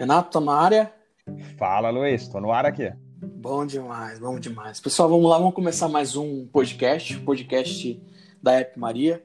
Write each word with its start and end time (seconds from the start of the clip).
Renato, 0.00 0.30
tá 0.30 0.40
na 0.40 0.54
área? 0.54 0.90
Fala, 1.58 1.90
Luiz, 1.90 2.26
tô 2.26 2.40
no 2.40 2.50
ar 2.50 2.64
aqui. 2.64 2.90
Bom 3.20 3.66
demais, 3.66 4.18
bom 4.18 4.40
demais. 4.40 4.80
Pessoal, 4.80 5.10
vamos 5.10 5.28
lá, 5.28 5.36
vamos 5.36 5.52
começar 5.52 5.90
mais 5.90 6.16
um 6.16 6.46
podcast, 6.46 7.18
podcast 7.18 8.02
da 8.42 8.54
App 8.54 8.78
Maria. 8.78 9.22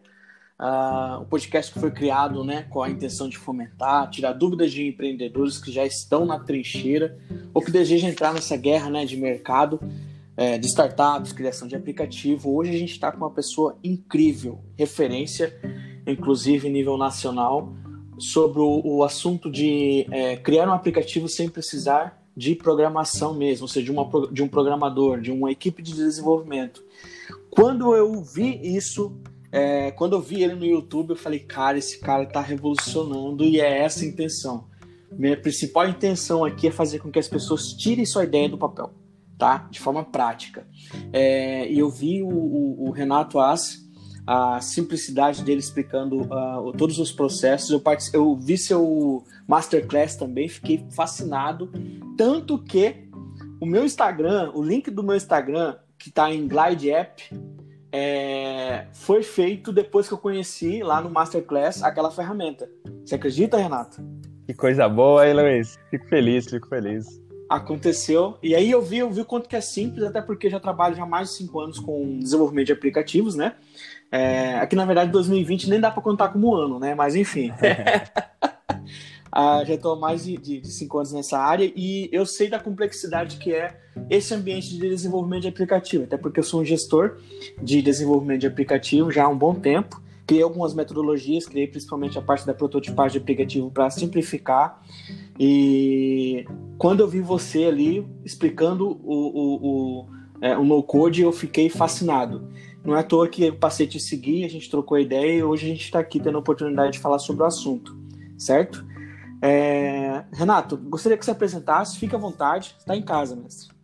Uh, 0.59 1.21
um 1.21 1.25
podcast 1.27 1.71
que 1.71 1.79
foi 1.79 1.91
criado 1.91 2.43
né, 2.43 2.63
com 2.63 2.83
a 2.83 2.89
intenção 2.89 3.29
de 3.29 3.37
fomentar, 3.37 4.09
tirar 4.09 4.33
dúvidas 4.33 4.69
de 4.73 4.85
empreendedores 4.85 5.57
que 5.57 5.71
já 5.71 5.85
estão 5.85 6.25
na 6.25 6.39
trincheira 6.39 7.17
ou 7.53 7.61
que 7.61 7.71
desejam 7.71 8.09
entrar 8.09 8.33
nessa 8.33 8.57
guerra 8.57 8.89
né, 8.89 9.05
de 9.05 9.15
mercado, 9.15 9.79
é, 10.35 10.57
de 10.57 10.67
startups, 10.67 11.31
criação 11.31 11.69
de 11.69 11.75
aplicativo. 11.77 12.53
Hoje 12.53 12.75
a 12.75 12.77
gente 12.77 12.91
está 12.91 13.13
com 13.13 13.19
uma 13.19 13.31
pessoa 13.31 13.79
incrível, 13.81 14.59
referência, 14.77 15.57
inclusive 16.05 16.69
nível 16.69 16.97
nacional, 16.97 17.73
sobre 18.17 18.59
o, 18.59 18.81
o 18.83 19.03
assunto 19.03 19.49
de 19.51 20.07
é, 20.11 20.37
criar 20.37 20.67
um 20.67 20.73
aplicativo 20.73 21.27
sem 21.27 21.49
precisar 21.49 22.23
de 22.35 22.53
programação 22.53 23.33
mesmo, 23.33 23.63
ou 23.63 23.67
seja, 23.67 23.85
de, 23.85 23.91
uma, 23.91 24.09
de 24.31 24.43
um 24.43 24.47
programador, 24.47 25.21
de 25.21 25.31
uma 25.31 25.51
equipe 25.51 25.81
de 25.81 25.93
desenvolvimento. 25.93 26.83
Quando 27.49 27.95
eu 27.95 28.21
vi 28.21 28.75
isso, 28.75 29.15
é, 29.51 29.91
quando 29.91 30.13
eu 30.13 30.21
vi 30.21 30.43
ele 30.43 30.55
no 30.55 30.65
YouTube, 30.65 31.11
eu 31.11 31.15
falei, 31.15 31.39
cara, 31.39 31.77
esse 31.77 31.99
cara 31.99 32.23
está 32.23 32.41
revolucionando 32.41 33.43
e 33.43 33.61
é 33.61 33.79
essa 33.79 34.03
a 34.03 34.07
intenção. 34.07 34.67
Minha 35.11 35.37
principal 35.37 35.87
intenção 35.87 36.43
aqui 36.43 36.67
é 36.67 36.71
fazer 36.71 36.99
com 36.99 37.09
que 37.09 37.19
as 37.19 37.27
pessoas 37.27 37.71
tirem 37.71 38.05
sua 38.05 38.25
ideia 38.25 38.49
do 38.49 38.57
papel, 38.57 38.91
tá? 39.37 39.69
De 39.71 39.79
forma 39.79 40.03
prática. 40.03 40.67
É, 41.13 41.71
e 41.71 41.79
eu 41.79 41.89
vi 41.89 42.21
o, 42.21 42.27
o, 42.27 42.89
o 42.89 42.91
Renato 42.91 43.39
As 43.39 43.84
a 44.27 44.59
simplicidade 44.61 45.43
dele 45.43 45.59
explicando 45.59 46.21
uh, 46.21 46.71
todos 46.77 46.99
os 46.99 47.11
processos. 47.11 47.69
Eu, 47.69 47.81
eu 48.13 48.35
vi 48.35 48.57
seu 48.57 49.23
masterclass 49.47 50.15
também, 50.15 50.47
fiquei 50.47 50.85
fascinado. 50.91 51.71
Tanto 52.17 52.57
que 52.57 53.05
o 53.59 53.65
meu 53.65 53.85
Instagram, 53.85 54.51
o 54.53 54.63
link 54.63 54.89
do 54.89 55.03
meu 55.03 55.15
Instagram, 55.15 55.75
que 55.97 56.09
está 56.09 56.31
em 56.33 56.47
Glide 56.47 56.91
App, 56.91 57.23
é, 57.91 58.87
foi 58.91 59.23
feito 59.23 59.71
depois 59.71 60.07
que 60.07 60.13
eu 60.13 60.17
conheci 60.17 60.83
lá 60.83 60.99
no 60.99 61.09
Masterclass 61.09 61.81
aquela 61.81 62.11
ferramenta. 62.11 62.69
Você 63.05 63.15
acredita, 63.15 63.55
Renato? 63.55 64.03
Que 64.45 64.53
coisa 64.53 64.89
boa, 64.89 65.25
hein, 65.25 65.33
Luiz? 65.33 65.79
Fico 65.89 66.05
feliz, 66.07 66.45
fico 66.45 66.67
feliz. 66.67 67.05
Aconteceu. 67.49 68.37
E 68.43 68.53
aí 68.53 68.69
eu 68.69 68.81
vi, 68.81 68.97
eu 68.97 69.09
vi 69.09 69.21
o 69.21 69.25
quanto 69.25 69.47
que 69.47 69.55
é 69.55 69.61
simples, 69.61 70.03
até 70.03 70.21
porque 70.21 70.49
já 70.49 70.59
trabalho 70.59 70.95
já 70.95 71.03
há 71.03 71.07
mais 71.07 71.29
de 71.29 71.37
cinco 71.37 71.59
anos 71.59 71.79
com 71.79 72.19
desenvolvimento 72.19 72.67
de 72.67 72.73
aplicativos, 72.73 73.33
né? 73.35 73.55
É, 74.11 74.55
aqui, 74.59 74.75
na 74.75 74.85
verdade, 74.85 75.11
2020 75.11 75.69
nem 75.69 75.79
dá 75.79 75.91
para 75.91 76.01
contar 76.01 76.29
como 76.29 76.55
ano, 76.55 76.79
né? 76.79 76.95
Mas 76.95 77.15
enfim. 77.15 77.51
ah, 79.31 79.63
já 79.65 79.73
estou 79.73 79.93
há 79.93 79.95
mais 79.95 80.23
de, 80.23 80.37
de, 80.37 80.61
de, 80.61 80.71
cinco 80.71 80.97
anos 80.97 81.11
nessa 81.11 81.37
área 81.37 81.71
e 81.75 82.09
eu 82.11 82.25
sei 82.25 82.49
da 82.49 82.59
complexidade 82.59 83.37
que 83.37 83.53
é 83.53 83.77
esse 84.09 84.33
ambiente 84.33 84.69
de 84.69 84.79
desenvolvimento 84.79 85.43
de 85.43 85.47
aplicativo, 85.47 86.03
até 86.03 86.17
porque 86.17 86.39
eu 86.39 86.43
sou 86.43 86.61
um 86.61 86.65
gestor 86.65 87.17
de 87.61 87.81
desenvolvimento 87.81 88.41
de 88.41 88.47
aplicativo 88.47 89.11
já 89.11 89.25
há 89.25 89.27
um 89.27 89.37
bom 89.37 89.53
tempo. 89.53 90.01
Criei 90.25 90.41
algumas 90.41 90.73
metodologias, 90.73 91.45
criei 91.45 91.67
principalmente 91.67 92.17
a 92.17 92.21
parte 92.21 92.47
da 92.47 92.53
prototipagem 92.53 93.19
de 93.19 93.23
aplicativo 93.23 93.69
para 93.69 93.91
simplificar. 93.91 94.81
E 95.39 96.45
quando 96.79 97.01
eu 97.01 97.07
vi 97.07 97.21
você 97.21 97.65
ali 97.65 98.07
explicando 98.23 98.99
o, 99.03 99.13
o, 99.13 99.55
o, 99.61 100.05
é, 100.41 100.57
o 100.57 100.63
no-code, 100.63 101.21
eu 101.21 101.31
fiquei 101.31 101.69
fascinado. 101.69 102.49
Não 102.85 102.95
é 102.95 102.99
à 102.99 103.03
toa 103.03 103.27
que 103.27 103.45
eu 103.45 103.55
passei 103.55 103.87
a 103.87 103.89
te 103.89 103.99
seguir, 103.99 104.45
a 104.45 104.49
gente 104.49 104.69
trocou 104.69 104.99
ideia 104.99 105.39
e 105.39 105.43
hoje 105.43 105.65
a 105.65 105.69
gente 105.69 105.83
está 105.83 105.99
aqui 105.99 106.19
tendo 106.19 106.35
a 106.35 106.39
oportunidade 106.39 106.93
de 106.93 106.99
falar 106.99 107.17
sobre 107.17 107.41
o 107.41 107.45
assunto, 107.45 107.97
certo? 108.37 108.85
É... 109.41 110.23
Renato, 110.31 110.77
gostaria 110.77 111.17
que 111.17 111.25
você 111.25 111.31
apresentasse, 111.31 111.97
fique 111.97 112.15
à 112.15 112.19
vontade, 112.19 112.75
está 112.77 112.95
em 112.95 113.01
casa, 113.01 113.35
mestre. 113.35 113.75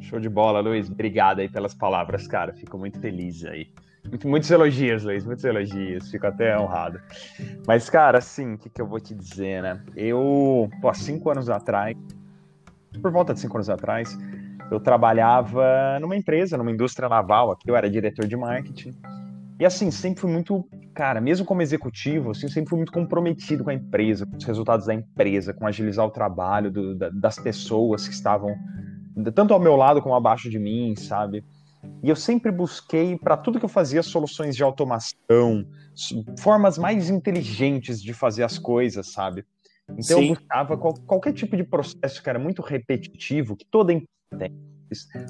Show 0.00 0.18
de 0.18 0.28
bola, 0.28 0.60
Luiz. 0.60 0.88
Obrigado 0.90 1.40
aí 1.40 1.48
pelas 1.48 1.74
palavras, 1.74 2.26
cara. 2.26 2.54
Fico 2.54 2.78
muito 2.78 2.98
feliz 2.98 3.44
aí. 3.44 3.70
Muito, 4.08 4.26
muitos 4.26 4.50
elogios, 4.50 5.04
Luiz, 5.04 5.24
muitos 5.26 5.44
elogios. 5.44 6.10
Fico 6.10 6.26
até 6.26 6.58
honrado. 6.58 7.00
Mas, 7.66 7.90
cara, 7.90 8.18
assim, 8.18 8.54
o 8.54 8.58
que, 8.58 8.70
que 8.70 8.80
eu 8.80 8.86
vou 8.86 9.00
te 9.00 9.14
dizer, 9.14 9.62
né? 9.62 9.82
Eu, 9.94 10.70
pô, 10.80 10.92
cinco 10.94 11.30
anos 11.30 11.50
atrás, 11.50 11.96
por 13.02 13.10
volta 13.10 13.34
de 13.34 13.40
cinco 13.40 13.56
anos 13.56 13.68
atrás, 13.68 14.16
eu 14.70 14.80
trabalhava 14.80 15.98
numa 16.00 16.16
empresa, 16.16 16.56
numa 16.56 16.70
indústria 16.70 17.08
naval, 17.08 17.50
aqui 17.50 17.70
eu 17.70 17.76
era 17.76 17.90
diretor 17.90 18.26
de 18.26 18.36
marketing. 18.36 18.94
E 19.58 19.64
assim, 19.64 19.90
sempre 19.90 20.20
fui 20.20 20.30
muito, 20.30 20.64
cara, 20.94 21.20
mesmo 21.20 21.44
como 21.44 21.62
executivo, 21.62 22.30
assim, 22.30 22.48
sempre 22.48 22.70
fui 22.70 22.78
muito 22.78 22.92
comprometido 22.92 23.64
com 23.64 23.70
a 23.70 23.74
empresa, 23.74 24.24
com 24.24 24.36
os 24.36 24.44
resultados 24.44 24.86
da 24.86 24.94
empresa, 24.94 25.52
com 25.52 25.66
agilizar 25.66 26.06
o 26.06 26.10
trabalho 26.10 26.70
do, 26.70 26.94
da, 26.94 27.08
das 27.10 27.38
pessoas 27.38 28.06
que 28.06 28.14
estavam 28.14 28.54
tanto 29.34 29.52
ao 29.52 29.58
meu 29.58 29.74
lado 29.74 30.00
como 30.00 30.14
abaixo 30.14 30.48
de 30.48 30.60
mim, 30.60 30.94
sabe? 30.94 31.44
E 32.02 32.08
eu 32.08 32.14
sempre 32.14 32.52
busquei 32.52 33.18
para 33.18 33.36
tudo 33.36 33.58
que 33.58 33.64
eu 33.64 33.68
fazia 33.68 34.02
soluções 34.02 34.54
de 34.54 34.62
automação, 34.62 35.66
formas 36.38 36.78
mais 36.78 37.10
inteligentes 37.10 38.00
de 38.00 38.12
fazer 38.12 38.44
as 38.44 38.58
coisas, 38.58 39.10
sabe? 39.10 39.44
Então 39.90 40.18
Sim. 40.18 40.28
eu 40.28 40.34
buscava 40.34 40.76
qual, 40.76 40.94
qualquer 40.94 41.32
tipo 41.32 41.56
de 41.56 41.64
processo 41.64 42.22
que 42.22 42.28
era 42.28 42.38
muito 42.38 42.62
repetitivo, 42.62 43.56
que 43.56 43.64
toda 43.64 43.92
empresa 43.92 44.17
tem. 44.36 44.52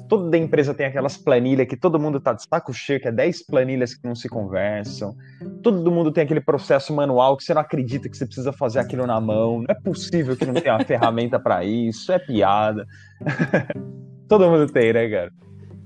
Toda 0.07 0.37
empresa 0.37 0.73
tem 0.73 0.85
aquelas 0.85 1.17
planilhas 1.17 1.67
que 1.67 1.75
todo 1.75 1.99
mundo 1.99 2.19
tá 2.19 2.31
de 2.31 2.43
saco 2.43 2.73
cheio, 2.73 2.99
que 2.99 3.09
é 3.09 3.11
10 3.11 3.45
planilhas 3.45 3.93
que 3.93 4.07
não 4.07 4.15
se 4.15 4.29
conversam. 4.29 5.13
Todo 5.61 5.91
mundo 5.91 6.11
tem 6.11 6.23
aquele 6.23 6.39
processo 6.39 6.93
manual 6.93 7.35
que 7.35 7.43
você 7.43 7.53
não 7.53 7.61
acredita 7.61 8.07
que 8.07 8.17
você 8.17 8.25
precisa 8.25 8.53
fazer 8.53 8.79
aquilo 8.79 9.05
na 9.05 9.19
mão. 9.19 9.59
Não 9.59 9.65
é 9.67 9.73
possível 9.73 10.37
que 10.37 10.45
não 10.45 10.53
tenha 10.53 10.75
uma 10.75 10.83
ferramenta 10.85 11.37
para 11.39 11.65
isso. 11.65 12.11
É 12.11 12.19
piada. 12.19 12.87
todo 14.29 14.49
mundo 14.49 14.71
tem, 14.71 14.93
né, 14.93 15.09
cara? 15.09 15.31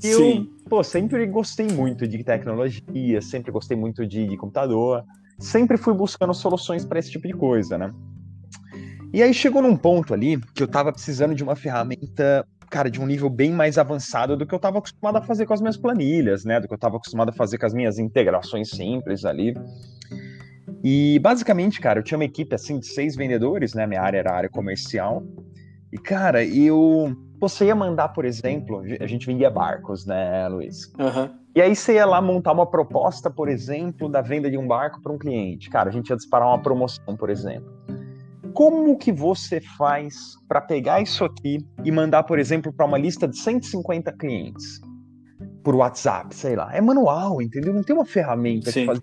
E 0.03 0.07
eu, 0.07 0.45
pô, 0.69 0.83
sempre 0.83 1.25
gostei 1.25 1.67
muito 1.67 2.07
de 2.07 2.23
tecnologia, 2.23 3.21
sempre 3.21 3.51
gostei 3.51 3.75
muito 3.75 4.05
de, 4.05 4.27
de 4.27 4.37
computador. 4.37 5.03
Sempre 5.39 5.77
fui 5.77 5.93
buscando 5.93 6.33
soluções 6.33 6.85
para 6.85 6.99
esse 6.99 7.09
tipo 7.09 7.27
de 7.27 7.33
coisa, 7.33 7.77
né? 7.77 7.91
E 9.13 9.21
aí 9.21 9.31
chegou 9.31 9.61
num 9.61 9.77
ponto 9.77 10.11
ali 10.13 10.41
que 10.55 10.63
eu 10.63 10.67
tava 10.67 10.91
precisando 10.91 11.35
de 11.35 11.43
uma 11.43 11.55
ferramenta 11.55 12.45
cara, 12.73 12.89
de 12.89 12.99
um 12.99 13.05
nível 13.05 13.29
bem 13.29 13.51
mais 13.51 13.77
avançado 13.77 14.35
do 14.35 14.47
que 14.47 14.53
eu 14.53 14.57
estava 14.57 14.79
acostumado 14.79 15.17
a 15.17 15.21
fazer 15.21 15.45
com 15.45 15.53
as 15.53 15.61
minhas 15.61 15.77
planilhas, 15.77 16.43
né? 16.43 16.59
Do 16.59 16.67
que 16.67 16.73
eu 16.73 16.75
estava 16.75 16.97
acostumado 16.97 17.29
a 17.29 17.31
fazer 17.31 17.59
com 17.59 17.67
as 17.67 17.73
minhas 17.73 17.99
integrações 17.99 18.71
simples 18.71 19.25
ali. 19.25 19.53
E 20.83 21.19
basicamente, 21.19 21.79
cara, 21.79 21.99
eu 21.99 22.03
tinha 22.03 22.17
uma 22.17 22.25
equipe 22.25 22.55
assim 22.55 22.79
de 22.79 22.87
seis 22.87 23.15
vendedores, 23.15 23.75
né? 23.75 23.85
Minha 23.85 24.01
área 24.01 24.17
era 24.17 24.31
a 24.31 24.35
área 24.35 24.49
comercial. 24.49 25.21
E, 25.91 25.99
cara, 25.99 26.43
eu. 26.43 27.15
Você 27.39 27.65
ia 27.65 27.75
mandar, 27.75 28.09
por 28.09 28.25
exemplo, 28.25 28.81
a 28.99 29.05
gente 29.05 29.27
vendia 29.27 29.51
barcos, 29.51 30.07
né, 30.07 30.47
Luiz? 30.47 30.91
Uhum. 30.97 31.29
E 31.55 31.61
aí 31.61 31.75
você 31.75 31.95
ia 31.95 32.05
lá 32.07 32.19
montar 32.21 32.53
uma 32.53 32.65
proposta, 32.65 33.29
por 33.29 33.49
exemplo, 33.49 34.09
da 34.09 34.21
venda 34.21 34.49
de 34.49 34.57
um 34.57 34.65
barco 34.65 34.99
para 34.99 35.11
um 35.11 35.17
cliente. 35.19 35.69
Cara, 35.69 35.89
a 35.89 35.91
gente 35.91 36.09
ia 36.09 36.15
disparar 36.15 36.47
uma 36.47 36.59
promoção, 36.59 37.15
por 37.15 37.29
exemplo 37.29 37.71
como 38.53 38.97
que 38.97 39.11
você 39.11 39.59
faz 39.77 40.35
para 40.47 40.61
pegar 40.61 41.01
isso 41.01 41.23
aqui 41.23 41.65
e 41.83 41.91
mandar, 41.91 42.23
por 42.23 42.39
exemplo, 42.39 42.71
para 42.71 42.85
uma 42.85 42.97
lista 42.97 43.27
de 43.27 43.37
150 43.37 44.11
clientes 44.13 44.79
por 45.63 45.75
WhatsApp, 45.75 46.33
sei 46.35 46.55
lá? 46.55 46.73
É 46.73 46.81
manual, 46.81 47.41
entendeu? 47.41 47.73
Não 47.73 47.83
tem 47.83 47.95
uma 47.95 48.05
ferramenta 48.05 48.71
Sim. 48.71 48.81
que 48.81 48.85
faz. 48.85 49.01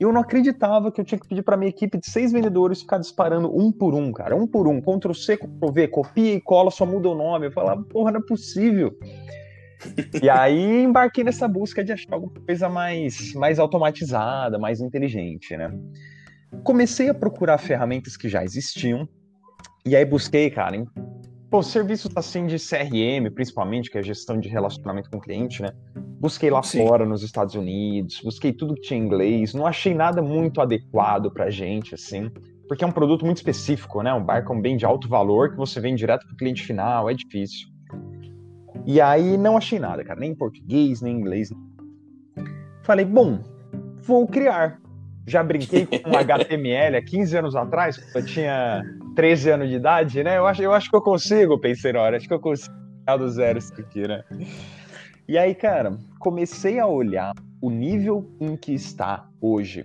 Eu 0.00 0.12
não 0.12 0.20
acreditava 0.20 0.90
que 0.90 1.00
eu 1.00 1.04
tinha 1.04 1.18
que 1.18 1.28
pedir 1.28 1.42
para 1.42 1.56
minha 1.56 1.68
equipe 1.68 1.96
de 1.96 2.10
seis 2.10 2.32
vendedores 2.32 2.80
ficar 2.80 2.98
disparando 2.98 3.56
um 3.56 3.70
por 3.70 3.94
um, 3.94 4.12
cara, 4.12 4.34
um 4.34 4.48
por 4.48 4.66
um, 4.66 4.80
Ctrl 4.80 5.12
C, 5.12 5.36
Ctrl 5.36 5.72
V, 5.72 5.88
copia 5.88 6.34
e 6.34 6.40
cola, 6.40 6.72
só 6.72 6.84
muda 6.84 7.08
o 7.08 7.14
nome. 7.14 7.46
Eu 7.46 7.52
falava, 7.52 7.82
porra, 7.84 8.10
não 8.10 8.18
é 8.18 8.22
possível. 8.24 8.92
e 10.20 10.28
aí 10.28 10.82
embarquei 10.82 11.22
nessa 11.22 11.46
busca 11.46 11.84
de 11.84 11.92
achar 11.92 12.14
alguma 12.14 12.32
coisa 12.44 12.68
mais, 12.68 13.32
mais 13.34 13.60
automatizada, 13.60 14.58
mais 14.58 14.80
inteligente, 14.80 15.56
né? 15.56 15.70
Comecei 16.62 17.08
a 17.08 17.14
procurar 17.14 17.58
ferramentas 17.58 18.16
que 18.16 18.28
já 18.28 18.44
existiam, 18.44 19.08
e 19.84 19.96
aí 19.96 20.04
busquei, 20.04 20.50
cara, 20.50 20.76
em 20.76 20.86
pô, 21.50 21.62
serviços 21.62 22.10
assim 22.16 22.46
de 22.46 22.56
CRM, 22.56 23.30
principalmente, 23.34 23.90
que 23.90 23.98
é 23.98 24.00
a 24.00 24.04
gestão 24.04 24.38
de 24.38 24.48
relacionamento 24.48 25.10
com 25.10 25.18
o 25.18 25.20
cliente, 25.20 25.60
né? 25.60 25.70
Busquei 26.18 26.50
lá 26.50 26.62
Sim. 26.62 26.86
fora, 26.86 27.04
nos 27.04 27.22
Estados 27.22 27.54
Unidos, 27.54 28.20
busquei 28.22 28.52
tudo 28.52 28.74
que 28.74 28.82
tinha 28.82 28.98
em 28.98 29.04
inglês, 29.04 29.52
não 29.52 29.66
achei 29.66 29.92
nada 29.92 30.22
muito 30.22 30.60
adequado 30.60 31.30
pra 31.32 31.50
gente, 31.50 31.94
assim, 31.94 32.30
porque 32.68 32.84
é 32.84 32.86
um 32.86 32.92
produto 32.92 33.24
muito 33.24 33.38
específico, 33.38 34.02
né? 34.02 34.14
Um 34.14 34.24
barco 34.24 34.52
é 34.52 34.56
um 34.56 34.60
bem 34.60 34.76
de 34.76 34.86
alto 34.86 35.08
valor 35.08 35.50
que 35.50 35.56
você 35.56 35.80
vende 35.80 35.98
direto 35.98 36.26
pro 36.26 36.36
cliente 36.36 36.62
final, 36.62 37.10
é 37.10 37.14
difícil. 37.14 37.68
E 38.86 39.00
aí 39.00 39.36
não 39.36 39.56
achei 39.56 39.78
nada, 39.78 40.02
cara, 40.04 40.18
nem 40.18 40.30
em 40.30 40.34
português, 40.34 41.02
nem 41.02 41.14
em 41.14 41.18
inglês. 41.18 41.52
Falei, 42.82 43.04
bom, 43.04 43.40
vou 43.96 44.26
criar 44.26 44.80
já 45.26 45.42
brinquei 45.42 45.86
com 45.86 46.10
HTML 46.16 46.96
há 46.96 47.02
15 47.02 47.36
anos 47.36 47.56
atrás, 47.56 47.96
quando 47.96 48.16
eu 48.16 48.26
tinha 48.26 48.82
13 49.14 49.50
anos 49.50 49.68
de 49.68 49.76
idade, 49.76 50.22
né? 50.22 50.38
Eu 50.38 50.46
acho, 50.46 50.62
eu 50.62 50.72
acho 50.72 50.90
que 50.90 50.96
eu 50.96 51.02
consigo, 51.02 51.58
pensei 51.58 51.92
na 51.92 52.00
hora, 52.00 52.16
acho 52.16 52.26
que 52.26 52.34
eu 52.34 52.40
consigo 52.40 52.74
do 53.18 53.28
zero 53.28 53.58
isso 53.58 53.72
aqui, 53.78 54.06
né? 54.06 54.22
E 55.28 55.36
aí, 55.36 55.54
cara, 55.54 55.98
comecei 56.18 56.78
a 56.78 56.86
olhar 56.86 57.32
o 57.60 57.70
nível 57.70 58.30
em 58.40 58.56
que 58.56 58.72
está 58.72 59.26
hoje 59.40 59.84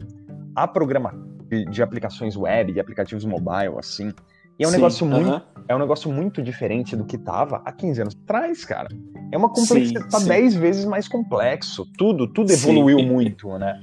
a 0.55 0.67
programação 0.67 1.27
de, 1.49 1.65
de 1.65 1.81
aplicações 1.81 2.35
web, 2.35 2.73
de 2.73 2.79
aplicativos 2.79 3.25
mobile, 3.25 3.77
assim, 3.77 4.11
E 4.59 4.63
é 4.63 4.67
um 4.67 4.71
Sim, 4.71 4.77
negócio 4.77 5.05
muito. 5.05 5.29
Uh 5.29 5.33
-huh. 5.33 5.41
É 5.69 5.75
um 5.75 5.79
negócio 5.79 6.11
muito 6.11 6.41
diferente 6.41 6.95
do 6.95 7.05
que 7.05 7.17
tava 7.17 7.61
há 7.65 7.71
15 7.71 8.01
anos 8.01 8.17
atrás, 8.23 8.63
cara. 8.65 8.87
É 9.31 9.37
uma 9.37 9.49
complexidade, 9.49 10.09
tá 10.09 10.19
10 10.19 10.55
vezes 10.55 10.85
mais 10.85 11.07
complexo. 11.07 11.85
Tudo, 11.97 12.25
tudo 12.27 12.51
evoluiu 12.51 12.99
sim. 12.99 13.05
muito, 13.05 13.57
né? 13.57 13.79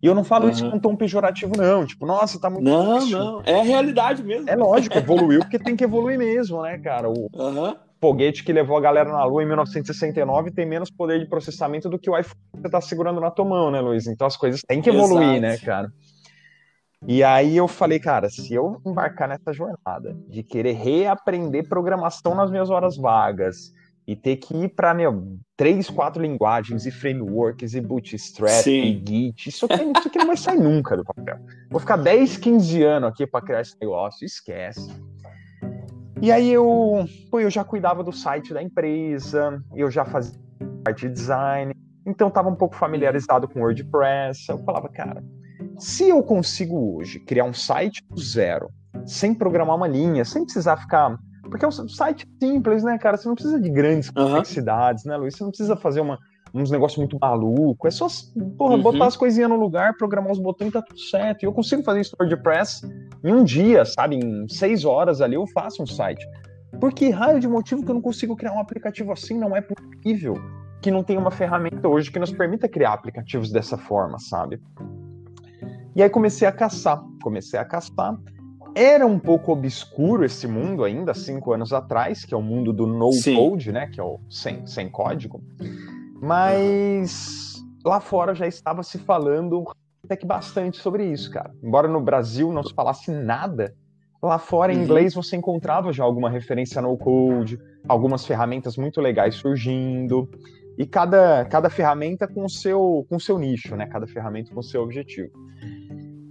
E 0.00 0.06
eu 0.06 0.14
não 0.14 0.22
falo 0.22 0.44
uhum. 0.44 0.50
isso 0.50 0.70
com 0.70 0.78
tom 0.78 0.94
pejorativo, 0.94 1.52
não. 1.56 1.84
Tipo, 1.84 2.06
nossa, 2.06 2.40
tá 2.40 2.48
muito. 2.48 2.64
Não, 2.64 2.98
difícil. 2.98 3.18
não. 3.18 3.42
É 3.44 3.60
a 3.60 3.64
realidade 3.64 4.22
mesmo. 4.22 4.48
É 4.48 4.54
lógico, 4.54 4.96
evoluiu 4.96 5.40
porque 5.40 5.58
tem 5.58 5.74
que 5.74 5.84
evoluir 5.84 6.16
mesmo, 6.16 6.62
né, 6.62 6.78
cara? 6.78 7.10
O 7.10 7.28
uhum. 7.34 7.74
foguete 8.00 8.44
que 8.44 8.52
levou 8.52 8.76
a 8.76 8.80
galera 8.80 9.10
na 9.10 9.24
Lua 9.24 9.42
em 9.42 9.46
1969 9.46 10.52
tem 10.52 10.64
menos 10.64 10.90
poder 10.90 11.18
de 11.18 11.26
processamento 11.26 11.88
do 11.88 11.98
que 11.98 12.08
o 12.08 12.16
iPhone 12.16 12.40
que 12.54 12.60
você 12.62 12.70
tá 12.70 12.80
segurando 12.80 13.20
na 13.20 13.30
tua 13.30 13.44
mão, 13.44 13.70
né, 13.72 13.80
Luiz? 13.80 14.06
Então 14.06 14.26
as 14.26 14.36
coisas 14.36 14.60
têm 14.62 14.80
que 14.80 14.88
evoluir, 14.88 15.22
Exato. 15.22 15.40
né, 15.40 15.58
cara? 15.58 15.92
E 17.06 17.22
aí 17.22 17.56
eu 17.56 17.68
falei, 17.68 17.98
cara, 17.98 18.28
se 18.28 18.52
eu 18.52 18.80
embarcar 18.84 19.28
nessa 19.28 19.52
jornada 19.52 20.16
de 20.28 20.42
querer 20.42 20.72
reaprender 20.72 21.68
programação 21.68 22.34
nas 22.34 22.50
minhas 22.50 22.70
horas 22.70 22.96
vagas 22.96 23.72
e 24.08 24.16
ter 24.16 24.36
que 24.36 24.56
ir 24.56 24.68
para 24.70 24.94
meu 24.94 25.38
três, 25.54 25.90
quatro 25.90 26.22
linguagens 26.22 26.86
e 26.86 26.90
frameworks 26.90 27.74
e 27.74 27.80
bootstrap 27.82 28.64
Sim. 28.64 28.80
e 28.80 29.04
git, 29.06 29.50
isso 29.50 29.66
aqui, 29.66 29.84
isso 29.98 30.08
aqui 30.08 30.18
não 30.18 30.28
vai 30.28 30.36
sair 30.38 30.58
nunca 30.58 30.96
do 30.96 31.04
papel. 31.04 31.38
Vou 31.70 31.78
ficar 31.78 31.98
10, 31.98 32.38
15 32.38 32.82
anos 32.82 33.10
aqui 33.10 33.26
para 33.26 33.44
criar 33.44 33.60
esse 33.60 33.76
negócio, 33.78 34.24
esquece. 34.24 34.90
E 36.22 36.32
aí 36.32 36.50
eu, 36.50 37.06
pô, 37.30 37.38
eu 37.38 37.50
já 37.50 37.62
cuidava 37.62 38.02
do 38.02 38.10
site 38.10 38.54
da 38.54 38.62
empresa, 38.62 39.62
eu 39.74 39.90
já 39.90 40.06
fazia 40.06 40.40
parte 40.82 41.06
de 41.06 41.12
design, 41.12 41.74
então 42.06 42.28
estava 42.28 42.48
um 42.48 42.56
pouco 42.56 42.76
familiarizado 42.76 43.46
com 43.46 43.60
WordPress. 43.60 44.48
Eu 44.48 44.58
falava, 44.64 44.88
cara, 44.88 45.22
se 45.78 46.08
eu 46.08 46.22
consigo 46.22 46.96
hoje 46.96 47.20
criar 47.20 47.44
um 47.44 47.52
site 47.52 48.02
do 48.08 48.18
zero, 48.18 48.70
sem 49.04 49.34
programar 49.34 49.76
uma 49.76 49.86
linha, 49.86 50.24
sem 50.24 50.44
precisar 50.44 50.78
ficar. 50.78 51.18
Porque 51.48 51.64
é 51.64 51.68
um 51.68 51.88
site 51.88 52.26
simples, 52.40 52.82
né, 52.82 52.98
cara? 52.98 53.16
Você 53.16 53.28
não 53.28 53.34
precisa 53.34 53.60
de 53.60 53.70
grandes 53.70 54.10
complexidades, 54.10 55.04
uhum. 55.04 55.10
né, 55.10 55.16
Luiz? 55.16 55.34
Você 55.36 55.42
não 55.42 55.50
precisa 55.50 55.76
fazer 55.76 56.00
uma, 56.00 56.18
uns 56.52 56.70
negócios 56.70 56.98
muito 56.98 57.18
maluco. 57.20 57.86
É 57.86 57.90
só 57.90 58.06
porra, 58.56 58.76
uhum. 58.76 58.82
botar 58.82 59.06
as 59.06 59.16
coisinhas 59.16 59.48
no 59.48 59.56
lugar, 59.56 59.96
programar 59.96 60.32
os 60.32 60.38
botões 60.38 60.68
e 60.68 60.72
tá 60.72 60.82
tudo 60.82 61.00
certo. 61.00 61.42
E 61.42 61.46
eu 61.46 61.52
consigo 61.52 61.82
fazer 61.82 62.00
isso 62.00 62.16
no 62.18 62.24
WordPress 62.24 62.86
em 63.24 63.32
um 63.32 63.44
dia, 63.44 63.84
sabe? 63.84 64.16
Em 64.16 64.48
seis 64.48 64.84
horas 64.84 65.20
ali 65.20 65.34
eu 65.34 65.46
faço 65.48 65.82
um 65.82 65.86
site. 65.86 66.26
Por 66.80 66.92
que 66.92 67.10
raio 67.10 67.40
de 67.40 67.48
motivo 67.48 67.84
que 67.84 67.90
eu 67.90 67.94
não 67.94 68.02
consigo 68.02 68.36
criar 68.36 68.52
um 68.52 68.60
aplicativo 68.60 69.12
assim? 69.12 69.38
Não 69.38 69.56
é 69.56 69.60
possível 69.60 70.34
que 70.80 70.90
não 70.90 71.02
tenha 71.02 71.18
uma 71.18 71.30
ferramenta 71.30 71.88
hoje 71.88 72.10
que 72.10 72.18
nos 72.18 72.30
permita 72.30 72.68
criar 72.68 72.92
aplicativos 72.92 73.50
dessa 73.50 73.76
forma, 73.76 74.18
sabe? 74.18 74.60
E 75.96 76.02
aí 76.02 76.08
comecei 76.08 76.46
a 76.46 76.52
caçar, 76.52 77.02
comecei 77.22 77.58
a 77.58 77.64
caçar. 77.64 78.16
Era 78.74 79.06
um 79.06 79.18
pouco 79.18 79.52
obscuro 79.52 80.24
esse 80.24 80.46
mundo 80.46 80.84
ainda, 80.84 81.14
cinco 81.14 81.52
anos 81.52 81.72
atrás, 81.72 82.24
que 82.24 82.34
é 82.34 82.36
o 82.36 82.42
mundo 82.42 82.72
do 82.72 82.86
no-code, 82.86 83.72
né? 83.72 83.88
Que 83.88 84.00
é 84.00 84.02
o 84.02 84.20
sem, 84.28 84.66
sem 84.66 84.88
código. 84.88 85.42
Mas 86.20 87.62
lá 87.84 88.00
fora 88.00 88.34
já 88.34 88.46
estava 88.46 88.82
se 88.82 88.98
falando 88.98 89.64
até 90.04 90.16
que 90.16 90.26
bastante 90.26 90.78
sobre 90.78 91.04
isso, 91.04 91.30
cara. 91.30 91.52
Embora 91.62 91.88
no 91.88 92.00
Brasil 92.00 92.52
não 92.52 92.62
se 92.62 92.72
falasse 92.74 93.10
nada, 93.10 93.74
lá 94.22 94.38
fora 94.38 94.72
em 94.72 94.78
uhum. 94.78 94.84
inglês 94.84 95.14
você 95.14 95.36
encontrava 95.36 95.92
já 95.92 96.04
alguma 96.04 96.30
referência 96.30 96.80
no 96.80 96.96
code, 96.96 97.58
algumas 97.86 98.26
ferramentas 98.26 98.76
muito 98.76 99.00
legais 99.00 99.34
surgindo 99.34 100.28
e 100.78 100.86
cada, 100.86 101.44
cada 101.46 101.68
ferramenta 101.68 102.28
com 102.28 102.44
o 102.44 102.48
seu 102.48 103.04
com 103.08 103.16
o 103.16 103.20
seu 103.20 103.38
nicho, 103.38 103.74
né? 103.76 103.86
Cada 103.86 104.06
ferramenta 104.06 104.54
com 104.54 104.60
o 104.60 104.62
seu 104.62 104.82
objetivo. 104.82 105.30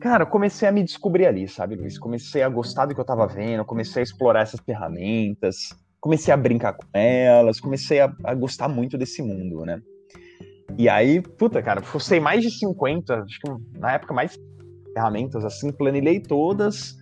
Cara, 0.07 0.25
comecei 0.25 0.65
a 0.65 0.71
me 0.71 0.83
descobrir 0.83 1.25
ali, 1.25 1.49
sabe, 1.49 1.75
Luiz? 1.75 1.99
Comecei 1.99 2.41
a 2.41 2.47
gostar 2.47 2.85
do 2.85 2.95
que 2.95 3.01
eu 3.01 3.03
tava 3.03 3.27
vendo, 3.27 3.65
comecei 3.65 4.01
a 4.01 4.03
explorar 4.03 4.39
essas 4.39 4.61
ferramentas, 4.61 5.75
comecei 5.99 6.33
a 6.33 6.37
brincar 6.37 6.71
com 6.71 6.85
elas, 6.93 7.59
comecei 7.59 7.99
a, 7.99 8.09
a 8.23 8.33
gostar 8.33 8.69
muito 8.69 8.97
desse 8.97 9.21
mundo, 9.21 9.65
né? 9.65 9.81
E 10.77 10.87
aí, 10.87 11.21
puta, 11.21 11.61
cara, 11.61 11.81
fossei 11.81 12.21
mais 12.21 12.41
de 12.41 12.49
50, 12.49 13.21
acho 13.21 13.37
que 13.41 13.77
na 13.77 13.91
época 13.91 14.13
mais 14.13 14.39
ferramentas 14.93 15.43
assim, 15.43 15.73
planilhei 15.73 16.21
todas, 16.21 16.95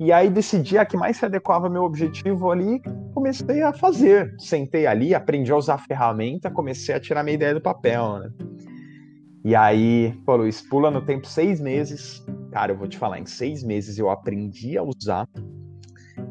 e 0.00 0.10
aí 0.10 0.28
decidi 0.28 0.76
a 0.76 0.84
que 0.84 0.96
mais 0.96 1.18
se 1.18 1.24
adequava 1.24 1.68
ao 1.68 1.72
meu 1.72 1.84
objetivo 1.84 2.50
ali, 2.50 2.82
comecei 3.14 3.62
a 3.62 3.72
fazer. 3.72 4.34
Sentei 4.40 4.88
ali, 4.88 5.14
aprendi 5.14 5.52
a 5.52 5.56
usar 5.56 5.74
a 5.74 5.78
ferramenta, 5.78 6.50
comecei 6.50 6.96
a 6.96 7.00
tirar 7.00 7.22
minha 7.22 7.36
ideia 7.36 7.54
do 7.54 7.60
papel, 7.60 8.18
né? 8.18 8.30
E 9.44 9.54
aí, 9.54 10.12
pô, 10.26 10.36
Luiz, 10.36 10.60
pula 10.60 10.90
no 10.90 11.00
tempo 11.00 11.26
seis 11.28 11.60
meses. 11.60 12.22
Cara, 12.50 12.72
eu 12.72 12.76
vou 12.76 12.88
te 12.88 12.98
falar, 12.98 13.18
em 13.18 13.26
seis 13.26 13.62
meses 13.62 13.98
eu 13.98 14.10
aprendi 14.10 14.76
a 14.76 14.82
usar. 14.82 15.28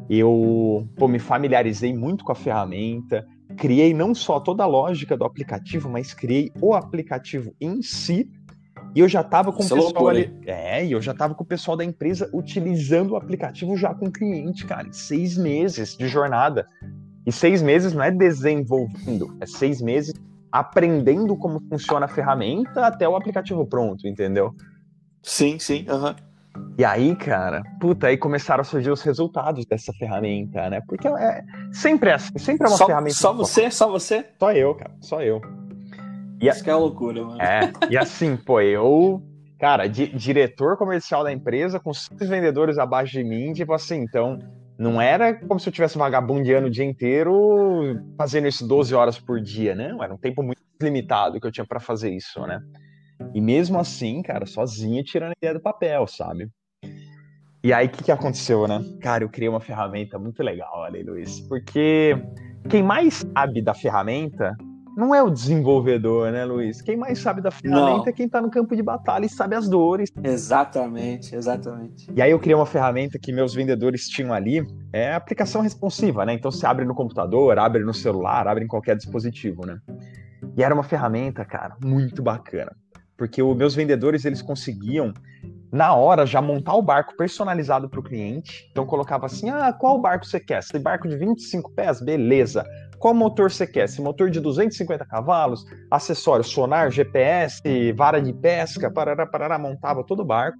Eu 0.08 0.86
pô, 0.96 1.08
me 1.08 1.18
familiarizei 1.18 1.94
muito 1.94 2.24
com 2.24 2.32
a 2.32 2.34
ferramenta. 2.34 3.26
Criei 3.56 3.94
não 3.94 4.14
só 4.14 4.38
toda 4.38 4.62
a 4.62 4.66
lógica 4.66 5.16
do 5.16 5.24
aplicativo, 5.24 5.88
mas 5.88 6.12
criei 6.12 6.50
o 6.60 6.74
aplicativo 6.74 7.54
em 7.60 7.82
si. 7.82 8.28
E 8.94 9.00
eu 9.00 9.08
já 9.08 9.20
estava 9.20 9.52
com 9.52 9.62
Isso 9.62 9.74
o 9.74 9.78
é 9.78 9.80
pessoal 9.80 10.08
ali. 10.08 10.36
É, 10.46 10.84
e 10.84 10.92
eu 10.92 11.00
já 11.00 11.12
estava 11.12 11.34
com 11.34 11.44
o 11.44 11.46
pessoal 11.46 11.76
da 11.76 11.84
empresa 11.84 12.28
utilizando 12.34 13.12
o 13.12 13.16
aplicativo 13.16 13.76
já 13.76 13.94
com 13.94 14.06
o 14.06 14.12
cliente, 14.12 14.66
cara, 14.66 14.88
em 14.88 14.92
seis 14.92 15.38
meses 15.38 15.96
de 15.96 16.08
jornada. 16.08 16.66
E 17.26 17.32
seis 17.32 17.62
meses 17.62 17.92
não 17.92 18.02
é 18.02 18.10
desenvolvendo, 18.10 19.36
é 19.40 19.46
seis 19.46 19.80
meses 19.80 20.12
aprendendo 20.50 21.36
como 21.36 21.60
funciona 21.68 22.06
a 22.06 22.08
ferramenta 22.08 22.86
até 22.86 23.08
o 23.08 23.14
aplicativo 23.14 23.64
pronto, 23.64 24.08
entendeu? 24.08 24.54
Sim, 25.22 25.58
sim, 25.58 25.84
aham. 25.88 26.10
Uhum. 26.10 26.30
E 26.76 26.84
aí, 26.84 27.14
cara, 27.14 27.62
puta, 27.80 28.08
aí 28.08 28.16
começaram 28.16 28.62
a 28.62 28.64
surgir 28.64 28.90
os 28.90 29.02
resultados 29.02 29.64
dessa 29.66 29.92
ferramenta, 29.92 30.68
né? 30.68 30.80
Porque 30.86 31.06
é 31.06 31.44
sempre 31.72 32.10
é 32.10 32.14
assim, 32.14 32.38
sempre 32.38 32.66
é 32.66 32.70
uma 32.70 32.76
só, 32.76 32.86
ferramenta. 32.86 33.16
Só 33.16 33.32
você? 33.32 33.70
Só 33.70 33.88
você? 33.88 34.26
Só 34.38 34.52
eu, 34.52 34.74
cara, 34.74 34.90
só 35.00 35.22
eu. 35.22 35.40
E 36.40 36.48
Isso 36.48 36.60
a... 36.60 36.64
que 36.64 36.70
é 36.70 36.74
loucura, 36.74 37.22
mano. 37.22 37.40
É, 37.40 37.72
e 37.90 37.96
assim, 37.96 38.36
pô, 38.36 38.60
eu, 38.60 39.22
cara, 39.58 39.86
di 39.86 40.08
diretor 40.08 40.76
comercial 40.76 41.22
da 41.22 41.32
empresa, 41.32 41.78
com 41.78 41.92
seis 41.92 42.28
vendedores 42.28 42.78
abaixo 42.78 43.12
de 43.12 43.22
mim, 43.22 43.52
tipo 43.52 43.72
assim, 43.72 43.98
então 43.98 44.38
não 44.78 45.00
era 45.00 45.34
como 45.34 45.60
se 45.60 45.68
eu 45.68 45.72
tivesse 45.72 45.98
vagabundeando 45.98 46.68
o 46.68 46.70
dia 46.70 46.84
inteiro 46.84 48.00
fazendo 48.16 48.48
isso 48.48 48.66
12 48.66 48.94
horas 48.94 49.18
por 49.18 49.38
dia, 49.38 49.74
não. 49.74 50.02
Era 50.02 50.14
um 50.14 50.18
tempo 50.18 50.42
muito 50.42 50.62
limitado 50.80 51.38
que 51.38 51.46
eu 51.46 51.52
tinha 51.52 51.66
para 51.66 51.78
fazer 51.78 52.10
isso, 52.10 52.40
né? 52.46 52.60
E 53.34 53.40
mesmo 53.40 53.78
assim, 53.78 54.22
cara, 54.22 54.46
sozinho 54.46 55.02
tirando 55.04 55.30
a 55.30 55.38
ideia 55.38 55.54
do 55.54 55.60
papel, 55.60 56.06
sabe? 56.06 56.48
E 57.62 57.72
aí, 57.72 57.86
o 57.86 57.90
que, 57.90 58.04
que 58.04 58.12
aconteceu, 58.12 58.66
né? 58.66 58.82
Cara, 59.02 59.22
eu 59.22 59.28
criei 59.28 59.48
uma 59.48 59.60
ferramenta 59.60 60.18
muito 60.18 60.42
legal 60.42 60.82
ali, 60.82 61.02
Luiz. 61.02 61.40
Porque 61.40 62.16
quem 62.70 62.82
mais 62.82 63.22
sabe 63.34 63.60
da 63.60 63.74
ferramenta 63.74 64.56
não 64.96 65.14
é 65.14 65.22
o 65.22 65.30
desenvolvedor, 65.30 66.32
né, 66.32 66.44
Luiz? 66.44 66.80
Quem 66.80 66.96
mais 66.96 67.18
sabe 67.18 67.40
da 67.40 67.50
ferramenta 67.50 67.98
não. 67.98 68.06
é 68.06 68.12
quem 68.12 68.26
está 68.26 68.40
no 68.40 68.50
campo 68.50 68.74
de 68.74 68.82
batalha 68.82 69.26
e 69.26 69.28
sabe 69.28 69.54
as 69.54 69.68
dores. 69.68 70.10
Exatamente, 70.22 71.34
exatamente. 71.34 72.10
E 72.14 72.20
aí 72.20 72.30
eu 72.30 72.38
criei 72.38 72.54
uma 72.54 72.66
ferramenta 72.66 73.18
que 73.18 73.32
meus 73.32 73.54
vendedores 73.54 74.08
tinham 74.08 74.32
ali, 74.32 74.66
é 74.92 75.14
aplicação 75.14 75.60
responsiva, 75.60 76.24
né? 76.24 76.32
Então 76.32 76.50
você 76.50 76.66
abre 76.66 76.84
no 76.84 76.94
computador, 76.94 77.58
abre 77.58 77.84
no 77.84 77.94
celular, 77.94 78.48
abre 78.48 78.64
em 78.64 78.68
qualquer 78.68 78.96
dispositivo, 78.96 79.66
né? 79.66 79.78
E 80.56 80.62
era 80.62 80.74
uma 80.74 80.82
ferramenta, 80.82 81.44
cara, 81.44 81.76
muito 81.84 82.22
bacana. 82.22 82.74
Porque 83.20 83.42
os 83.42 83.54
meus 83.54 83.74
vendedores, 83.74 84.24
eles 84.24 84.40
conseguiam 84.40 85.12
na 85.70 85.94
hora 85.94 86.24
já 86.24 86.40
montar 86.40 86.74
o 86.74 86.80
barco 86.80 87.14
personalizado 87.18 87.86
para 87.86 88.00
o 88.00 88.02
cliente. 88.02 88.66
Então 88.70 88.86
colocava 88.86 89.26
assim: 89.26 89.50
ah, 89.50 89.74
qual 89.74 90.00
barco 90.00 90.24
você 90.24 90.40
quer? 90.40 90.60
Esse 90.60 90.78
barco 90.78 91.06
de 91.06 91.18
25 91.18 91.70
pés? 91.72 92.00
Beleza. 92.00 92.64
Qual 92.98 93.12
motor 93.12 93.50
você 93.50 93.66
quer? 93.66 93.84
Esse 93.84 94.00
motor 94.00 94.30
de 94.30 94.40
250 94.40 95.04
cavalos, 95.04 95.66
acessórios, 95.90 96.48
sonar, 96.48 96.90
GPS, 96.90 97.60
vara 97.92 98.22
de 98.22 98.32
pesca, 98.32 98.90
parará, 98.90 99.26
parará, 99.26 99.58
montava 99.58 100.02
todo 100.02 100.20
o 100.20 100.24
barco. 100.24 100.56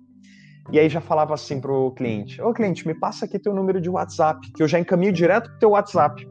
E 0.70 0.78
aí 0.78 0.90
já 0.90 1.00
falava 1.00 1.32
assim 1.32 1.62
pro 1.62 1.92
cliente: 1.92 2.42
Ô 2.42 2.52
cliente, 2.52 2.86
me 2.86 2.92
passa 2.92 3.24
aqui 3.24 3.38
teu 3.38 3.54
número 3.54 3.80
de 3.80 3.88
WhatsApp, 3.88 4.38
que 4.52 4.62
eu 4.62 4.68
já 4.68 4.78
encaminho 4.78 5.14
direto 5.14 5.48
pro 5.48 5.58
teu 5.60 5.70
WhatsApp. 5.70 6.28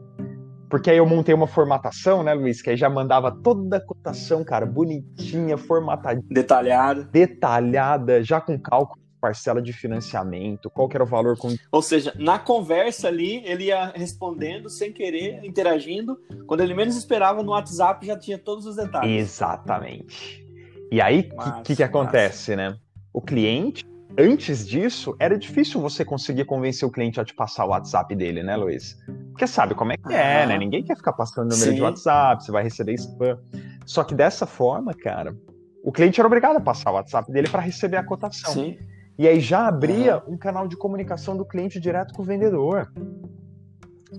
Porque 0.70 0.88
aí 0.88 0.98
eu 0.98 1.06
montei 1.06 1.34
uma 1.34 1.48
formatação, 1.48 2.22
né, 2.22 2.32
Luiz? 2.32 2.62
Que 2.62 2.70
aí 2.70 2.76
já 2.76 2.88
mandava 2.88 3.32
toda 3.32 3.78
a 3.78 3.80
cotação, 3.80 4.44
cara, 4.44 4.64
bonitinha, 4.64 5.58
formatadinha. 5.58 6.24
Detalhada. 6.30 7.02
Detalhada, 7.02 8.22
já 8.22 8.40
com 8.40 8.56
cálculo 8.58 9.00
parcela 9.20 9.60
de 9.60 9.72
financiamento, 9.72 10.70
qual 10.70 10.88
que 10.88 10.96
era 10.96 11.04
o 11.04 11.06
valor 11.06 11.36
com... 11.36 11.54
Ou 11.70 11.82
seja, 11.82 12.14
na 12.16 12.38
conversa 12.38 13.08
ali, 13.08 13.44
ele 13.44 13.64
ia 13.64 13.92
respondendo 13.94 14.70
sem 14.70 14.92
querer, 14.92 15.44
interagindo. 15.44 16.18
Quando 16.46 16.62
ele 16.62 16.72
menos 16.72 16.96
esperava, 16.96 17.42
no 17.42 17.50
WhatsApp 17.50 18.06
já 18.06 18.16
tinha 18.16 18.38
todos 18.38 18.64
os 18.64 18.76
detalhes. 18.76 19.10
Exatamente. 19.10 20.42
E 20.90 21.02
aí, 21.02 21.28
o 21.34 21.62
que, 21.62 21.76
que 21.76 21.82
acontece, 21.82 22.56
né? 22.56 22.76
O 23.12 23.20
cliente, 23.20 23.84
antes 24.18 24.66
disso, 24.66 25.14
era 25.18 25.38
difícil 25.38 25.80
você 25.80 26.04
conseguir 26.04 26.44
convencer 26.44 26.86
o 26.86 26.90
cliente 26.90 27.20
a 27.20 27.24
te 27.24 27.34
passar 27.34 27.64
o 27.64 27.68
WhatsApp 27.68 28.14
dele, 28.14 28.42
né, 28.42 28.56
Luiz? 28.56 28.96
Porque 29.30 29.46
sabe 29.46 29.74
como 29.74 29.92
é 29.92 29.96
que 29.96 30.12
é, 30.12 30.46
né? 30.46 30.58
Ninguém 30.58 30.82
quer 30.82 30.96
ficar 30.96 31.12
passando 31.12 31.50
número 31.50 31.70
Sim. 31.70 31.74
de 31.74 31.82
WhatsApp, 31.82 32.44
você 32.44 32.52
vai 32.52 32.62
receber 32.62 32.94
spam. 32.94 33.38
Só 33.86 34.04
que 34.04 34.14
dessa 34.14 34.46
forma, 34.46 34.94
cara, 34.94 35.34
o 35.82 35.90
cliente 35.90 36.20
era 36.20 36.26
obrigado 36.26 36.56
a 36.56 36.60
passar 36.60 36.90
o 36.90 36.94
WhatsApp 36.94 37.30
dele 37.32 37.48
para 37.48 37.60
receber 37.60 37.96
a 37.96 38.04
cotação. 38.04 38.52
Sim. 38.52 38.78
E 39.18 39.26
aí 39.28 39.40
já 39.40 39.66
abria 39.66 40.16
uhum. 40.26 40.34
um 40.34 40.38
canal 40.38 40.66
de 40.66 40.76
comunicação 40.76 41.36
do 41.36 41.44
cliente 41.44 41.80
direto 41.80 42.14
com 42.14 42.22
o 42.22 42.24
vendedor. 42.24 42.90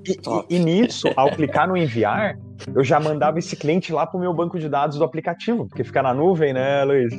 E, 0.07 0.11
e, 0.11 0.55
e, 0.55 0.59
nisso, 0.59 1.07
ao 1.15 1.31
clicar 1.31 1.67
no 1.67 1.75
enviar, 1.75 2.37
eu 2.73 2.83
já 2.83 2.99
mandava 2.99 3.39
esse 3.39 3.55
cliente 3.55 3.91
lá 3.91 4.07
para 4.07 4.17
o 4.17 4.21
meu 4.21 4.33
banco 4.33 4.57
de 4.57 4.69
dados 4.69 4.97
do 4.97 5.03
aplicativo, 5.03 5.67
porque 5.67 5.83
fica 5.83 6.01
na 6.01 6.13
nuvem, 6.13 6.53
né, 6.53 6.83
Luiz? 6.83 7.13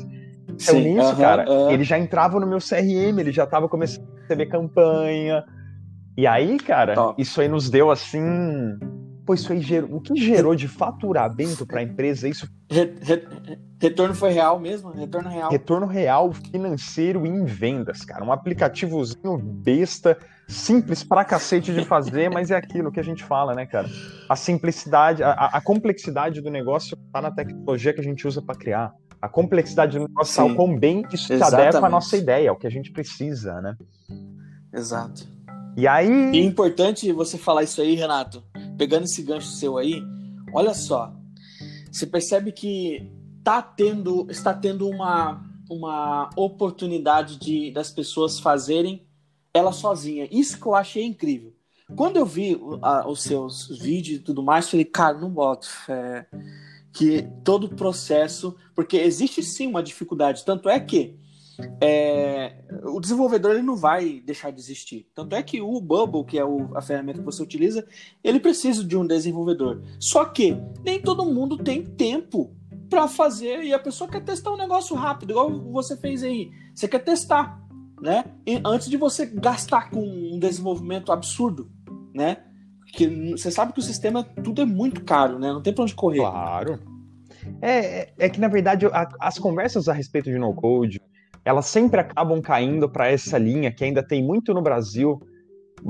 Então, 0.55 0.75
Sim, 0.75 0.95
nisso, 0.95 1.09
uh 1.09 1.13
-huh, 1.13 1.17
cara, 1.17 1.51
uh 1.51 1.69
-huh. 1.69 1.73
ele 1.73 1.85
já 1.85 1.99
entrava 1.99 2.39
no 2.39 2.47
meu 2.47 2.59
CRM, 2.59 3.19
ele 3.19 3.33
já 3.33 3.45
estava 3.45 3.69
começando 3.69 4.07
a 4.17 4.21
receber 4.21 4.47
campanha. 4.47 5.45
E 6.17 6.27
aí, 6.27 6.59
cara, 6.59 6.95
Top. 6.95 7.21
isso 7.21 7.41
aí 7.41 7.49
nos 7.49 7.71
deu 7.71 7.91
assim. 7.91 8.23
Pô, 9.25 9.35
isso 9.35 9.53
aí 9.53 9.61
gerou. 9.61 9.97
O 9.97 10.01
que 10.01 10.15
gerou 10.17 10.55
de 10.55 10.69
faturamento 10.69 11.67
para 11.67 11.81
a 11.81 11.83
empresa? 11.83 12.29
Isso. 12.29 12.47
Re, 12.71 12.93
re, 13.01 13.23
retorno 13.81 14.15
foi 14.15 14.31
real 14.33 14.59
mesmo? 14.59 14.91
Retorno 14.91 15.29
real. 15.29 15.51
Retorno 15.51 15.87
real 15.87 16.33
financeiro 16.33 17.25
em 17.25 17.45
vendas, 17.45 18.05
cara. 18.05 18.25
Um 18.25 18.33
aplicativozinho 18.33 19.39
besta 19.39 20.19
simples 20.49 21.03
pra 21.03 21.25
cacete 21.25 21.73
de 21.73 21.85
fazer, 21.85 22.31
mas 22.31 22.51
é 22.51 22.57
aquilo 22.57 22.93
que 22.93 23.01
a 23.01 23.03
gente 23.03 23.25
fala, 23.25 23.55
né, 23.55 23.65
cara? 23.65 23.89
A 24.29 24.37
simplicidade, 24.37 25.23
a, 25.23 25.33
a 25.33 25.61
complexidade 25.61 26.41
do 26.41 26.51
negócio 26.51 26.97
tá 27.13 27.23
na 27.23 27.31
tecnologia 27.31 27.95
que 27.95 28.01
a 28.01 28.05
gente 28.05 28.27
usa 28.27 28.43
para 28.43 28.55
criar. 28.55 28.93
A 29.23 29.29
complexidade 29.29 29.99
do 29.99 30.09
negócio 30.09 30.45
o 30.45 30.57
quão 30.57 30.77
bem 30.77 31.07
isso 31.13 31.29
se 31.29 31.41
adequa 31.41 31.87
à 31.87 31.89
nossa 31.89 32.17
ideia, 32.17 32.51
ao 32.51 32.57
que 32.57 32.67
a 32.67 32.71
gente 32.71 32.91
precisa, 32.91 33.61
né? 33.61 33.77
Exato. 34.75 35.25
E 35.77 35.87
aí. 35.87 36.33
E 36.33 36.41
é 36.41 36.45
importante 36.45 37.13
você 37.13 37.39
falar 37.39 37.63
isso 37.63 37.81
aí, 37.81 37.95
Renato. 37.95 38.43
Pegando 38.77 39.05
esse 39.05 39.23
gancho 39.23 39.47
seu 39.47 39.79
aí, 39.79 40.03
olha 40.53 40.75
só. 40.75 41.15
Você 41.91 42.05
percebe 42.05 42.51
que 42.51 43.09
tá 43.45 43.63
tendo, 43.63 44.27
está 44.29 44.53
tendo 44.53 44.89
uma, 44.89 45.41
uma 45.71 46.29
oportunidade 46.37 47.39
de 47.39 47.71
das 47.71 47.91
pessoas 47.91 48.41
fazerem 48.41 49.07
ela 49.55 49.71
sozinha. 49.73 50.27
Isso 50.33 50.59
que 50.59 50.67
eu 50.67 50.75
achei 50.75 51.05
incrível. 51.05 51.53
Quando 51.95 52.17
eu 52.17 52.27
vi 52.27 52.59
a, 52.81 53.09
os 53.09 53.23
seus 53.23 53.69
vídeos 53.79 54.19
e 54.19 54.23
tudo 54.23 54.43
mais, 54.43 54.69
falei, 54.69 54.85
cara, 54.85 55.19
não 55.19 55.31
boto 55.31 55.69
fé. 55.69 56.27
Que 56.93 57.29
todo 57.45 57.65
o 57.65 57.75
processo. 57.75 58.57
Porque 58.75 58.97
existe 58.97 59.43
sim 59.43 59.67
uma 59.67 59.83
dificuldade. 59.83 60.45
Tanto 60.45 60.69
é 60.69 60.79
que 60.79 61.17
é, 61.81 62.65
o 62.85 63.01
desenvolvedor 63.01 63.53
ele 63.53 63.63
não 63.63 63.77
vai 63.77 64.21
deixar 64.21 64.51
de 64.51 64.61
existir. 64.61 65.09
Tanto 65.15 65.35
é 65.35 65.43
que 65.43 65.61
o 65.61 65.81
Bubble, 65.81 66.25
que 66.25 66.39
é 66.39 66.45
o, 66.45 66.77
a 66.77 66.83
ferramenta 66.83 67.19
que 67.19 67.25
você 67.25 67.43
utiliza, 67.43 67.87
ele 68.23 68.41
precisa 68.41 68.85
de 68.85 68.97
um 68.97 69.07
desenvolvedor. 69.07 69.83
Só 69.99 70.25
que 70.25 70.57
nem 70.85 71.01
todo 71.01 71.25
mundo 71.25 71.57
tem 71.57 71.85
tempo 71.85 72.55
para 72.89 73.09
fazer 73.09 73.63
e 73.65 73.73
a 73.73 73.79
pessoa 73.79 74.11
quer 74.11 74.23
testar 74.23 74.53
um 74.53 74.57
negócio 74.57 74.95
rápido, 74.95 75.31
igual 75.31 75.51
você 75.73 75.97
fez 75.97 76.23
aí. 76.23 76.51
Você 76.75 76.87
quer 76.87 76.99
testar 76.99 77.63
né? 78.03 78.25
E 78.45 78.61
antes 78.65 78.91
de 78.91 78.97
você 78.97 79.25
gastar 79.25 79.89
com 79.89 80.03
um 80.03 80.37
desenvolvimento 80.37 81.13
absurdo, 81.13 81.71
né? 82.13 82.39
Que 82.93 83.33
você 83.33 83.51
sabe 83.51 83.73
que 83.73 83.79
o 83.79 83.83
sistema 83.83 84.23
tudo 84.23 84.63
é 84.63 84.67
muito 84.67 85.03
caro, 85.03 85.39
né? 85.39 85.53
Não 85.53 85.63
tem 85.63 85.73
para 85.73 85.85
onde 85.85 85.95
correr. 85.95 86.19
Claro. 86.19 86.79
É, 87.61 87.79
é, 87.79 88.13
é 88.19 88.29
que 88.29 88.41
na 88.41 88.49
verdade 88.49 88.87
a, 88.87 89.09
as 89.21 89.39
conversas 89.39 89.89
a 89.89 89.93
respeito 89.93 90.31
de 90.31 90.39
no 90.39 90.55
code, 90.55 91.01
elas 91.45 91.67
sempre 91.67 92.01
acabam 92.01 92.41
caindo 92.41 92.89
para 92.89 93.09
essa 93.09 93.39
linha 93.39 93.73
que 93.73 93.85
ainda 93.85 94.03
tem 94.03 94.23
muito 94.23 94.55
no 94.55 94.63
Brasil. 94.63 95.21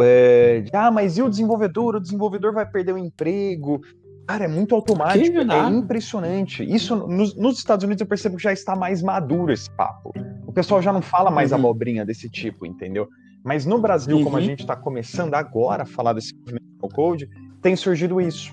É, 0.01 0.61
de, 0.61 0.71
ah, 0.75 0.91
mas 0.91 1.19
e 1.19 1.23
o 1.23 1.29
desenvolvedor? 1.29 1.97
O 1.97 2.01
desenvolvedor 2.01 2.55
vai 2.55 2.67
perder 2.67 2.93
o 2.93 2.99
emprego. 2.99 3.81
Cara, 4.27 4.45
é 4.45 4.49
muito 4.49 4.75
automático, 4.75 5.37
é 5.37 5.69
impressionante. 5.69 6.63
Isso 6.65 6.97
nos, 6.97 7.37
nos, 7.37 7.59
Estados 7.59 7.85
Unidos 7.85 8.01
eu 8.01 8.07
percebo 8.07 8.37
que 8.37 8.43
já 8.43 8.53
está 8.53 8.75
mais 8.77 9.03
maduro 9.03 9.53
esse 9.53 9.69
papo. 9.77 10.13
O 10.47 10.53
pessoal 10.53 10.81
já 10.81 10.93
não 10.93 11.03
fala 11.03 11.31
mais 11.31 11.51
uhum. 11.51 11.59
abobrinha 11.59 12.05
desse 12.07 12.31
tipo, 12.31 12.65
entendeu? 12.65 13.09
Mas 13.45 13.67
no 13.67 13.79
Brasil, 13.79 14.17
uhum. 14.17 14.25
como 14.25 14.37
a 14.37 14.41
uhum. 14.41 14.47
gente 14.47 14.61
está 14.61 14.77
começando 14.77 15.35
agora 15.35 15.83
a 15.83 15.87
falar 15.87 16.13
desse 16.13 16.35
movimento 16.35 16.72
no 16.83 16.89
code, 16.89 17.29
tem 17.61 17.77
surgido 17.77 18.21
isso. 18.21 18.53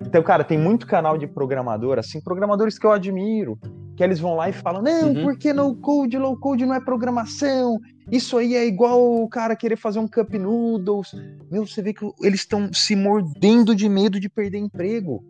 Então, 0.00 0.22
cara, 0.22 0.42
tem 0.42 0.58
muito 0.58 0.86
canal 0.86 1.18
de 1.18 1.26
programador, 1.26 1.98
assim, 1.98 2.20
programadores 2.20 2.78
que 2.78 2.86
eu 2.86 2.92
admiro, 2.92 3.58
que 3.96 4.02
eles 4.02 4.18
vão 4.18 4.34
lá 4.34 4.48
e 4.48 4.52
falam: 4.52 4.82
não, 4.82 5.08
uhum. 5.08 5.22
porque 5.22 5.52
no 5.52 5.76
code, 5.76 6.16
low 6.16 6.36
code 6.38 6.64
não 6.64 6.74
é 6.74 6.80
programação, 6.80 7.78
isso 8.10 8.38
aí 8.38 8.56
é 8.56 8.66
igual 8.66 9.22
o 9.22 9.28
cara 9.28 9.54
querer 9.54 9.76
fazer 9.76 9.98
um 9.98 10.08
cup 10.08 10.32
noodles. 10.34 11.14
Meu, 11.50 11.66
você 11.66 11.82
vê 11.82 11.92
que 11.92 12.04
eles 12.22 12.40
estão 12.40 12.72
se 12.72 12.96
mordendo 12.96 13.74
de 13.74 13.88
medo 13.88 14.18
de 14.18 14.28
perder 14.28 14.58
emprego. 14.58 15.22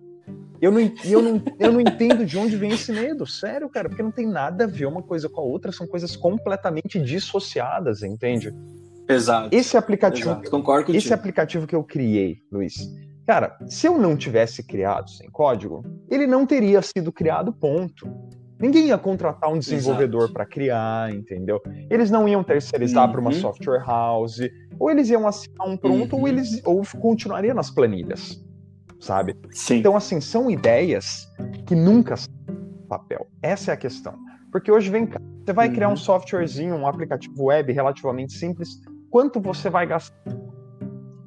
Eu 0.61 0.71
não, 0.71 0.80
eu, 1.04 1.23
não, 1.23 1.42
eu 1.59 1.73
não 1.73 1.80
entendo 1.80 2.25
de 2.25 2.37
onde 2.37 2.54
vem 2.54 2.71
esse 2.73 2.92
medo, 2.92 3.26
sério, 3.26 3.69
cara, 3.69 3.88
porque 3.88 4.02
não 4.02 4.11
tem 4.11 4.26
nada 4.26 4.64
a 4.64 4.66
ver 4.66 4.87
uma 4.87 5.02
coisa 5.02 5.26
com 5.26 5.40
a 5.40 5.45
outra, 5.45 5.73
são 5.73 5.87
coisas 5.87 6.14
completamente 6.14 7.00
dissociadas, 7.00 8.02
entende? 8.02 8.54
Exato. 9.12 9.49
Esse 9.55 9.76
aplicativo, 9.76 10.31
Exato. 10.31 10.50
Concordo 10.50 10.95
esse 10.95 11.12
aplicativo 11.12 11.67
que 11.67 11.75
eu 11.75 11.83
criei, 11.83 12.38
Luiz, 12.50 12.75
cara, 13.26 13.57
se 13.67 13.87
eu 13.87 13.99
não 13.99 14.17
tivesse 14.17 14.62
criado 14.62 15.11
sem 15.11 15.31
código, 15.31 15.85
ele 16.09 16.26
não 16.26 16.47
teria 16.47 16.81
sido 16.83 17.12
criado, 17.12 17.52
ponto. 17.52 18.09
Ninguém 18.59 18.88
ia 18.88 18.99
contratar 18.99 19.50
um 19.50 19.59
desenvolvedor 19.59 20.33
para 20.33 20.45
criar, 20.45 21.11
entendeu? 21.14 21.62
Eles 21.88 22.11
não 22.11 22.29
iam 22.29 22.45
terceirizar 22.45 23.07
uhum. 23.07 23.12
para 23.12 23.21
uma 23.23 23.33
software 23.33 23.83
house, 23.87 24.38
ou 24.79 24.90
eles 24.90 25.09
iam 25.09 25.26
assinar 25.26 25.67
um 25.67 25.79
pronto, 25.79 26.14
uhum. 26.14 26.23
ou 26.23 26.29
eles 26.29 26.61
ou 26.64 26.83
continuaria 27.00 27.55
nas 27.55 27.71
planilhas, 27.71 28.45
sabe? 29.00 29.35
Sim. 29.50 29.76
Então, 29.76 29.97
assim, 29.97 30.21
são 30.21 30.50
ideias 30.50 31.26
que 31.67 31.75
nunca 31.75 32.17
papel. 32.87 33.26
Essa 33.40 33.71
é 33.71 33.75
a 33.75 33.76
questão. 33.76 34.14
Porque 34.52 34.71
hoje 34.71 34.90
vem 34.90 35.07
cá, 35.07 35.21
você 35.45 35.52
vai 35.52 35.69
uhum. 35.69 35.75
criar 35.75 35.88
um 35.88 35.93
uhum. 35.93 35.97
softwarezinho, 35.97 36.75
um 36.75 36.87
aplicativo 36.87 37.45
web 37.45 37.73
relativamente 37.73 38.35
simples, 38.35 38.69
quanto 39.11 39.40
você 39.40 39.69
vai 39.69 39.87
gastar? 39.87 40.17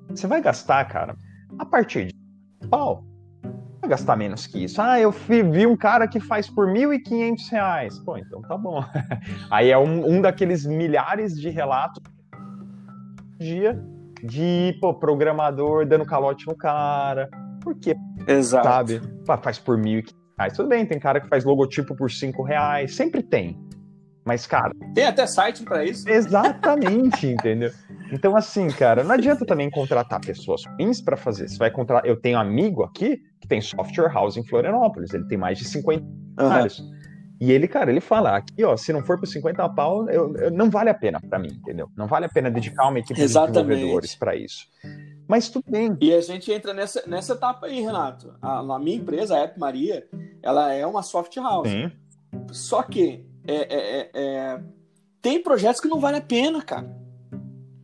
Você 0.09 0.27
vai 0.27 0.41
gastar, 0.41 0.85
cara, 0.85 1.15
a 1.57 1.65
partir 1.65 2.07
de 2.07 2.67
pau 2.69 3.03
vai 3.81 3.89
gastar 3.89 4.15
menos 4.15 4.47
que 4.47 4.63
isso. 4.63 4.81
Ah, 4.81 4.99
eu 4.99 5.11
vi 5.11 5.67
um 5.67 5.75
cara 5.75 6.07
que 6.07 6.19
faz 6.19 6.49
por 6.49 6.67
R$ 6.67 6.85
1.500. 6.85 8.03
Pô, 8.05 8.17
então 8.17 8.41
tá 8.41 8.57
bom. 8.57 8.83
Aí 9.51 9.69
é 9.69 9.77
um, 9.77 10.09
um 10.09 10.21
daqueles 10.21 10.65
milhares 10.65 11.39
de 11.39 11.49
relatos 11.49 12.01
dia 13.37 13.77
de 14.23 14.77
pô, 14.79 14.93
programador 14.93 15.85
dando 15.85 16.05
calote 16.05 16.47
no 16.47 16.55
cara. 16.55 17.29
Por 17.61 17.75
quê? 17.75 17.95
Exato. 18.25 18.67
Sabe? 18.67 19.01
Faz 19.25 19.59
por 19.59 19.77
R$ 19.77 20.01
1.500. 20.01 20.55
Tudo 20.55 20.69
bem, 20.69 20.85
tem 20.85 20.99
cara 20.99 21.19
que 21.19 21.27
faz 21.27 21.43
logotipo 21.43 21.95
por 21.95 22.09
R$ 22.09 22.31
reais. 22.47 22.95
Sempre 22.95 23.21
tem. 23.21 23.59
Mas, 24.25 24.47
cara. 24.47 24.73
Tem 24.93 25.05
até 25.05 25.27
site 25.27 25.63
para 25.63 25.83
isso. 25.83 26.09
Exatamente, 26.09 27.27
entendeu? 27.33 27.71
Então, 28.11 28.35
assim, 28.35 28.67
cara, 28.69 29.03
não 29.03 29.11
adianta 29.11 29.45
também 29.45 29.69
contratar 29.69 30.21
pessoas 30.21 30.63
ruins 30.65 31.01
para 31.01 31.17
fazer. 31.17 31.49
Você 31.49 31.57
vai 31.57 31.71
contratar. 31.71 32.09
Eu 32.09 32.15
tenho 32.15 32.37
um 32.37 32.41
amigo 32.41 32.83
aqui 32.83 33.21
que 33.41 33.47
tem 33.47 33.59
software 33.59 34.11
house 34.13 34.37
em 34.37 34.43
Florianópolis. 34.43 35.13
Ele 35.13 35.25
tem 35.27 35.37
mais 35.37 35.57
de 35.57 35.65
50 35.65 36.05
anos. 36.37 36.79
Uhum. 36.79 37.03
E 37.41 37.51
ele, 37.51 37.67
cara, 37.67 37.91
ele 37.91 37.99
fala: 37.99 38.37
aqui, 38.37 38.63
ó, 38.63 38.77
se 38.77 38.93
não 38.93 39.03
for 39.03 39.19
por 39.19 39.27
50 39.27 39.67
pau, 39.69 40.09
eu, 40.09 40.33
eu 40.37 40.51
não 40.51 40.69
vale 40.69 40.89
a 40.89 40.93
pena 40.93 41.19
para 41.19 41.39
mim, 41.39 41.49
entendeu? 41.49 41.89
Não 41.97 42.07
vale 42.07 42.25
a 42.25 42.29
pena 42.29 42.49
dedicar 42.49 42.87
uma 42.87 42.99
equipe 42.99 43.19
Exatamente. 43.19 43.55
de 43.55 43.67
desenvolvedores 43.67 44.15
para 44.15 44.35
isso. 44.35 44.67
Mas 45.27 45.49
tudo 45.49 45.65
bem. 45.69 45.97
E 45.99 46.13
a 46.13 46.21
gente 46.21 46.51
entra 46.51 46.73
nessa, 46.73 47.03
nessa 47.07 47.33
etapa 47.33 47.65
aí, 47.65 47.81
Renato. 47.81 48.33
A, 48.41 48.59
a 48.59 48.79
minha 48.79 48.97
empresa, 48.97 49.35
a 49.35 49.39
App 49.39 49.59
Maria, 49.59 50.07
ela 50.41 50.71
é 50.71 50.85
uma 50.85 51.01
soft 51.01 51.35
house. 51.37 51.67
Sim. 51.67 51.91
Só 52.51 52.83
que 52.83 53.25
é, 53.45 53.55
é, 53.55 53.99
é, 53.99 54.09
é, 54.13 54.63
tem 55.21 55.41
projetos 55.41 55.81
que 55.81 55.87
não 55.87 55.99
vale 55.99 56.17
a 56.17 56.21
pena, 56.21 56.61
cara. 56.61 56.95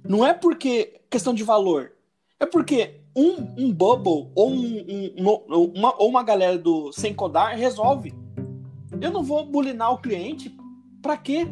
Não 0.07 0.25
é 0.25 0.33
porque 0.33 1.01
questão 1.09 1.33
de 1.33 1.43
valor. 1.43 1.91
É 2.39 2.45
porque 2.45 3.01
um, 3.15 3.65
um 3.65 3.73
bubble 3.73 4.31
ou, 4.33 4.49
um, 4.49 5.13
um, 5.17 5.73
uma, 5.75 5.95
ou 5.97 6.09
uma 6.09 6.23
galera 6.23 6.57
do 6.57 6.91
sem 6.93 7.13
codar 7.13 7.57
resolve. 7.57 8.13
Eu 9.01 9.11
não 9.11 9.23
vou 9.23 9.45
bulinar 9.45 9.93
o 9.93 9.97
cliente 9.99 10.55
para 11.01 11.17
quê? 11.17 11.47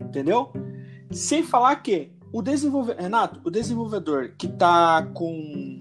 Entendeu? 0.00 0.52
Sem 1.10 1.42
falar 1.42 1.76
que 1.76 2.12
o 2.32 2.42
desenvolvedor, 2.42 3.02
Renato, 3.02 3.40
o 3.44 3.50
desenvolvedor 3.50 4.34
que 4.38 4.48
tá 4.48 5.02
com 5.14 5.80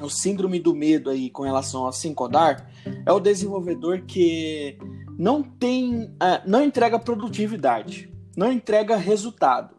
o 0.00 0.08
síndrome 0.08 0.58
do 0.58 0.74
medo 0.74 1.10
aí 1.10 1.30
com 1.30 1.42
relação 1.42 1.86
a 1.86 1.92
sem 1.92 2.12
codar 2.12 2.68
é 3.06 3.12
o 3.12 3.20
desenvolvedor 3.20 4.02
que 4.02 4.78
não 5.18 5.42
tem, 5.42 6.04
uh, 6.04 6.42
não 6.46 6.62
entrega 6.62 6.98
produtividade, 6.98 8.12
não 8.36 8.52
entrega 8.52 8.96
resultado, 8.96 9.74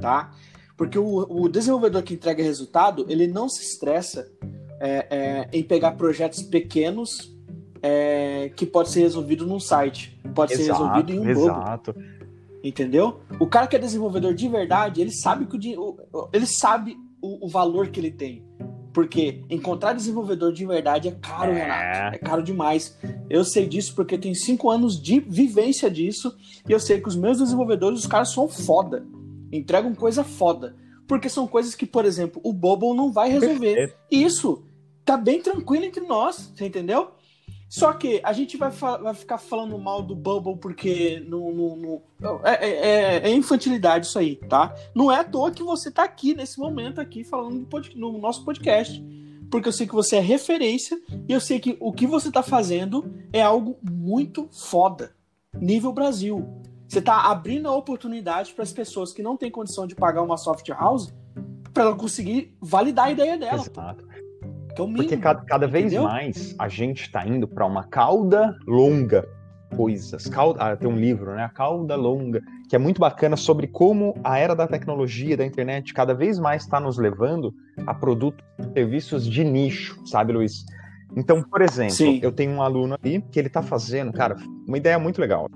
tá? 0.00 0.32
Porque 0.76 0.98
o, 0.98 1.26
o 1.28 1.48
desenvolvedor 1.48 2.02
que 2.02 2.14
entrega 2.14 2.42
resultado, 2.42 3.06
ele 3.08 3.26
não 3.26 3.48
se 3.48 3.62
estressa 3.62 4.30
é, 4.80 5.06
é, 5.10 5.48
em 5.52 5.62
pegar 5.62 5.92
projetos 5.92 6.42
pequenos 6.42 7.34
é, 7.82 8.50
que 8.54 8.66
pode 8.66 8.90
ser 8.90 9.00
resolvido 9.00 9.46
num 9.46 9.60
site, 9.60 10.18
pode 10.34 10.52
exato, 10.52 10.66
ser 10.66 10.72
resolvido 10.72 11.12
em 11.12 11.20
um 11.20 11.28
exato. 11.28 11.94
Entendeu? 12.62 13.20
O 13.38 13.46
cara 13.46 13.66
que 13.66 13.76
é 13.76 13.78
desenvolvedor 13.78 14.34
de 14.34 14.48
verdade, 14.48 15.00
ele 15.00 15.12
sabe 15.12 15.46
que 15.46 15.76
o, 15.78 15.96
ele 16.32 16.46
sabe 16.46 16.96
o, 17.22 17.46
o 17.46 17.48
valor 17.48 17.88
que 17.88 18.00
ele 18.00 18.10
tem. 18.10 18.44
Porque 18.96 19.42
encontrar 19.50 19.92
desenvolvedor 19.92 20.54
de 20.54 20.64
verdade 20.64 21.08
é 21.08 21.10
caro, 21.10 21.52
é. 21.52 21.60
Renato. 21.60 22.16
É 22.16 22.18
caro 22.18 22.42
demais. 22.42 22.96
Eu 23.28 23.44
sei 23.44 23.66
disso 23.66 23.94
porque 23.94 24.14
eu 24.14 24.18
tenho 24.18 24.34
cinco 24.34 24.70
anos 24.70 24.98
de 24.98 25.20
vivência 25.20 25.90
disso 25.90 26.34
e 26.66 26.72
eu 26.72 26.80
sei 26.80 26.98
que 26.98 27.06
os 27.06 27.14
meus 27.14 27.36
desenvolvedores, 27.36 27.98
os 27.98 28.06
caras 28.06 28.32
são 28.32 28.48
foda. 28.48 29.06
entregam 29.52 29.94
coisa 29.94 30.24
foda. 30.24 30.74
Porque 31.06 31.28
são 31.28 31.46
coisas 31.46 31.74
que, 31.74 31.84
por 31.84 32.06
exemplo, 32.06 32.40
o 32.42 32.54
Bobo 32.54 32.94
não 32.94 33.12
vai 33.12 33.28
resolver. 33.28 33.94
Isso 34.10 34.64
tá 35.04 35.18
bem 35.18 35.42
tranquilo 35.42 35.84
entre 35.84 36.06
nós, 36.06 36.50
você 36.56 36.64
entendeu? 36.64 37.10
Só 37.68 37.92
que 37.92 38.20
a 38.22 38.32
gente 38.32 38.56
vai, 38.56 38.70
vai 38.70 39.14
ficar 39.14 39.38
falando 39.38 39.76
mal 39.78 40.02
do 40.02 40.14
Bubble 40.14 40.56
porque 40.56 41.26
é, 42.44 42.66
é, 42.66 42.70
é, 42.70 43.28
é, 43.28 43.34
infantilidade 43.34 44.06
isso 44.06 44.18
aí, 44.18 44.36
tá? 44.36 44.74
Não 44.94 45.10
é 45.10 45.18
à 45.18 45.24
toa 45.24 45.50
que 45.50 45.62
você 45.62 45.90
tá 45.90 46.04
aqui 46.04 46.34
nesse 46.34 46.58
momento 46.58 47.00
aqui 47.00 47.24
falando 47.24 47.66
no, 47.94 48.12
no 48.12 48.18
nosso 48.18 48.44
podcast. 48.44 49.04
Porque 49.50 49.68
eu 49.68 49.72
sei 49.72 49.86
que 49.86 49.94
você 49.94 50.16
é 50.16 50.20
referência 50.20 51.00
e 51.28 51.32
eu 51.32 51.40
sei 51.40 51.58
que 51.60 51.76
o 51.80 51.92
que 51.92 52.06
você 52.06 52.30
tá 52.30 52.42
fazendo 52.42 53.12
é 53.32 53.42
algo 53.42 53.78
muito 53.82 54.48
foda. 54.50 55.14
Nível 55.54 55.92
Brasil. 55.92 56.46
Você 56.88 57.00
tá 57.00 57.22
abrindo 57.30 57.68
a 57.68 57.74
oportunidade 57.74 58.52
para 58.52 58.62
as 58.62 58.72
pessoas 58.72 59.12
que 59.12 59.22
não 59.22 59.36
têm 59.36 59.50
condição 59.50 59.86
de 59.86 59.94
pagar 59.94 60.22
uma 60.22 60.36
soft 60.36 60.68
house 60.68 61.12
para 61.72 61.84
ela 61.84 61.96
conseguir 61.96 62.56
validar 62.60 63.06
a 63.06 63.10
ideia 63.10 63.36
dela. 63.36 63.62
Exato. 63.62 64.05
Que 64.76 64.82
é 64.82 64.84
o 64.84 64.86
mínimo, 64.86 65.04
Porque 65.04 65.16
cada, 65.16 65.40
cada 65.42 65.66
vez 65.66 65.92
mais 65.94 66.54
a 66.58 66.68
gente 66.68 67.02
está 67.02 67.26
indo 67.26 67.48
para 67.48 67.64
uma 67.64 67.84
cauda 67.84 68.54
longa 68.66 69.26
coisas. 69.74 70.26
Cauda, 70.26 70.62
ah, 70.62 70.76
tem 70.76 70.88
um 70.88 70.96
livro, 70.96 71.34
né? 71.34 71.44
A 71.44 71.48
cauda 71.48 71.96
longa, 71.96 72.40
que 72.68 72.76
é 72.76 72.78
muito 72.78 73.00
bacana 73.00 73.36
sobre 73.36 73.66
como 73.66 74.14
a 74.22 74.38
era 74.38 74.54
da 74.54 74.66
tecnologia, 74.66 75.36
da 75.36 75.44
internet, 75.44 75.92
cada 75.92 76.14
vez 76.14 76.38
mais 76.38 76.62
está 76.62 76.78
nos 76.78 76.98
levando 76.98 77.54
a 77.86 77.94
produtos 77.94 78.44
e 78.58 78.72
serviços 78.74 79.26
de 79.26 79.44
nicho, 79.44 80.00
sabe, 80.06 80.32
Luiz? 80.32 80.64
Então, 81.16 81.42
por 81.42 81.62
exemplo, 81.62 81.94
Sim. 81.94 82.20
eu 82.22 82.30
tenho 82.32 82.52
um 82.52 82.62
aluno 82.62 82.96
ali 83.02 83.22
que 83.32 83.38
ele 83.38 83.48
está 83.48 83.62
fazendo, 83.62 84.12
cara, 84.12 84.36
uma 84.66 84.76
ideia 84.76 84.98
muito 84.98 85.20
legal. 85.20 85.48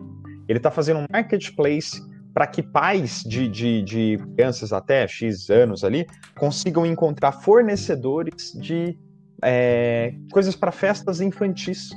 Ele 0.49 0.59
está 0.59 0.71
fazendo 0.71 1.00
um 1.00 1.07
marketplace 1.11 2.00
para 2.33 2.47
que 2.47 2.62
pais 2.62 3.23
de, 3.23 3.49
de, 3.49 3.83
de 3.83 4.19
crianças 4.37 4.73
até 4.73 5.07
X 5.07 5.50
anos 5.50 5.85
ali 5.85 6.07
consigam 6.39 6.87
encontrar 6.87 7.33
fornecedores 7.33 8.53
de 8.61 8.97
é, 9.42 10.14
coisas 10.32 10.54
para 10.54 10.73
festas 10.73 11.20
infantis. 11.20 11.90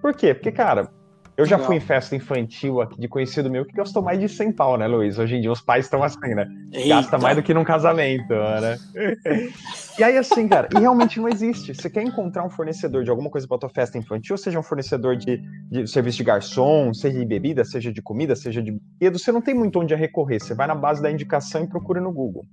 Por 0.00 0.14
quê? 0.14 0.34
Porque, 0.34 0.52
cara, 0.52 0.88
eu 1.38 1.46
já 1.46 1.56
fui 1.56 1.76
em 1.76 1.80
festa 1.80 2.16
infantil 2.16 2.80
aqui 2.80 3.00
de 3.00 3.06
conhecido 3.06 3.48
meu 3.48 3.64
que 3.64 3.72
gastou 3.72 4.02
mais 4.02 4.18
de 4.18 4.28
100 4.28 4.50
pau, 4.54 4.76
né, 4.76 4.88
Luiz? 4.88 5.20
Hoje 5.20 5.36
em 5.36 5.40
dia 5.40 5.52
os 5.52 5.60
pais 5.60 5.84
estão 5.84 6.02
assim, 6.02 6.34
né? 6.34 6.48
Eita. 6.72 6.88
Gasta 6.88 7.16
mais 7.16 7.36
do 7.36 7.44
que 7.44 7.54
num 7.54 7.62
casamento, 7.62 8.34
né? 8.34 8.76
e 9.96 10.02
aí, 10.02 10.18
assim, 10.18 10.48
cara, 10.48 10.68
e 10.74 10.80
realmente 10.80 11.20
não 11.20 11.28
existe. 11.28 11.72
Você 11.72 11.88
quer 11.88 12.02
encontrar 12.02 12.44
um 12.44 12.50
fornecedor 12.50 13.04
de 13.04 13.10
alguma 13.10 13.30
coisa 13.30 13.46
para 13.46 13.56
tua 13.56 13.68
festa 13.68 13.96
infantil, 13.96 14.36
seja 14.36 14.58
um 14.58 14.64
fornecedor 14.64 15.14
de, 15.14 15.40
de 15.70 15.86
serviço 15.86 16.18
de 16.18 16.24
garçom, 16.24 16.92
seja 16.92 17.16
de 17.16 17.24
bebida, 17.24 17.64
seja 17.64 17.92
de 17.92 18.02
comida, 18.02 18.34
seja 18.34 18.60
de 18.60 18.72
brinquedo, 18.72 19.16
você 19.16 19.30
não 19.30 19.40
tem 19.40 19.54
muito 19.54 19.78
onde 19.78 19.94
a 19.94 19.96
recorrer. 19.96 20.40
Você 20.40 20.56
vai 20.56 20.66
na 20.66 20.74
base 20.74 21.00
da 21.00 21.08
indicação 21.08 21.62
e 21.62 21.68
procura 21.68 22.00
no 22.00 22.12
Google. 22.12 22.44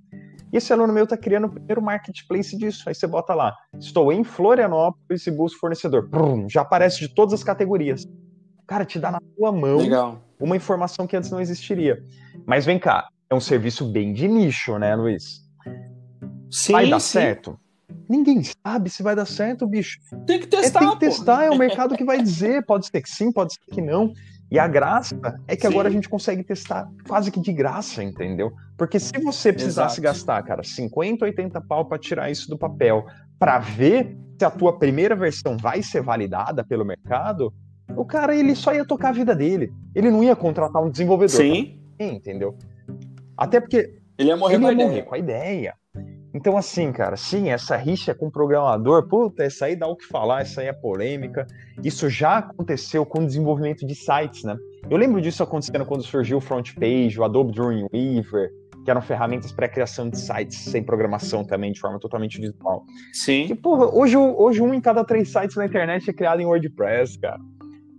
E 0.52 0.56
esse 0.56 0.72
aluno 0.72 0.92
meu 0.92 1.04
está 1.04 1.16
criando 1.16 1.46
o 1.46 1.50
primeiro 1.50 1.82
marketplace 1.82 2.56
disso. 2.56 2.88
Aí 2.88 2.94
você 2.94 3.06
bota 3.06 3.34
lá, 3.34 3.54
estou 3.78 4.12
em 4.12 4.22
Florianópolis 4.22 5.26
e 5.26 5.30
busco 5.30 5.58
fornecedor. 5.58 6.08
Brum, 6.08 6.48
já 6.48 6.62
aparece 6.62 7.00
de 7.00 7.08
todas 7.08 7.34
as 7.34 7.42
categorias. 7.42 8.04
Cara, 8.66 8.84
te 8.84 8.98
dá 8.98 9.10
na 9.10 9.20
tua 9.36 9.52
mão 9.52 9.78
Legal. 9.78 10.20
uma 10.40 10.56
informação 10.56 11.06
que 11.06 11.16
antes 11.16 11.30
não 11.30 11.40
existiria. 11.40 12.02
Mas 12.46 12.64
vem 12.64 12.78
cá, 12.78 13.08
é 13.28 13.34
um 13.34 13.40
serviço 13.40 13.84
bem 13.84 14.12
de 14.12 14.28
nicho, 14.28 14.78
né, 14.78 14.94
Luiz? 14.94 15.44
Sim, 16.50 16.72
vai 16.72 16.88
dar 16.88 17.00
sim. 17.00 17.12
certo? 17.12 17.58
Ninguém 18.08 18.42
sabe 18.64 18.88
se 18.88 19.02
vai 19.02 19.16
dar 19.16 19.26
certo, 19.26 19.66
bicho. 19.66 19.98
Tem 20.26 20.38
que 20.38 20.46
testar. 20.46 20.78
É, 20.78 20.82
tem 20.82 20.90
que 20.90 20.98
testar, 20.98 21.44
é 21.44 21.50
o 21.50 21.58
mercado 21.58 21.96
que 21.96 22.04
vai 22.04 22.22
dizer. 22.22 22.64
Pode 22.64 22.86
ser 22.86 23.02
que 23.02 23.10
sim, 23.10 23.32
pode 23.32 23.54
ser 23.54 23.74
que 23.74 23.80
não. 23.80 24.12
E 24.50 24.58
a 24.58 24.68
graça 24.68 25.18
é 25.48 25.56
que 25.56 25.62
Sim. 25.62 25.68
agora 25.68 25.88
a 25.88 25.90
gente 25.90 26.08
consegue 26.08 26.44
testar 26.44 26.88
quase 27.06 27.32
que 27.32 27.40
de 27.40 27.52
graça, 27.52 28.02
entendeu? 28.02 28.52
Porque 28.76 29.00
se 29.00 29.18
você 29.18 29.52
precisasse 29.52 30.00
Exato. 30.00 30.02
gastar, 30.02 30.42
cara, 30.44 30.62
50, 30.62 31.24
80 31.24 31.60
pau 31.62 31.84
para 31.84 31.98
tirar 31.98 32.30
isso 32.30 32.48
do 32.48 32.56
papel, 32.56 33.04
para 33.38 33.58
ver 33.58 34.16
se 34.38 34.44
a 34.44 34.50
tua 34.50 34.78
primeira 34.78 35.16
versão 35.16 35.56
vai 35.56 35.82
ser 35.82 36.00
validada 36.00 36.64
pelo 36.64 36.84
mercado, 36.84 37.52
o 37.96 38.04
cara 38.04 38.36
ele 38.36 38.54
só 38.54 38.72
ia 38.72 38.84
tocar 38.84 39.08
a 39.08 39.12
vida 39.12 39.34
dele. 39.34 39.72
Ele 39.94 40.10
não 40.10 40.22
ia 40.22 40.36
contratar 40.36 40.82
um 40.82 40.90
desenvolvedor. 40.90 41.36
Sim. 41.36 41.80
entendeu? 41.98 42.56
Até 43.36 43.60
porque 43.60 43.98
ele 44.18 44.28
ia 44.28 44.36
morrer, 44.36 44.54
ele 44.54 44.64
ia 44.64 44.86
morrer 44.86 45.02
com 45.02 45.14
a 45.14 45.18
ideia. 45.18 45.74
Então, 46.36 46.54
assim, 46.58 46.92
cara, 46.92 47.16
sim, 47.16 47.48
essa 47.48 47.76
rixa 47.76 48.14
com 48.14 48.26
o 48.26 48.30
programador, 48.30 49.08
puta, 49.08 49.42
essa 49.42 49.64
aí 49.64 49.74
dá 49.74 49.86
o 49.86 49.96
que 49.96 50.04
falar, 50.06 50.42
essa 50.42 50.60
aí 50.60 50.66
é 50.66 50.72
polêmica. 50.72 51.46
Isso 51.82 52.10
já 52.10 52.36
aconteceu 52.36 53.06
com 53.06 53.20
o 53.20 53.26
desenvolvimento 53.26 53.86
de 53.86 53.94
sites, 53.94 54.44
né? 54.44 54.54
Eu 54.90 54.98
lembro 54.98 55.18
disso 55.22 55.42
acontecendo 55.42 55.86
quando 55.86 56.02
surgiu 56.02 56.36
o 56.36 56.40
FrontPage, 56.40 57.18
o 57.18 57.24
Adobe 57.24 57.52
Dreamweaver, 57.52 58.50
que 58.84 58.90
eram 58.90 59.00
ferramentas 59.00 59.50
para 59.50 59.66
criação 59.66 60.10
de 60.10 60.18
sites 60.18 60.58
sem 60.58 60.82
programação 60.82 61.42
também, 61.42 61.72
de 61.72 61.80
forma 61.80 61.98
totalmente 61.98 62.38
visual. 62.38 62.84
Sim. 63.14 63.46
E, 63.50 63.54
porra, 63.54 63.86
hoje, 63.86 64.18
hoje 64.18 64.60
um 64.60 64.74
em 64.74 64.80
cada 64.80 65.02
três 65.04 65.32
sites 65.32 65.56
na 65.56 65.64
internet 65.64 66.10
é 66.10 66.12
criado 66.12 66.42
em 66.42 66.44
WordPress, 66.44 67.18
cara. 67.18 67.40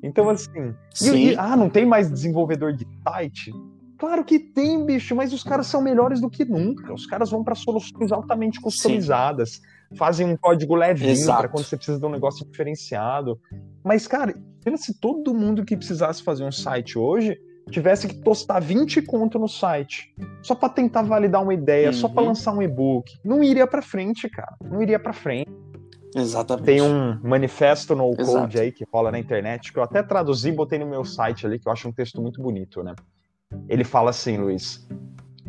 Então, 0.03 0.29
assim. 0.29 0.75
Sim. 0.93 1.15
E, 1.15 1.31
e, 1.31 1.37
ah, 1.39 1.55
não 1.55 1.71
tem 1.71 1.87
mais 1.87 2.11
desenvolvedor 2.11 2.71
de 2.71 2.85
site? 3.03 3.51
Claro 3.97 4.23
que 4.23 4.39
tem, 4.39 4.85
bicho, 4.85 5.15
mas 5.15 5.33
os 5.33 5.43
caras 5.43 5.67
são 5.67 5.81
melhores 5.81 6.21
do 6.21 6.29
que 6.29 6.45
nunca. 6.45 6.93
Os 6.93 7.05
caras 7.05 7.31
vão 7.31 7.43
para 7.43 7.55
soluções 7.55 8.11
altamente 8.11 8.61
customizadas, 8.61 9.53
Sim. 9.53 9.95
fazem 9.97 10.27
um 10.27 10.37
código 10.37 10.75
levinho 10.75 11.25
para 11.25 11.47
quando 11.47 11.65
você 11.65 11.75
precisa 11.75 11.99
de 11.99 12.05
um 12.05 12.09
negócio 12.09 12.45
diferenciado. 12.45 13.39
Mas, 13.83 14.05
cara, 14.07 14.35
se 14.77 14.99
todo 14.99 15.33
mundo 15.33 15.65
que 15.65 15.75
precisasse 15.75 16.21
fazer 16.21 16.43
um 16.43 16.51
site 16.51 16.97
hoje 16.99 17.39
tivesse 17.71 18.07
que 18.07 18.15
tostar 18.15 18.61
20 18.61 19.01
conto 19.01 19.39
no 19.39 19.47
site, 19.47 20.13
só 20.41 20.55
para 20.55 20.69
tentar 20.69 21.01
validar 21.01 21.41
uma 21.41 21.53
ideia, 21.53 21.87
uhum. 21.87 21.93
só 21.93 22.07
para 22.07 22.23
lançar 22.23 22.53
um 22.53 22.61
e-book, 22.61 23.17
não 23.23 23.43
iria 23.43 23.67
para 23.67 23.81
frente, 23.81 24.29
cara. 24.29 24.55
Não 24.63 24.81
iria 24.81 24.99
para 24.99 25.11
frente. 25.11 25.51
Exatamente. 26.15 26.65
Tem 26.65 26.81
um 26.81 27.19
manifesto 27.21 27.95
no 27.95 28.15
code 28.15 28.59
aí 28.59 28.71
que 28.71 28.85
rola 28.91 29.11
na 29.11 29.19
internet 29.19 29.73
que 29.73 29.79
eu 29.79 29.83
até 29.83 30.01
traduzi 30.01 30.49
e 30.49 30.51
botei 30.51 30.79
no 30.79 30.85
meu 30.85 31.03
site 31.03 31.45
ali, 31.45 31.59
que 31.59 31.67
eu 31.67 31.71
acho 31.71 31.87
um 31.87 31.91
texto 31.91 32.21
muito 32.21 32.41
bonito, 32.41 32.81
né? 32.81 32.95
Ele 33.67 33.83
fala 33.83 34.09
assim, 34.09 34.37
Luiz: 34.37 34.87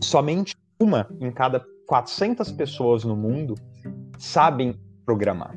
somente 0.00 0.54
uma 0.80 1.08
em 1.20 1.30
cada 1.30 1.64
400 1.86 2.52
pessoas 2.52 3.04
no 3.04 3.16
mundo 3.16 3.54
sabem 4.18 4.74
programar. 5.04 5.54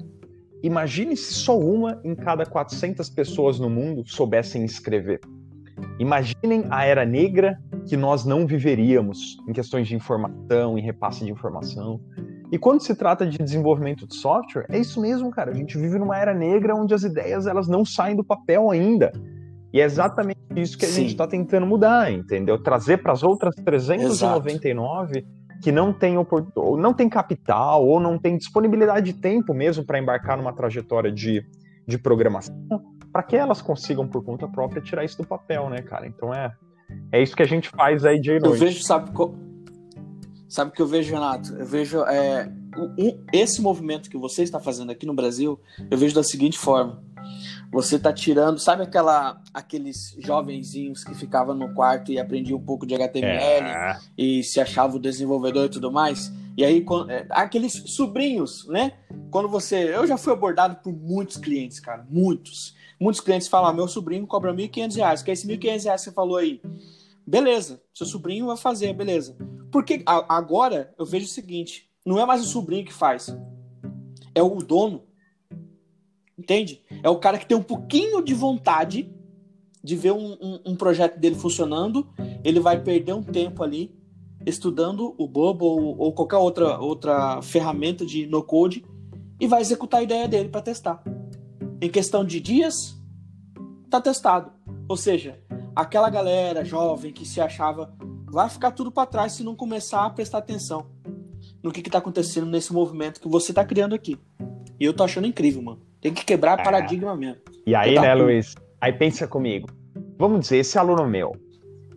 Imagine 0.63 1.17
se 1.17 1.33
só 1.33 1.57
uma 1.59 1.99
em 2.03 2.15
cada 2.15 2.45
400 2.45 3.09
pessoas 3.09 3.59
no 3.59 3.69
mundo 3.69 4.03
soubessem 4.05 4.63
escrever. 4.63 5.19
Imaginem 5.99 6.65
a 6.69 6.85
era 6.85 7.05
negra 7.05 7.59
que 7.87 7.97
nós 7.97 8.25
não 8.25 8.45
viveríamos 8.45 9.37
em 9.47 9.53
questões 9.53 9.87
de 9.87 9.95
informação, 9.95 10.77
em 10.77 10.81
repasse 10.81 11.25
de 11.25 11.31
informação. 11.31 11.99
E 12.51 12.57
quando 12.57 12.81
se 12.81 12.93
trata 12.95 13.25
de 13.25 13.37
desenvolvimento 13.37 14.05
de 14.05 14.15
software, 14.15 14.65
é 14.69 14.77
isso 14.77 15.01
mesmo, 15.01 15.31
cara. 15.31 15.51
A 15.51 15.53
gente 15.53 15.77
vive 15.77 15.97
numa 15.97 16.17
era 16.17 16.33
negra 16.33 16.75
onde 16.75 16.93
as 16.93 17.03
ideias 17.03 17.47
elas 17.47 17.67
não 17.67 17.83
saem 17.83 18.15
do 18.15 18.23
papel 18.23 18.69
ainda. 18.69 19.11
E 19.73 19.79
é 19.79 19.85
exatamente 19.85 20.39
isso 20.55 20.77
que 20.77 20.85
a 20.85 20.87
Sim. 20.87 21.01
gente 21.01 21.11
está 21.11 21.25
tentando 21.25 21.65
mudar, 21.65 22.11
entendeu? 22.11 22.61
Trazer 22.61 22.97
para 22.97 23.13
as 23.13 23.23
outras 23.23 23.55
399 23.55 25.19
Exato. 25.19 25.27
que 25.61 25.71
não 25.71 25.93
tem, 25.93 26.15
ou 26.17 26.77
não 26.77 26.93
tem 26.93 27.07
capital 27.07 27.85
ou 27.85 27.99
não 27.99 28.17
tem 28.17 28.37
disponibilidade 28.37 29.13
de 29.13 29.19
tempo 29.19 29.53
mesmo 29.53 29.85
para 29.85 29.97
embarcar 29.97 30.37
numa 30.37 30.53
trajetória 30.53 31.11
de, 31.11 31.45
de 31.87 31.97
programação, 31.97 32.53
para 33.13 33.23
que 33.23 33.35
elas 33.37 33.61
consigam 33.61 34.05
por 34.07 34.23
conta 34.23 34.47
própria 34.47 34.81
tirar 34.81 35.05
isso 35.05 35.17
do 35.17 35.27
papel, 35.27 35.69
né, 35.69 35.81
cara? 35.81 36.05
Então 36.05 36.33
é, 36.33 36.51
é 37.11 37.21
isso 37.21 37.35
que 37.35 37.43
a 37.43 37.47
gente 37.47 37.69
faz 37.69 38.03
aí 38.03 38.19
de 38.19 38.31
noite. 38.31 38.45
Eu 38.45 38.53
vejo, 38.53 38.83
sabe, 38.83 39.09
sabe 40.49 40.71
o 40.71 40.73
que 40.73 40.81
eu 40.81 40.87
vejo, 40.87 41.13
Renato? 41.13 41.53
Eu 41.55 41.65
vejo 41.65 42.03
é, 42.03 42.51
esse 43.31 43.61
movimento 43.61 44.09
que 44.09 44.17
você 44.17 44.43
está 44.43 44.59
fazendo 44.59 44.91
aqui 44.91 45.05
no 45.05 45.13
Brasil, 45.13 45.57
eu 45.89 45.97
vejo 45.97 46.13
da 46.13 46.23
seguinte 46.23 46.57
forma 46.57 47.01
você 47.71 47.97
tá 47.97 48.11
tirando, 48.11 48.59
sabe 48.59 48.83
aquela 48.83 49.41
aqueles 49.53 50.15
jovenzinhos 50.19 51.03
que 51.03 51.15
ficavam 51.15 51.55
no 51.55 51.73
quarto 51.73 52.11
e 52.11 52.19
aprendiam 52.19 52.59
um 52.59 52.63
pouco 52.63 52.85
de 52.85 52.93
HTML 52.93 53.65
é. 53.65 53.97
e 54.17 54.43
se 54.43 54.59
achavam 54.59 54.99
desenvolvedor 54.99 55.65
e 55.65 55.69
tudo 55.69 55.91
mais? 55.91 56.31
E 56.57 56.65
aí 56.65 56.85
é, 57.07 57.25
aqueles 57.29 57.71
sobrinhos, 57.71 58.67
né? 58.67 58.93
Quando 59.29 59.47
você, 59.47 59.95
eu 59.95 60.05
já 60.05 60.17
fui 60.17 60.33
abordado 60.33 60.75
por 60.83 60.91
muitos 60.91 61.37
clientes, 61.37 61.79
cara, 61.79 62.05
muitos. 62.09 62.75
Muitos 62.99 63.21
clientes 63.21 63.47
falam: 63.47 63.69
ah, 63.69 63.73
"Meu 63.73 63.87
sobrinho 63.87 64.27
cobra 64.27 64.51
R$ 64.51 64.67
1.500, 64.67 65.23
que 65.23 65.31
é 65.31 65.33
esse 65.33 65.47
R$ 65.47 65.57
1.500 65.57 65.81
que 65.81 65.97
você 65.97 66.11
falou 66.11 66.37
aí?" 66.37 66.61
Beleza, 67.25 67.81
seu 67.93 68.05
sobrinho 68.05 68.47
vai 68.47 68.57
fazer, 68.57 68.93
beleza. 68.93 69.37
Porque 69.71 70.03
agora 70.05 70.93
eu 70.97 71.05
vejo 71.05 71.25
o 71.25 71.29
seguinte, 71.29 71.89
não 72.05 72.19
é 72.19 72.25
mais 72.25 72.41
o 72.41 72.47
sobrinho 72.47 72.83
que 72.83 72.93
faz. 72.93 73.33
É 74.35 74.43
o 74.43 74.55
dono 74.55 75.03
Entende? 76.41 76.81
É 77.03 77.09
o 77.09 77.19
cara 77.19 77.37
que 77.37 77.45
tem 77.45 77.55
um 77.55 77.61
pouquinho 77.61 78.19
de 78.23 78.33
vontade 78.33 79.13
de 79.83 79.95
ver 79.95 80.11
um, 80.11 80.33
um, 80.41 80.59
um 80.65 80.75
projeto 80.75 81.19
dele 81.19 81.35
funcionando, 81.35 82.09
ele 82.43 82.59
vai 82.59 82.81
perder 82.81 83.13
um 83.13 83.21
tempo 83.21 83.63
ali 83.63 83.95
estudando 84.43 85.13
o 85.19 85.27
Bobo 85.27 85.65
ou, 85.65 85.97
ou, 85.99 86.13
qualquer 86.13 86.37
outra, 86.37 86.79
outra 86.79 87.43
ferramenta 87.43 88.03
de 88.03 88.25
no-code 88.25 88.83
e 89.39 89.45
vai 89.45 89.61
executar 89.61 89.99
a 89.99 90.03
ideia 90.03 90.27
dele 90.27 90.49
para 90.49 90.63
testar. 90.63 91.03
Em 91.79 91.89
questão 91.89 92.25
de 92.25 92.39
dias, 92.39 92.99
tá 93.87 94.01
testado. 94.01 94.51
Ou 94.89 94.97
seja, 94.97 95.39
aquela 95.75 96.09
galera 96.09 96.65
jovem 96.65 97.13
que 97.13 97.23
se 97.23 97.39
achava 97.39 97.95
vai 98.25 98.49
ficar 98.49 98.71
tudo 98.71 98.91
para 98.91 99.05
trás 99.05 99.33
se 99.33 99.43
não 99.43 99.55
começar 99.55 100.05
a 100.05 100.09
prestar 100.09 100.39
atenção 100.39 100.87
no 101.61 101.71
que, 101.71 101.83
que 101.83 101.89
tá 101.89 101.99
acontecendo 101.99 102.47
nesse 102.47 102.73
movimento 102.73 103.21
que 103.21 103.27
você 103.27 103.53
tá 103.53 103.63
criando 103.63 103.93
aqui. 103.93 104.17
E 104.79 104.85
eu 104.85 104.93
tô 104.95 105.03
achando 105.03 105.27
incrível, 105.27 105.61
mano. 105.61 105.90
Tem 106.01 106.13
que 106.13 106.25
quebrar 106.25 106.59
é. 106.59 106.63
paradigma 106.63 107.15
mesmo. 107.15 107.41
E 107.65 107.75
aí, 107.75 107.99
né, 107.99 108.13
Luiz? 108.13 108.55
Aí 108.79 108.91
pensa 108.91 109.27
comigo. 109.27 109.69
Vamos 110.17 110.41
dizer, 110.41 110.57
esse 110.57 110.77
aluno 110.77 111.07
meu 111.07 111.31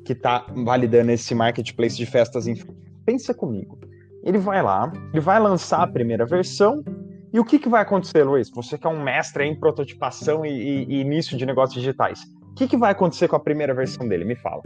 que 0.05 0.15
tá 0.15 0.47
validando 0.65 1.11
esse 1.11 1.35
marketplace 1.35 1.97
de 1.97 2.05
festas 2.05 2.47
infantis, 2.47 2.77
pensa 3.07 3.33
comigo. 3.33 3.79
Ele 4.23 4.39
vai 4.39 4.63
lá, 4.63 4.93
ele 5.13 5.21
vai 5.21 5.41
lançar 5.41 5.83
a 5.83 5.87
primeira 5.87 6.27
versão, 6.27 6.85
e 7.33 7.41
o 7.41 7.45
que, 7.45 7.59
que 7.59 7.69
vai 7.69 7.83
acontecer, 7.83 8.23
Luiz? 8.23 8.49
Você 8.51 8.79
que 8.79 8.87
é 8.87 8.91
um 8.91 9.03
mestre 9.03 9.45
em 9.45 9.59
prototipação 9.59 10.47
e, 10.47 10.51
e, 10.51 10.85
e 10.85 11.01
início 11.01 11.37
de 11.37 11.45
negócios 11.45 11.75
digitais. 11.75 12.23
O 12.51 12.55
que, 12.55 12.69
que 12.69 12.77
vai 12.77 12.93
acontecer 12.93 13.27
com 13.27 13.35
a 13.35 13.41
primeira 13.41 13.75
versão 13.75 14.07
dele? 14.07 14.25
Me 14.25 14.37
fala. 14.37 14.63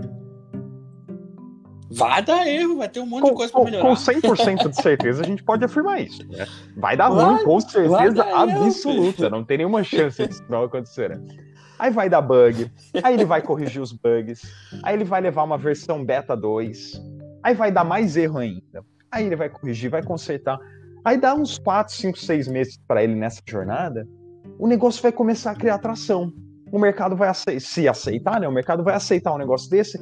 Vai 1.90 2.22
dar 2.22 2.46
erro, 2.46 2.77
vai 2.77 2.88
ter 2.88 3.01
um 3.01 3.07
monte 3.07 3.22
com, 3.22 3.29
de 3.31 3.35
coisa 3.35 3.53
para 3.53 3.64
melhorar. 3.64 3.83
Com 3.83 3.94
100% 3.94 4.68
de 4.68 4.83
certeza 4.83 5.22
a 5.22 5.27
gente 5.27 5.42
pode 5.42 5.64
afirmar 5.64 6.03
isso. 6.03 6.27
Né? 6.29 6.46
Vai 6.77 6.96
dar 6.96 7.09
vai, 7.09 7.24
ruim, 7.24 7.44
com 7.44 7.61
certeza 7.61 8.24
absoluta. 8.24 9.22
Erro, 9.22 9.31
não 9.31 9.44
tem 9.44 9.59
nenhuma 9.59 9.83
chance 9.83 10.27
disso 10.27 10.44
não 10.48 10.64
acontecer. 10.64 11.11
Né? 11.11 11.27
Aí 11.79 11.90
vai 11.90 12.09
dar 12.11 12.20
bug, 12.20 12.70
aí 13.03 13.14
ele 13.14 13.24
vai 13.24 13.40
corrigir 13.40 13.81
os 13.81 13.92
bugs, 13.92 14.42
aí 14.83 14.94
ele 14.94 15.05
vai 15.05 15.20
levar 15.20 15.44
uma 15.44 15.57
versão 15.57 16.05
beta 16.05 16.37
2, 16.37 17.01
aí 17.42 17.55
vai 17.55 17.70
dar 17.70 17.85
mais 17.85 18.16
erro 18.16 18.38
ainda. 18.38 18.85
Aí 19.11 19.24
ele 19.24 19.37
vai 19.37 19.48
corrigir, 19.48 19.88
vai 19.88 20.03
consertar. 20.03 20.59
Aí 21.05 21.16
dá 21.16 21.35
uns 21.35 21.59
4, 21.59 21.94
5, 21.94 22.18
6 22.18 22.48
meses 22.48 22.79
para 22.87 23.03
ele 23.03 23.14
nessa 23.14 23.40
jornada, 23.46 24.07
o 24.59 24.66
negócio 24.66 25.01
vai 25.01 25.12
começar 25.12 25.53
a 25.53 25.55
criar 25.55 25.77
atração. 25.77 26.33
O 26.70 26.79
mercado 26.79 27.16
vai 27.16 27.31
ace 27.31 27.61
se 27.61 27.88
aceitar, 27.88 28.40
né? 28.40 28.48
O 28.48 28.53
mercado 28.53 28.83
vai 28.83 28.94
aceitar 28.94 29.33
um 29.33 29.38
negócio 29.38 29.70
desse 29.70 29.98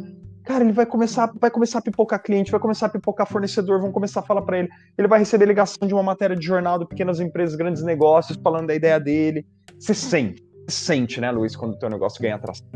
cara, 0.46 0.62
ele 0.62 0.72
vai 0.72 0.86
começar, 0.86 1.30
vai 1.38 1.50
começar 1.50 1.80
a 1.80 1.82
pipocar 1.82 2.22
cliente, 2.22 2.52
vai 2.52 2.60
começar 2.60 2.86
a 2.86 2.88
pipocar 2.88 3.26
fornecedor, 3.26 3.80
vão 3.80 3.90
começar 3.90 4.20
a 4.20 4.22
falar 4.22 4.42
para 4.42 4.60
ele. 4.60 4.68
Ele 4.96 5.08
vai 5.08 5.18
receber 5.18 5.44
ligação 5.44 5.86
de 5.86 5.92
uma 5.92 6.04
matéria 6.04 6.36
de 6.36 6.46
jornal 6.46 6.78
de 6.78 6.86
pequenas 6.86 7.18
empresas, 7.18 7.56
grandes 7.56 7.82
negócios, 7.82 8.38
falando 8.42 8.68
da 8.68 8.74
ideia 8.74 8.98
dele. 9.00 9.44
Você 9.76 9.92
sente, 9.92 10.42
você 10.66 10.84
sente, 10.84 11.20
né, 11.20 11.32
Luiz, 11.32 11.56
quando 11.56 11.72
o 11.72 11.78
teu 11.78 11.90
negócio 11.90 12.22
ganha 12.22 12.36
atração. 12.36 12.66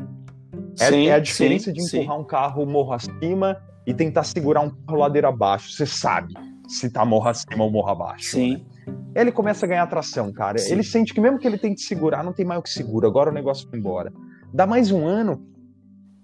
É, 0.81 0.91
sim, 0.91 1.07
é 1.07 1.15
a 1.15 1.21
diferença 1.21 1.67
sim, 1.67 1.73
de 1.73 1.81
empurrar 1.81 2.17
sim. 2.17 2.23
um 2.23 2.27
carro 2.27 2.67
morro 2.67 2.93
acima 2.93 3.57
e 3.87 3.95
tentar 3.95 4.25
segurar 4.25 4.63
um 4.63 4.71
carro 4.71 4.99
ladeira 4.99 5.29
abaixo. 5.29 5.71
Você 5.71 5.87
sabe 5.87 6.35
se 6.67 6.91
tá 6.91 7.05
morro 7.05 7.29
acima 7.29 7.63
ou 7.63 7.71
morro 7.71 7.89
abaixo. 7.89 8.33
Sim. 8.33 8.65
Né? 8.85 9.23
Ele 9.23 9.31
começa 9.31 9.65
a 9.65 9.69
ganhar 9.69 9.85
atração, 9.85 10.33
cara. 10.33 10.61
Ele 10.61 10.83
sente 10.83 11.15
que 11.15 11.21
mesmo 11.21 11.39
que 11.39 11.47
ele 11.47 11.59
tente 11.59 11.83
segurar, 11.83 12.25
não 12.25 12.33
tem 12.33 12.45
mais 12.45 12.59
o 12.59 12.63
que 12.63 12.71
segura. 12.71 13.07
Agora 13.07 13.31
o 13.31 13.33
negócio 13.33 13.69
foi 13.69 13.79
embora. 13.79 14.13
Dá 14.53 14.67
mais 14.67 14.91
um 14.91 15.07
ano. 15.07 15.35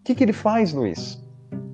O 0.01 0.05
que, 0.05 0.15
que 0.15 0.25
ele 0.25 0.33
faz, 0.33 0.73
Luiz? 0.73 1.25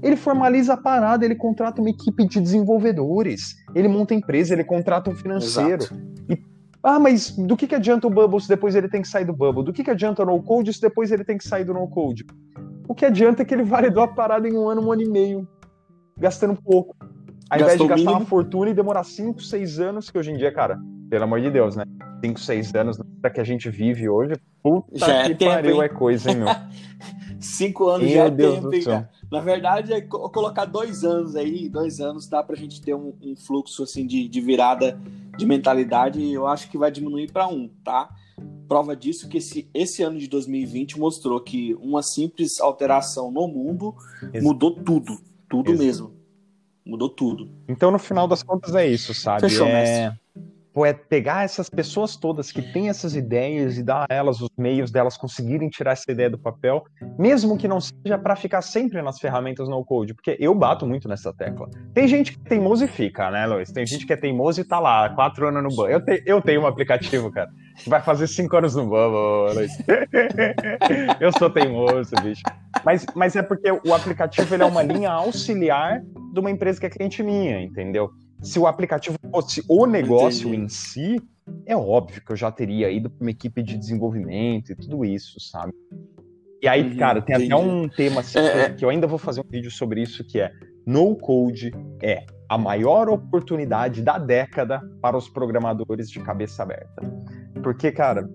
Ele 0.03 0.17
formaliza 0.17 0.75
a 0.75 0.77
parada, 0.77 1.25
ele 1.25 1.37
contrata 1.37 1.81
uma 1.81 1.91
equipe 1.91 2.27
de 2.27 2.41
desenvolvedores, 2.41 3.55
ele 3.75 3.89
monta 3.89 4.15
empresa, 4.15 4.53
ele 4.53 4.65
contrata 4.65 5.11
um 5.11 5.15
financeiro. 5.15 5.85
E, 6.29 6.37
ah, 6.83 6.99
mas 6.99 7.31
do 7.31 7.57
que, 7.57 7.67
que 7.67 7.75
adianta 7.75 8.09
o 8.09 8.11
Bubble 8.11 8.41
se 8.41 8.49
depois 8.49 8.75
ele 8.75 8.89
tem 8.89 9.01
que 9.01 9.09
sair 9.09 9.25
do 9.25 9.33
Bubble? 9.33 9.65
Do 9.65 9.73
que, 9.73 9.85
que 9.85 9.91
adianta 9.91 10.23
o 10.23 10.27
No 10.27 10.43
Code 10.43 10.73
se 10.73 10.81
depois 10.81 11.13
ele 11.13 11.25
tem 11.25 11.39
que 11.39 11.47
sair 11.47 11.65
do 11.65 11.73
No 11.73 11.89
Code? 11.89 12.27
O 12.89 12.95
que 12.95 13.07
adianta 13.07 13.43
é 13.43 13.45
que 13.45 13.55
ele 13.55 13.63
validou 13.63 14.03
a 14.03 14.09
parada 14.09 14.49
em 14.49 14.57
um 14.57 14.69
ano, 14.69 14.87
um 14.87 14.93
ano 14.93 15.03
e 15.03 15.09
meio, 15.09 15.49
gastando 16.19 16.61
pouco. 16.61 16.97
Ao 17.49 17.61
invés 17.61 17.79
de 17.79 17.87
gastar 17.87 18.11
uma 18.11 18.21
fortuna 18.23 18.71
e 18.71 18.75
demorar 18.75 19.05
5, 19.05 19.41
6 19.41 19.79
anos, 19.79 20.11
que 20.11 20.19
hoje 20.19 20.33
em 20.33 20.37
dia, 20.37 20.51
cara, 20.51 20.79
pelo 21.09 21.25
amor 21.25 21.41
de 21.41 21.51
Deus, 21.51 21.77
né? 21.77 21.85
5, 22.25 22.41
6 22.41 22.75
anos 22.75 22.99
para 23.21 23.31
que 23.31 23.41
a 23.41 23.45
gente 23.45 23.69
vive 23.69 24.09
hoje, 24.09 24.35
puta 24.63 24.99
já 24.99 25.35
que 25.35 25.45
é 25.45 25.49
pariu, 25.49 25.77
hein? 25.77 25.83
é 25.83 25.89
coisa, 25.89 26.31
hein, 26.31 26.37
meu? 26.39 26.49
5 27.39 27.89
anos 27.89 28.07
meu 28.07 28.17
já 28.17 28.25
é 28.25 28.31
Deus 28.31 28.55
tempo, 28.55 28.75
hein, 28.75 28.83
cara? 28.85 29.11
Na 29.33 29.41
verdade, 29.41 29.95
é 29.95 30.01
colocar 30.03 30.67
dois 30.67 31.05
anos 31.05 31.35
aí, 31.37 31.67
dois 31.67 32.01
anos 32.01 32.29
dá 32.29 32.43
pra 32.43 32.55
gente 32.55 32.83
ter 32.83 32.95
um, 32.95 33.15
um 33.23 33.35
fluxo 33.35 33.83
assim 33.83 34.07
de, 34.07 34.29
de 34.29 34.41
virada 34.43 35.01
de 35.39 35.47
mentalidade, 35.47 36.23
eu 36.31 36.47
acho 36.47 36.71
que 36.71 36.77
vai 36.77 36.91
diminuir 36.91 37.33
para 37.33 37.49
um, 37.49 37.67
tá? 37.83 38.15
Prova 38.69 38.95
disso 38.95 39.31
que 39.31 39.39
esse, 39.39 39.67
esse 39.73 40.03
ano 40.03 40.19
de 40.19 40.29
2020 40.29 40.99
mostrou 40.99 41.41
que 41.41 41.75
uma 41.81 42.03
simples 42.03 42.61
alteração 42.61 43.31
no 43.31 43.49
mundo 43.49 43.95
Exato. 44.23 44.45
mudou 44.45 44.71
tudo, 44.75 45.19
tudo 45.49 45.71
Exato. 45.71 45.83
mesmo. 45.83 46.13
Mudou 46.85 47.09
tudo. 47.09 47.49
Então, 47.67 47.91
no 47.91 47.99
final 47.99 48.29
das 48.29 48.43
contas, 48.43 48.75
é 48.75 48.87
isso, 48.87 49.15
sabe? 49.15 49.41
Fechou, 49.41 49.67
é... 49.67 49.73
mestre 49.73 50.22
pegar 51.09 51.45
essas 51.45 51.69
pessoas 51.69 52.17
todas 52.17 52.51
que 52.51 52.63
têm 52.63 52.89
essas 52.89 53.15
ideias 53.15 53.77
e 53.77 53.83
dar 53.83 54.07
a 54.09 54.15
elas 54.15 54.41
os 54.41 54.49
meios 54.57 54.91
delas 54.91 55.17
conseguirem 55.17 55.69
tirar 55.69 55.93
essa 55.93 56.11
ideia 56.11 56.31
do 56.31 56.39
papel, 56.39 56.83
mesmo 57.19 57.59
que 57.59 57.69
não 57.69 57.81
seja 57.81 58.19
para 58.19 58.35
ficar 58.35 58.63
sempre 58.63 59.03
nas 59.03 59.19
ferramentas 59.19 59.69
no 59.69 59.85
code, 59.85 60.15
porque 60.15 60.37
eu 60.41 60.55
bato 60.55 60.87
muito 60.87 61.09
nessa 61.09 61.33
tecla. 61.33 61.69
Tem 61.93 62.09
gente 62.09 62.33
que 62.33 62.41
é 62.47 62.49
teimoso 62.49 62.85
e 62.85 62.89
fica, 62.89 63.31
né, 63.31 63.47
Luiz? 63.47 63.71
Tem 63.71 63.87
gente 63.87 64.07
que 64.07 64.13
é 64.13 64.17
teimoso 64.17 64.61
e 64.61 64.65
tá 64.65 64.79
lá, 64.79 65.11
quatro 65.11 65.47
anos 65.47 65.63
no 65.63 65.69
banco. 65.69 65.91
Eu, 65.91 66.01
te, 66.03 66.23
eu 66.25 66.41
tenho 66.41 66.63
um 66.63 66.67
aplicativo, 66.67 67.31
cara, 67.31 67.51
que 67.77 67.91
vai 67.91 68.01
fazer 68.01 68.27
cinco 68.27 68.57
anos 68.57 68.75
no 68.75 68.89
banco, 68.89 69.53
Luiz. 69.55 69.73
eu 71.21 71.31
sou 71.39 71.51
teimoso, 71.51 72.15
bicho. 72.23 72.43
Mas, 72.85 73.05
mas 73.15 73.37
é 73.37 73.43
porque 73.43 73.71
o 73.71 73.95
aplicativo 73.95 74.55
ele 74.55 74.63
é 74.63 74.67
uma 74.67 74.83
linha 74.83 75.11
auxiliar 75.11 76.01
de 76.33 76.41
uma 76.41 76.51
empresa 76.51 76.81
que 76.81 76.87
é 76.87 76.91
cliente 76.91 77.23
minha, 77.23 77.61
entendeu? 77.61 78.11
Se 78.43 78.59
o 78.59 78.67
aplicativo 78.67 79.17
fosse 79.31 79.65
o 79.69 79.87
negócio 79.87 80.49
Entendi. 80.49 80.65
em 80.65 80.69
si, 80.69 81.23
é 81.65 81.77
óbvio 81.77 82.23
que 82.25 82.33
eu 82.33 82.37
já 82.37 82.51
teria 82.51 82.91
ido 82.91 83.09
para 83.09 83.23
uma 83.23 83.31
equipe 83.31 83.63
de 83.63 83.77
desenvolvimento 83.77 84.73
e 84.73 84.77
tudo 84.77 85.05
isso, 85.05 85.41
sabe? 85.41 85.73
E 86.61 86.69
aí, 86.69 86.83
uhum, 86.83 86.97
cara, 86.97 87.23
tem 87.23 87.35
entendi. 87.37 87.53
até 87.53 87.63
um 87.63 87.89
tema 87.89 88.21
assim, 88.21 88.39
é, 88.39 88.63
é, 88.63 88.71
que 88.71 88.85
eu 88.85 88.91
ainda 88.91 89.07
vou 89.07 89.19
fazer 89.19 89.41
um 89.41 89.49
vídeo 89.49 89.71
sobre 89.71 90.03
isso, 90.03 90.25
que 90.25 90.41
é 90.41 90.53
No 90.87 91.17
Code 91.17 91.73
é 92.01 92.25
a 92.49 92.59
maior 92.59 93.09
oportunidade 93.09 94.03
da 94.03 94.19
década 94.19 94.81
para 95.01 95.17
os 95.17 95.29
programadores 95.29 96.11
de 96.11 96.21
cabeça 96.21 96.63
aberta. 96.63 97.03
Porque, 97.63 97.91
cara, 97.91 98.29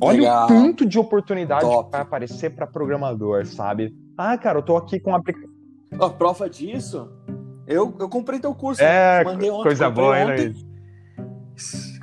olha 0.00 0.20
Legal. 0.20 0.44
o 0.44 0.48
tanto 0.48 0.86
de 0.86 0.98
oportunidade 0.98 1.62
Top. 1.62 1.84
que 1.84 1.92
vai 1.92 2.00
aparecer 2.00 2.50
para 2.50 2.66
programador, 2.66 3.44
sabe? 3.46 3.94
Ah, 4.16 4.36
cara, 4.38 4.58
eu 4.58 4.62
tô 4.62 4.76
aqui 4.76 4.98
com 4.98 5.14
aplicativo. 5.14 5.54
A 6.00 6.10
prova 6.10 6.50
disso 6.50 7.08
eu, 7.66 7.94
eu 7.98 8.08
comprei 8.08 8.38
teu 8.38 8.54
curso. 8.54 8.82
É, 8.82 9.24
mandei 9.24 9.50
ontem, 9.50 9.62
coisa 9.64 9.90
boa, 9.90 10.18
hein, 10.18 10.26
Luiz? 10.26 10.66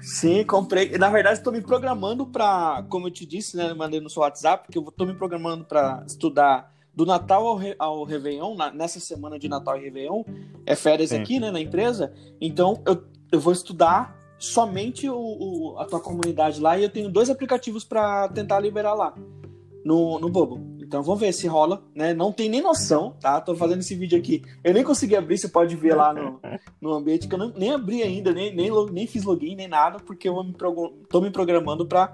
Sim, 0.01 0.43
comprei. 0.43 0.97
Na 0.97 1.09
verdade, 1.09 1.37
estou 1.37 1.53
me 1.53 1.61
programando 1.61 2.25
para, 2.25 2.83
como 2.89 3.07
eu 3.07 3.11
te 3.11 3.25
disse, 3.25 3.55
né? 3.55 3.73
Mandei 3.73 3.99
no 3.99 4.09
seu 4.09 4.21
WhatsApp, 4.21 4.67
que 4.71 4.77
eu 4.77 4.87
estou 4.87 5.07
me 5.07 5.13
programando 5.13 5.65
para 5.65 6.03
estudar 6.05 6.71
do 6.93 7.05
Natal 7.05 7.47
ao, 7.47 7.55
Re, 7.55 7.75
ao 7.79 8.03
Réveillon, 8.03 8.55
na, 8.55 8.71
nessa 8.71 8.99
semana 8.99 9.39
de 9.39 9.49
Natal 9.49 9.77
e 9.77 9.81
Réveillon, 9.81 10.23
é 10.65 10.75
férias 10.75 11.09
Sim. 11.09 11.21
aqui, 11.21 11.39
né, 11.39 11.49
na 11.49 11.59
empresa. 11.59 12.13
Então, 12.39 12.81
eu, 12.85 13.03
eu 13.31 13.39
vou 13.39 13.51
estudar 13.51 14.15
somente 14.37 15.09
o, 15.09 15.15
o, 15.17 15.79
a 15.79 15.85
tua 15.85 15.99
comunidade 15.99 16.59
lá 16.59 16.77
e 16.77 16.83
eu 16.83 16.89
tenho 16.89 17.09
dois 17.09 17.29
aplicativos 17.29 17.83
para 17.83 18.27
tentar 18.29 18.59
liberar 18.59 18.93
lá 18.93 19.15
no, 19.83 20.19
no 20.19 20.29
Bubble. 20.29 20.61
Então 20.93 21.01
vamos 21.01 21.21
ver 21.21 21.33
se 21.33 21.47
rola, 21.47 21.81
né? 21.95 22.13
Não 22.13 22.31
tem 22.31 22.47
nem 22.47 22.61
noção, 22.61 23.15
tá? 23.19 23.41
Tô 23.41 23.55
fazendo 23.55 23.79
esse 23.79 23.95
vídeo 23.95 24.15
aqui. 24.15 24.43
Eu 24.63 24.75
nem 24.75 24.83
consegui 24.83 25.15
abrir, 25.15 25.39
você 25.39 25.47
pode 25.47 25.75
ver 25.75 25.95
lá 25.95 26.13
no, 26.13 26.39
no 26.79 26.93
ambiente 26.93 27.27
que 27.27 27.33
eu 27.33 27.39
não, 27.39 27.49
nem 27.49 27.71
abri 27.71 28.03
ainda, 28.03 28.31
nem, 28.31 28.55
nem, 28.55 28.69
nem 28.91 29.07
fiz 29.07 29.23
login, 29.23 29.55
nem 29.55 29.67
nada, 29.67 29.97
porque 29.97 30.29
eu 30.29 30.43
me 30.43 30.53
tô 31.09 31.19
me 31.19 31.31
programando 31.31 31.87
para 31.87 32.13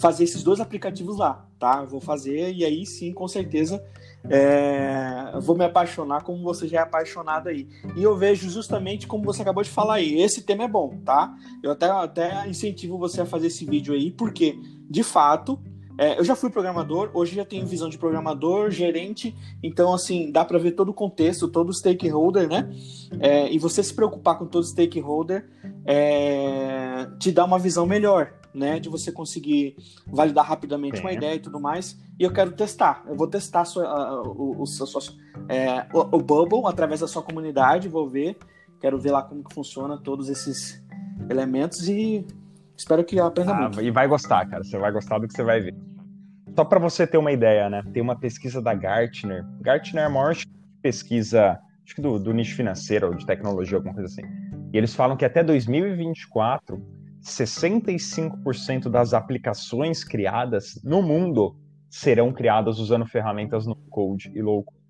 fazer 0.00 0.24
esses 0.24 0.42
dois 0.42 0.58
aplicativos 0.58 1.18
lá, 1.18 1.46
tá? 1.58 1.80
Eu 1.82 1.86
vou 1.86 2.00
fazer 2.00 2.50
e 2.50 2.64
aí 2.64 2.86
sim, 2.86 3.12
com 3.12 3.28
certeza, 3.28 3.84
é, 4.30 5.38
vou 5.42 5.54
me 5.54 5.66
apaixonar 5.66 6.22
como 6.22 6.42
você 6.42 6.66
já 6.66 6.78
é 6.78 6.82
apaixonado 6.82 7.50
aí. 7.50 7.68
E 7.94 8.02
eu 8.02 8.16
vejo 8.16 8.48
justamente 8.48 9.06
como 9.06 9.22
você 9.22 9.42
acabou 9.42 9.62
de 9.62 9.68
falar 9.68 9.96
aí. 9.96 10.18
Esse 10.22 10.40
tema 10.40 10.64
é 10.64 10.68
bom, 10.68 10.96
tá? 11.04 11.36
Eu 11.62 11.72
até, 11.72 11.90
até 11.90 12.48
incentivo 12.48 12.96
você 12.96 13.20
a 13.20 13.26
fazer 13.26 13.48
esse 13.48 13.66
vídeo 13.66 13.92
aí, 13.92 14.10
porque, 14.10 14.58
de 14.88 15.02
fato, 15.02 15.58
é, 15.96 16.18
eu 16.18 16.24
já 16.24 16.34
fui 16.34 16.50
programador, 16.50 17.10
hoje 17.14 17.36
já 17.36 17.44
tenho 17.44 17.66
visão 17.66 17.88
de 17.88 17.96
programador, 17.96 18.70
gerente, 18.70 19.34
então 19.62 19.92
assim, 19.94 20.30
dá 20.30 20.44
para 20.44 20.58
ver 20.58 20.72
todo 20.72 20.88
o 20.88 20.94
contexto, 20.94 21.46
todo 21.46 21.68
o 21.68 21.72
stakeholder, 21.72 22.48
né? 22.48 22.68
É, 23.20 23.52
e 23.52 23.58
você 23.58 23.82
se 23.82 23.94
preocupar 23.94 24.36
com 24.38 24.46
todo 24.46 24.62
o 24.62 24.66
stakeholder 24.66 25.48
é, 25.84 27.06
te 27.18 27.30
dá 27.30 27.44
uma 27.44 27.58
visão 27.58 27.86
melhor, 27.86 28.32
né? 28.52 28.80
De 28.80 28.88
você 28.88 29.12
conseguir 29.12 29.76
validar 30.06 30.44
rapidamente 30.44 31.00
uma 31.00 31.12
ideia 31.12 31.36
e 31.36 31.40
tudo 31.40 31.60
mais. 31.60 31.96
E 32.18 32.24
eu 32.24 32.32
quero 32.32 32.52
testar, 32.52 33.04
eu 33.08 33.14
vou 33.14 33.28
testar 33.28 33.60
a 33.60 33.64
sua, 33.64 33.84
a, 33.84 34.22
o, 34.22 34.62
o, 34.62 34.66
sua, 34.66 35.00
é, 35.48 35.86
o, 35.92 36.16
o 36.16 36.20
Bubble 36.20 36.62
através 36.66 37.00
da 37.00 37.06
sua 37.06 37.22
comunidade, 37.22 37.88
vou 37.88 38.08
ver, 38.08 38.36
quero 38.80 38.98
ver 38.98 39.12
lá 39.12 39.22
como 39.22 39.44
que 39.44 39.54
funciona 39.54 39.96
todos 39.96 40.28
esses 40.28 40.82
elementos 41.30 41.88
e 41.88 42.26
Espero 42.76 43.04
que 43.04 43.18
aprenda 43.18 43.52
ah, 43.52 43.60
muito. 43.62 43.82
E 43.82 43.90
vai 43.90 44.06
gostar, 44.06 44.46
cara. 44.46 44.64
Você 44.64 44.78
vai 44.78 44.92
gostar 44.92 45.18
do 45.18 45.28
que 45.28 45.34
você 45.34 45.42
vai 45.42 45.60
ver. 45.60 45.74
Só 46.54 46.64
para 46.64 46.78
você 46.78 47.06
ter 47.06 47.18
uma 47.18 47.32
ideia, 47.32 47.68
né? 47.68 47.82
Tem 47.92 48.02
uma 48.02 48.18
pesquisa 48.18 48.60
da 48.60 48.74
Gartner. 48.74 49.44
Gartner 49.60 50.04
é 50.04 50.06
a 50.06 50.10
maior 50.10 50.36
pesquisa 50.82 51.58
acho 51.84 51.94
que 51.94 52.00
do, 52.00 52.18
do 52.18 52.32
nicho 52.32 52.56
financeiro 52.56 53.08
ou 53.08 53.14
de 53.14 53.26
tecnologia, 53.26 53.76
alguma 53.76 53.94
coisa 53.94 54.08
assim. 54.08 54.22
E 54.72 54.78
eles 54.78 54.94
falam 54.94 55.16
que 55.16 55.24
até 55.24 55.44
2024, 55.44 56.82
65% 57.22 58.88
das 58.88 59.12
aplicações 59.12 60.02
criadas 60.02 60.80
no 60.82 61.02
mundo 61.02 61.56
serão 61.90 62.32
criadas 62.32 62.78
usando 62.78 63.06
ferramentas 63.06 63.66
no 63.66 63.76
code 63.76 64.32
e 64.34 64.42
low 64.42 64.64
code. 64.64 64.82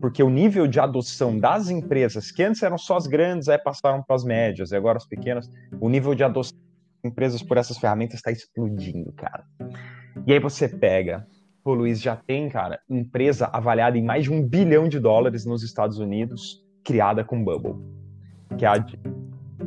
porque 0.00 0.22
o 0.22 0.30
nível 0.30 0.66
de 0.66 0.78
adoção 0.78 1.38
das 1.38 1.70
empresas, 1.70 2.30
que 2.30 2.42
antes 2.42 2.62
eram 2.62 2.78
só 2.78 2.96
as 2.96 3.06
grandes, 3.06 3.48
aí 3.48 3.58
passaram 3.58 4.02
para 4.02 4.14
as 4.16 4.24
médias, 4.24 4.70
e 4.70 4.76
agora 4.76 4.98
as 4.98 5.06
pequenas, 5.06 5.50
o 5.80 5.88
nível 5.88 6.14
de 6.14 6.22
adoção 6.22 6.56
empresas 7.04 7.42
por 7.42 7.56
essas 7.56 7.78
ferramentas 7.78 8.16
está 8.16 8.30
explodindo, 8.30 9.12
cara. 9.12 9.44
E 10.26 10.32
aí 10.32 10.38
você 10.38 10.68
pega, 10.68 11.26
pô, 11.62 11.74
Luiz, 11.74 12.00
já 12.00 12.16
tem, 12.16 12.48
cara, 12.48 12.80
empresa 12.88 13.48
avaliada 13.52 13.96
em 13.96 14.04
mais 14.04 14.24
de 14.24 14.32
um 14.32 14.46
bilhão 14.46 14.88
de 14.88 14.98
dólares 14.98 15.44
nos 15.44 15.62
Estados 15.62 15.98
Unidos, 15.98 16.64
criada 16.84 17.24
com 17.24 17.42
Bubble, 17.42 17.76
que 18.58 18.64
é 18.64 18.68
a 18.68 18.78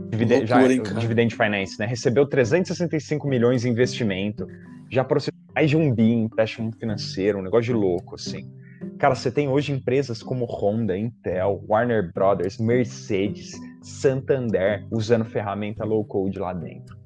Dividend, 0.09 0.45
já, 0.45 0.59
Dividend 0.99 1.35
Finance, 1.35 1.79
né? 1.79 1.85
Recebeu 1.85 2.27
365 2.27 3.27
milhões 3.27 3.65
em 3.65 3.69
investimento, 3.69 4.47
já 4.91 5.03
processou 5.03 5.33
mais 5.55 5.69
de 5.69 5.77
um 5.77 5.93
bi 5.93 6.11
em 6.11 6.23
empréstimo 6.23 6.71
financeiro, 6.71 7.39
um 7.39 7.41
negócio 7.41 7.65
de 7.65 7.73
louco, 7.73 8.15
assim. 8.15 8.51
Cara, 8.97 9.15
você 9.15 9.31
tem 9.31 9.49
hoje 9.49 9.71
empresas 9.71 10.21
como 10.21 10.45
Honda, 10.45 10.97
Intel, 10.97 11.63
Warner 11.67 12.11
Brothers, 12.13 12.57
Mercedes, 12.57 13.51
Santander 13.81 14.85
usando 14.91 15.25
ferramenta 15.25 15.83
low 15.83 16.05
code 16.05 16.39
lá 16.39 16.53
dentro. 16.53 17.02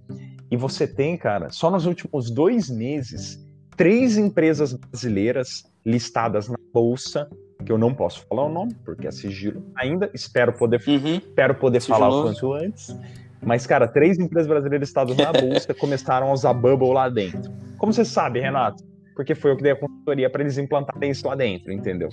E 0.49 0.57
você 0.57 0.87
tem, 0.87 1.17
cara, 1.17 1.49
só 1.49 1.69
nos 1.69 1.85
últimos 1.85 2.29
dois 2.29 2.69
meses, 2.69 3.39
três 3.75 4.17
empresas 4.17 4.73
brasileiras 4.73 5.63
listadas 5.85 6.47
na 6.47 6.57
bolsa, 6.73 7.29
que 7.65 7.71
eu 7.71 7.77
não 7.77 7.93
posso 7.93 8.25
falar 8.27 8.45
o 8.45 8.49
nome, 8.49 8.73
porque 8.85 9.07
é 9.07 9.11
sigilo 9.11 9.63
ainda. 9.75 10.09
Espero 10.13 10.53
poder, 10.53 10.81
uhum. 10.87 11.15
espero 11.15 11.55
poder 11.55 11.81
falar 11.81 12.09
o 12.09 12.23
quanto 12.23 12.53
antes. 12.53 12.95
Mas, 13.41 13.67
cara, 13.67 13.87
três 13.87 14.17
empresas 14.17 14.47
brasileiras 14.47 14.87
listadas 14.87 15.17
na 15.17 15.31
bolsa 15.33 15.73
começaram 15.73 16.29
a 16.29 16.33
usar 16.33 16.53
Bubble 16.53 16.93
lá 16.93 17.09
dentro. 17.09 17.51
Como 17.77 17.93
você 17.93 18.05
sabe, 18.05 18.39
Renato? 18.39 18.83
porque 19.17 19.33
foi 19.33 19.49
eu 19.49 19.57
que 19.57 19.63
dei 19.63 19.71
a 19.71 19.75
consultoria 19.75 20.29
para 20.29 20.43
eles 20.43 20.59
implantarem 20.59 21.09
isso 21.09 21.27
lá 21.27 21.33
dentro, 21.33 21.73
entendeu? 21.73 22.09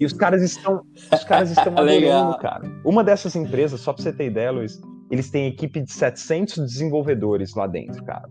E 0.00 0.06
os 0.06 0.14
caras 0.14 0.42
estão, 0.42 0.80
os 1.12 1.22
caras 1.22 1.50
estão 1.50 1.74
adorando, 1.76 2.38
cara. 2.38 2.66
Uma 2.82 3.04
dessas 3.04 3.36
empresas, 3.36 3.78
só 3.80 3.92
para 3.92 4.02
você 4.02 4.10
ter 4.10 4.24
ideia, 4.24 4.50
Luiz, 4.50 4.80
eles 5.10 5.30
têm 5.30 5.48
equipe 5.48 5.80
de 5.80 5.92
700 5.92 6.58
desenvolvedores 6.58 7.54
lá 7.54 7.66
dentro, 7.66 8.04
cara. 8.04 8.28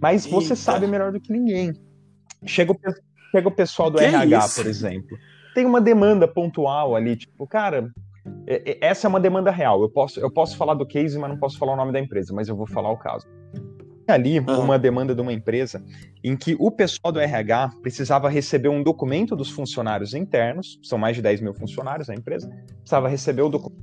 Mas 0.00 0.24
Eita. 0.24 0.34
você 0.34 0.54
sabe 0.54 0.86
melhor 0.86 1.12
do 1.12 1.20
que 1.20 1.32
ninguém. 1.32 1.72
Chega 2.46 2.72
o, 2.72 2.78
chega 3.32 3.48
o 3.48 3.52
pessoal 3.52 3.90
do 3.90 3.98
que 3.98 4.04
RH, 4.04 4.36
é 4.36 4.48
por 4.54 4.66
exemplo. 4.66 5.18
Tem 5.54 5.66
uma 5.66 5.80
demanda 5.80 6.28
pontual 6.28 6.94
ali, 6.94 7.16
tipo, 7.16 7.46
cara, 7.46 7.90
essa 8.80 9.06
é 9.06 9.08
uma 9.08 9.18
demanda 9.18 9.50
real. 9.50 9.82
Eu 9.82 9.90
posso, 9.90 10.20
eu 10.20 10.30
posso 10.30 10.56
falar 10.56 10.74
do 10.74 10.86
case, 10.86 11.18
mas 11.18 11.28
não 11.28 11.38
posso 11.38 11.58
falar 11.58 11.72
o 11.72 11.76
nome 11.76 11.92
da 11.92 11.98
empresa, 11.98 12.32
mas 12.32 12.48
eu 12.48 12.56
vou 12.56 12.66
falar 12.66 12.90
o 12.90 12.96
caso 12.96 13.26
ali 14.12 14.38
uhum. 14.38 14.60
uma 14.60 14.78
demanda 14.78 15.14
de 15.14 15.20
uma 15.20 15.32
empresa 15.32 15.84
em 16.24 16.36
que 16.36 16.56
o 16.58 16.70
pessoal 16.70 17.12
do 17.12 17.20
RH 17.20 17.72
precisava 17.82 18.28
receber 18.28 18.68
um 18.68 18.82
documento 18.82 19.36
dos 19.36 19.50
funcionários 19.50 20.14
internos, 20.14 20.78
são 20.82 20.98
mais 20.98 21.16
de 21.16 21.22
10 21.22 21.42
mil 21.42 21.54
funcionários 21.54 22.08
na 22.08 22.14
empresa, 22.14 22.48
precisava 22.78 23.08
receber 23.08 23.42
o 23.42 23.48
documento. 23.48 23.78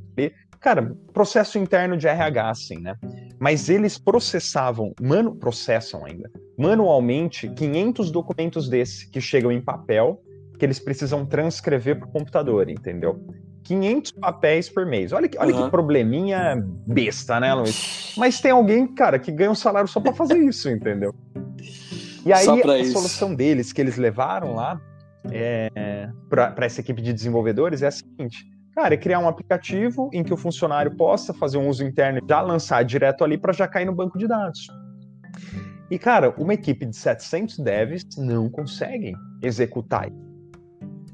Cara, 0.65 0.97
processo 1.13 1.59
interno 1.59 1.95
de 1.95 2.07
RH, 2.07 2.49
assim, 2.49 2.79
né? 2.79 2.95
Mas 3.37 3.69
eles 3.69 3.99
processavam, 3.99 4.95
mano, 4.99 5.35
processam 5.35 6.03
ainda, 6.03 6.27
manualmente 6.57 7.47
500 7.49 8.09
documentos 8.09 8.67
desse 8.67 9.07
que 9.11 9.21
chegam 9.21 9.51
em 9.51 9.61
papel, 9.61 10.19
que 10.57 10.65
eles 10.65 10.79
precisam 10.79 11.23
transcrever 11.23 11.99
para 11.99 12.07
o 12.07 12.11
computador, 12.11 12.67
entendeu? 12.67 13.23
500 13.61 14.13
papéis 14.13 14.67
por 14.67 14.87
mês. 14.87 15.13
Olha 15.13 15.29
que, 15.29 15.37
olha 15.37 15.55
uhum. 15.55 15.65
que 15.65 15.69
probleminha 15.69 16.55
besta, 16.87 17.39
né, 17.39 17.53
Luiz? 17.53 18.15
Mas 18.17 18.41
tem 18.41 18.49
alguém, 18.49 18.87
cara, 18.87 19.19
que 19.19 19.31
ganha 19.31 19.51
um 19.51 19.55
salário 19.55 19.87
só 19.87 19.99
para 19.99 20.13
fazer 20.13 20.39
isso, 20.49 20.67
entendeu? 20.67 21.13
E 22.25 22.33
aí 22.33 22.47
a 22.49 22.77
isso. 22.79 22.93
solução 22.93 23.35
deles 23.35 23.71
que 23.71 23.79
eles 23.79 23.97
levaram 23.97 24.55
lá 24.55 24.81
é, 25.31 26.09
para 26.27 26.65
essa 26.65 26.81
equipe 26.81 27.03
de 27.03 27.13
desenvolvedores 27.13 27.83
é 27.83 27.87
a 27.87 27.91
seguinte: 27.91 28.54
cara, 28.75 28.93
é 28.93 28.97
criar 28.97 29.19
um 29.19 29.27
aplicativo 29.27 30.09
em 30.13 30.23
que 30.23 30.33
o 30.33 30.37
funcionário 30.37 30.95
possa 30.95 31.33
fazer 31.33 31.57
um 31.57 31.69
uso 31.69 31.83
interno 31.83 32.19
e 32.19 32.27
já 32.27 32.41
lançar 32.41 32.83
direto 32.83 33.23
ali 33.23 33.37
para 33.37 33.53
já 33.53 33.67
cair 33.67 33.85
no 33.85 33.95
banco 33.95 34.17
de 34.17 34.27
dados. 34.27 34.67
E, 35.89 35.97
cara, 35.97 36.33
uma 36.37 36.53
equipe 36.53 36.85
de 36.85 36.95
700 36.95 37.59
devs 37.59 38.05
não 38.17 38.49
conseguem 38.49 39.15
executar. 39.41 40.11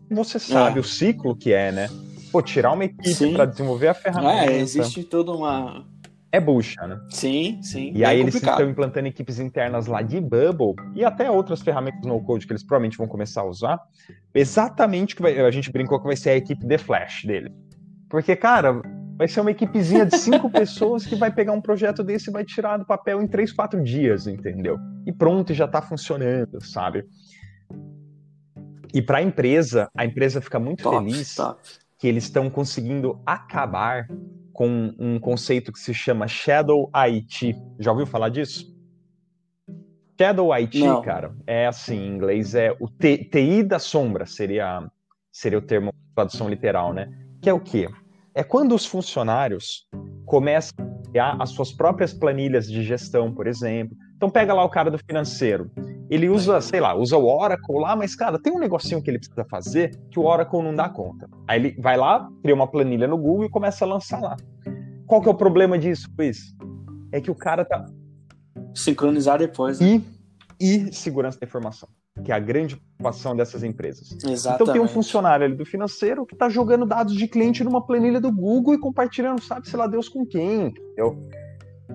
Você 0.09 0.39
sabe 0.39 0.77
é. 0.77 0.81
o 0.81 0.83
ciclo 0.83 1.35
que 1.35 1.53
é, 1.53 1.71
né? 1.71 1.87
pô, 2.31 2.41
tirar 2.41 2.71
uma 2.71 2.85
equipe 2.85 3.33
para 3.33 3.45
desenvolver 3.45 3.89
a 3.89 3.93
ferramenta. 3.93 4.51
É, 4.51 4.57
existe 4.57 5.03
toda 5.03 5.31
uma. 5.31 5.85
É 6.31 6.39
bucha, 6.39 6.87
né? 6.87 6.99
Sim, 7.09 7.59
sim. 7.61 7.91
E 7.93 8.05
aí 8.05 8.19
complicado. 8.19 8.21
eles 8.21 8.35
estão 8.35 8.69
implantando 8.69 9.07
equipes 9.07 9.37
internas 9.37 9.87
lá 9.87 10.01
de 10.01 10.19
Bubble 10.21 10.75
e 10.95 11.03
até 11.03 11.29
outras 11.29 11.61
ferramentas 11.61 12.01
no 12.03 12.21
code 12.23 12.47
que 12.47 12.53
eles 12.53 12.63
provavelmente 12.63 12.97
vão 12.97 13.07
começar 13.07 13.41
a 13.41 13.45
usar. 13.45 13.79
Exatamente 14.33 15.15
que 15.15 15.21
vai, 15.21 15.37
a 15.39 15.51
gente 15.51 15.71
brincou 15.71 15.99
que 15.99 16.07
vai 16.07 16.15
ser 16.15 16.29
a 16.29 16.35
equipe 16.37 16.65
de 16.65 16.77
Flash 16.77 17.25
dele. 17.25 17.53
Porque, 18.09 18.33
cara, 18.35 18.81
vai 19.17 19.27
ser 19.27 19.41
uma 19.41 19.51
equipezinha 19.51 20.05
de 20.05 20.17
cinco 20.17 20.49
pessoas 20.51 21.05
que 21.05 21.15
vai 21.15 21.31
pegar 21.31 21.51
um 21.51 21.61
projeto 21.61 22.01
desse 22.01 22.29
e 22.29 22.33
vai 22.33 22.45
tirar 22.45 22.77
do 22.77 22.85
papel 22.85 23.21
em 23.21 23.27
três, 23.27 23.51
quatro 23.51 23.83
dias, 23.83 24.25
entendeu? 24.25 24.79
E 25.05 25.11
pronto, 25.11 25.53
já 25.53 25.67
tá 25.67 25.81
funcionando, 25.81 26.63
sabe? 26.63 27.05
E 28.93 29.01
para 29.01 29.17
a 29.17 29.21
empresa, 29.21 29.89
a 29.95 30.05
empresa 30.05 30.39
fica 30.41 30.59
muito 30.59 30.83
top, 30.83 30.97
feliz 30.97 31.35
top 31.35 31.61
que 32.01 32.07
eles 32.07 32.23
estão 32.23 32.49
conseguindo 32.49 33.21
acabar 33.25 34.07
com 34.53 34.93
um 34.99 35.19
conceito 35.19 35.71
que 35.71 35.79
se 35.79 35.93
chama 35.93 36.27
Shadow 36.27 36.89
IT. 36.93 37.55
Já 37.79 37.91
ouviu 37.91 38.05
falar 38.05 38.29
disso? 38.29 38.71
Shadow 40.19 40.53
IT, 40.53 40.79
Não. 40.79 41.01
cara, 41.01 41.33
é 41.47 41.65
assim, 41.65 41.97
em 41.97 42.15
inglês 42.15 42.53
é 42.53 42.75
o 42.79 42.87
TI 42.87 43.63
da 43.63 43.79
sombra, 43.79 44.25
seria, 44.25 44.87
seria 45.31 45.57
o 45.57 45.61
termo 45.61 45.91
tradução 46.13 46.47
literal, 46.47 46.93
né? 46.93 47.09
Que 47.41 47.49
é 47.49 47.53
o 47.53 47.59
quê? 47.59 47.89
É 48.35 48.43
quando 48.43 48.75
os 48.75 48.85
funcionários 48.85 49.87
começam 50.25 50.73
a 50.77 51.09
criar 51.09 51.37
as 51.39 51.49
suas 51.49 51.71
próprias 51.71 52.13
planilhas 52.13 52.67
de 52.69 52.83
gestão, 52.83 53.33
por 53.33 53.47
exemplo. 53.47 53.97
Então 54.15 54.29
pega 54.29 54.53
lá 54.53 54.63
o 54.63 54.69
cara 54.69 54.91
do 54.91 54.97
financeiro. 54.99 55.71
Ele 56.11 56.27
usa, 56.27 56.59
sei 56.59 56.81
lá, 56.81 56.93
usa 56.93 57.17
o 57.17 57.25
Oracle 57.25 57.79
lá, 57.79 57.95
mas, 57.95 58.13
cara, 58.13 58.37
tem 58.37 58.51
um 58.51 58.59
negocinho 58.59 59.01
que 59.01 59.09
ele 59.09 59.17
precisa 59.17 59.45
fazer 59.49 59.97
que 60.11 60.19
o 60.19 60.23
Oracle 60.23 60.61
não 60.61 60.75
dá 60.75 60.89
conta. 60.89 61.29
Aí 61.47 61.57
ele 61.57 61.81
vai 61.81 61.95
lá, 61.95 62.29
cria 62.41 62.53
uma 62.53 62.67
planilha 62.67 63.07
no 63.07 63.17
Google 63.17 63.45
e 63.45 63.49
começa 63.49 63.85
a 63.85 63.87
lançar 63.87 64.19
lá. 64.19 64.35
Qual 65.07 65.21
que 65.21 65.29
é 65.29 65.31
o 65.31 65.35
problema 65.35 65.79
disso, 65.79 66.09
Luiz? 66.17 66.53
É 67.13 67.21
que 67.21 67.31
o 67.31 67.35
cara 67.35 67.63
tá. 67.63 67.85
Sincronizar 68.75 69.39
depois. 69.39 69.79
Né? 69.79 70.01
E, 70.59 70.87
e 70.89 70.93
segurança 70.93 71.39
da 71.39 71.47
informação, 71.47 71.87
que 72.25 72.29
é 72.29 72.35
a 72.35 72.39
grande 72.39 72.75
preocupação 72.75 73.33
dessas 73.33 73.63
empresas. 73.63 74.11
Exatamente. 74.11 74.63
Então 74.63 74.73
tem 74.73 74.81
um 74.81 74.89
funcionário 74.89 75.45
ali 75.45 75.55
do 75.55 75.65
financeiro 75.65 76.25
que 76.25 76.35
tá 76.35 76.49
jogando 76.49 76.85
dados 76.85 77.15
de 77.15 77.25
cliente 77.25 77.63
numa 77.63 77.81
planilha 77.81 78.19
do 78.19 78.33
Google 78.33 78.73
e 78.73 78.77
compartilhando, 78.77 79.41
sabe, 79.41 79.69
sei 79.69 79.79
lá, 79.79 79.87
Deus 79.87 80.09
com 80.09 80.25
quem, 80.25 80.67
entendeu? 80.67 81.25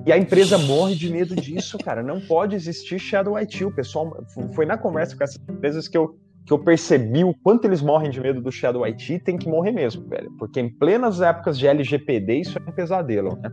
E 0.05 0.13
a 0.13 0.19
empresa 0.19 0.59
morre 0.59 0.95
de 0.95 1.11
medo 1.11 1.35
disso, 1.35 1.79
cara. 1.79 2.03
Não 2.03 2.21
pode 2.21 2.55
existir 2.55 2.99
Shadow 2.99 3.37
IT. 3.37 3.65
O 3.65 3.75
pessoal 3.75 4.25
foi 4.55 4.67
na 4.67 4.77
conversa 4.77 5.17
com 5.17 5.25
essas 5.25 5.41
empresas 5.49 5.89
que 5.89 5.97
eu, 5.97 6.17
que 6.45 6.53
eu 6.53 6.59
percebi 6.59 7.25
o 7.25 7.35
quanto 7.35 7.65
eles 7.65 7.83
morrem 7.83 8.11
de 8.11 8.21
medo 8.21 8.41
do 8.41 8.53
Shadow 8.53 8.85
IT. 8.85 9.21
Tem 9.21 9.37
que 9.37 9.49
morrer 9.49 9.73
mesmo, 9.73 10.07
velho. 10.09 10.31
Porque 10.39 10.61
em 10.61 10.69
plenas 10.69 11.21
épocas 11.21 11.59
de 11.59 11.67
LGPD, 11.67 12.41
isso 12.41 12.59
é 12.59 12.63
um 12.71 12.73
pesadelo, 12.73 13.37
né? 13.37 13.51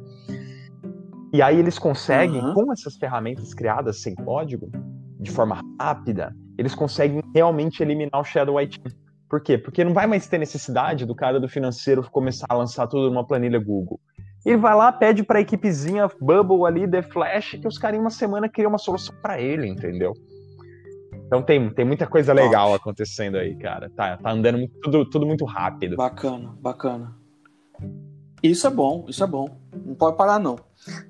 E 1.34 1.42
aí 1.42 1.58
eles 1.58 1.80
conseguem, 1.80 2.40
uhum. 2.40 2.54
com 2.54 2.72
essas 2.72 2.96
ferramentas 2.96 3.56
criadas 3.56 4.02
sem 4.02 4.14
código, 4.14 4.70
de 5.20 5.32
forma 5.32 5.60
rápida, 5.80 6.36
eles 6.58 6.76
conseguem 6.76 7.24
realmente 7.34 7.82
eliminar 7.82 8.22
o 8.22 8.24
Shadow 8.24 8.60
IT. 8.60 8.80
Por 9.28 9.42
quê? 9.42 9.58
Porque 9.58 9.84
não 9.84 9.96
vai 9.96 10.06
mais 10.06 10.28
ter 10.28 10.38
necessidade 10.38 11.08
do 11.08 11.16
cara 11.16 11.40
do 11.40 11.50
financeiro 11.50 12.08
começar 12.12 12.46
a 12.48 12.54
lançar 12.54 12.86
tudo 12.86 13.10
numa 13.10 13.26
planilha 13.26 13.58
Google. 13.58 14.00
Ele 14.46 14.58
vai 14.58 14.76
lá, 14.76 14.92
pede 14.92 15.24
pra 15.24 15.40
equipezinha 15.40 16.10
Bubble 16.20 16.66
ali, 16.66 16.88
The 16.88 17.02
Flash, 17.02 17.52
que 17.62 17.68
os 17.68 17.78
caras 17.78 17.98
em 17.98 18.02
uma 18.02 18.10
semana 18.10 18.50
criam 18.50 18.70
uma 18.70 18.78
solução 18.78 19.16
para 19.22 19.40
ele, 19.40 19.68
entendeu? 19.68 20.14
Então 21.26 21.42
tem, 21.42 21.70
tem 21.70 21.86
muita 21.86 22.06
coisa 22.06 22.34
legal 22.34 22.72
Top. 22.72 22.82
acontecendo 22.82 23.38
aí, 23.38 23.56
cara. 23.56 23.90
Tá, 23.90 24.18
tá 24.18 24.32
andando 24.32 24.58
muito, 24.58 24.80
tudo, 24.82 25.10
tudo 25.10 25.26
muito 25.26 25.46
rápido. 25.46 25.96
Bacana, 25.96 26.56
bacana. 26.60 27.16
Isso 28.42 28.68
é 28.68 28.70
bom, 28.70 29.06
isso 29.08 29.24
é 29.24 29.28
bom. 29.28 29.58
Não 29.86 29.96
pode 29.96 30.18
parar, 30.18 30.38
não. 30.38 30.60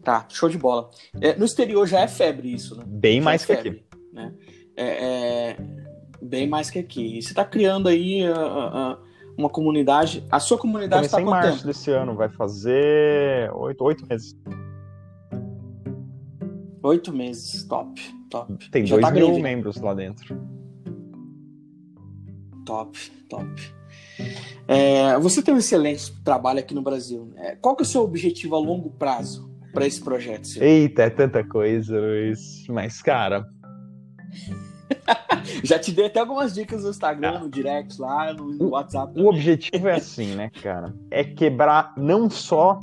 Tá, 0.03 0.25
show 0.29 0.47
de 0.47 0.57
bola. 0.57 0.91
É, 1.19 1.35
no 1.35 1.45
exterior 1.45 1.87
já 1.87 2.01
é 2.01 2.07
febre 2.07 2.53
isso, 2.53 2.75
né? 2.77 2.83
Bem 2.85 3.17
já 3.17 3.25
mais 3.25 3.43
é 3.43 3.45
que 3.45 3.53
febre, 3.53 3.69
aqui. 3.69 4.13
Né? 4.13 4.33
É, 4.77 4.85
é, 4.85 5.57
bem 6.21 6.47
mais 6.47 6.69
que 6.69 6.77
aqui. 6.77 7.17
E 7.17 7.21
você 7.21 7.33
tá 7.33 7.43
criando 7.43 7.89
aí. 7.89 8.21
Uh, 8.29 8.93
uh, 8.93 9.12
uma 9.37 9.49
comunidade. 9.49 10.23
A 10.29 10.39
sua 10.39 10.57
comunidade 10.57 11.05
está 11.05 11.21
em 11.21 11.25
março 11.25 11.57
tempo? 11.57 11.67
desse 11.67 11.91
ano, 11.91 12.15
vai 12.15 12.29
fazer 12.29 13.51
oito, 13.53 13.83
oito 13.83 14.05
meses. 14.07 14.35
Oito 16.81 17.13
meses, 17.13 17.63
top, 17.63 18.01
top. 18.29 18.69
Tem 18.69 18.85
Já 18.85 18.95
dois 18.95 19.05
tá 19.05 19.11
mil 19.11 19.27
grande, 19.27 19.41
membros 19.41 19.77
lá 19.77 19.93
dentro. 19.93 20.41
Top, 22.65 22.97
top. 23.29 23.73
É, 24.67 25.17
você 25.19 25.41
tem 25.41 25.53
um 25.53 25.57
excelente 25.57 26.11
trabalho 26.23 26.59
aqui 26.59 26.73
no 26.73 26.81
Brasil. 26.81 27.31
É, 27.35 27.55
qual 27.55 27.75
que 27.75 27.83
é 27.83 27.85
o 27.85 27.87
seu 27.87 28.01
objetivo 28.01 28.55
a 28.55 28.59
longo 28.59 28.89
prazo 28.91 29.49
para 29.73 29.87
esse 29.87 30.01
projeto? 30.01 30.47
Seu? 30.47 30.63
Eita, 30.63 31.03
é 31.03 31.09
tanta 31.09 31.43
coisa, 31.43 31.99
Luiz. 31.99 32.65
Mas, 32.67 33.01
cara, 33.01 33.45
Já 35.63 35.77
te 35.77 35.91
dei 35.91 36.05
até 36.05 36.19
algumas 36.19 36.53
dicas 36.53 36.83
no 36.83 36.89
Instagram, 36.89 37.39
no 37.39 37.49
direct 37.49 37.99
lá, 37.99 38.33
no 38.33 38.69
WhatsApp. 38.69 39.19
O 39.19 39.27
objetivo 39.27 39.87
é 39.87 39.95
assim, 39.95 40.35
né, 40.35 40.49
cara? 40.61 40.93
É 41.11 41.23
quebrar 41.23 41.93
não 41.97 42.29
só 42.29 42.79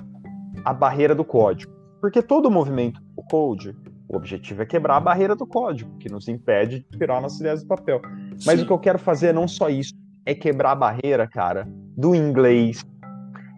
a 0.64 0.72
barreira 0.72 1.14
do 1.14 1.24
código. 1.24 1.72
Porque 2.00 2.22
todo 2.22 2.50
movimento 2.50 3.00
do 3.14 3.22
code, 3.30 3.76
o 4.08 4.16
objetivo 4.16 4.62
é 4.62 4.66
quebrar 4.66 4.96
a 4.96 5.00
barreira 5.00 5.36
do 5.36 5.46
código, 5.46 5.96
que 5.98 6.10
nos 6.10 6.28
impede 6.28 6.86
de 6.90 6.98
tirar 6.98 7.20
nossas 7.20 7.40
ideias 7.40 7.62
do 7.62 7.68
papel. 7.68 8.00
Mas 8.46 8.58
Sim. 8.58 8.62
o 8.62 8.66
que 8.66 8.72
eu 8.72 8.78
quero 8.78 8.98
fazer 8.98 9.28
é 9.28 9.32
não 9.32 9.46
só 9.46 9.68
isso, 9.68 9.92
é 10.24 10.34
quebrar 10.34 10.72
a 10.72 10.76
barreira, 10.76 11.26
cara, 11.26 11.68
do 11.96 12.14
inglês, 12.14 12.84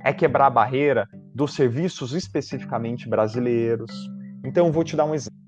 é 0.04 0.12
quebrar 0.12 0.46
a 0.46 0.50
barreira 0.50 1.08
dos 1.34 1.54
serviços 1.54 2.12
especificamente 2.12 3.08
brasileiros. 3.08 3.92
Então, 4.44 4.66
eu 4.66 4.72
vou 4.72 4.82
te 4.82 4.96
dar 4.96 5.04
um 5.04 5.14
exemplo. 5.14 5.38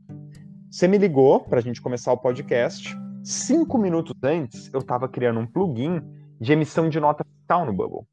Você 0.70 0.86
me 0.86 0.98
ligou 0.98 1.40
para 1.40 1.58
a 1.58 1.62
gente 1.62 1.80
começar 1.80 2.12
o 2.12 2.16
podcast. 2.16 2.96
Cinco 3.24 3.78
minutos 3.78 4.14
antes, 4.22 4.70
eu 4.72 4.80
estava 4.80 5.08
criando 5.08 5.40
um 5.40 5.46
plugin 5.46 6.02
de 6.38 6.52
emissão 6.52 6.90
de 6.90 7.00
nota 7.00 7.24
fiscal 7.24 7.64
no 7.64 7.72
Bubble. 7.72 8.06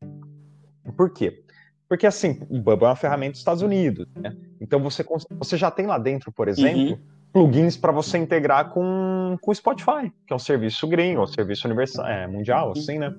Por 0.96 1.12
quê? 1.12 1.44
Porque, 1.90 2.08
assim, 2.08 2.40
o 2.50 2.58
Bubble 2.60 2.86
é 2.86 2.90
uma 2.90 2.96
ferramenta 2.96 3.32
dos 3.32 3.40
Estados 3.42 3.62
Unidos. 3.62 4.08
Né? 4.16 4.34
Então, 4.62 4.80
você, 4.82 5.06
você 5.32 5.58
já 5.58 5.70
tem 5.70 5.86
lá 5.86 5.98
dentro, 5.98 6.32
por 6.32 6.48
exemplo, 6.48 6.94
uhum. 6.94 7.00
plugins 7.34 7.76
para 7.76 7.92
você 7.92 8.18
integrar 8.18 8.70
com 8.70 9.38
o 9.46 9.54
Spotify, 9.54 10.10
que 10.26 10.32
é 10.32 10.36
um 10.36 10.40
serviço 10.40 10.88
gringo, 10.88 11.22
um 11.22 11.28
serviço 11.28 11.68
universal, 11.68 12.08
é, 12.08 12.26
mundial, 12.26 12.68
uhum. 12.68 12.72
assim, 12.72 12.98
né? 12.98 13.14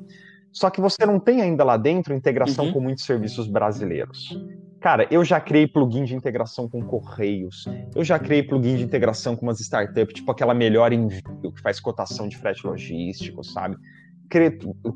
Só 0.51 0.71
que 0.71 0.81
você 0.81 1.05
não 1.05 1.21
tem 1.21 1.43
ainda 1.43 1.63
lá 1.63 1.77
dentro 1.77 2.15
integração 2.15 2.67
uhum. 2.67 2.73
com 2.73 2.81
muitos 2.81 3.05
serviços 3.05 3.47
brasileiros. 3.47 4.35
Cara, 4.83 5.07
eu 5.13 5.25
já 5.25 5.41
criei 5.41 5.69
plugin 5.69 6.03
de 6.03 6.13
integração 6.17 6.69
com 6.69 6.83
Correios. 6.83 7.67
Eu 7.95 8.03
já 8.03 8.19
criei 8.19 8.43
plugin 8.43 8.77
de 8.77 8.83
integração 8.83 9.37
com 9.37 9.47
umas 9.47 9.61
startups, 9.61 10.13
tipo 10.13 10.33
aquela 10.33 10.53
Melhor 10.53 10.93
Envio, 10.93 11.53
que 11.55 11.63
faz 11.63 11.79
cotação 11.79 12.27
de 12.27 12.37
frete 12.37 12.67
logístico, 12.67 13.45
sabe? 13.45 13.77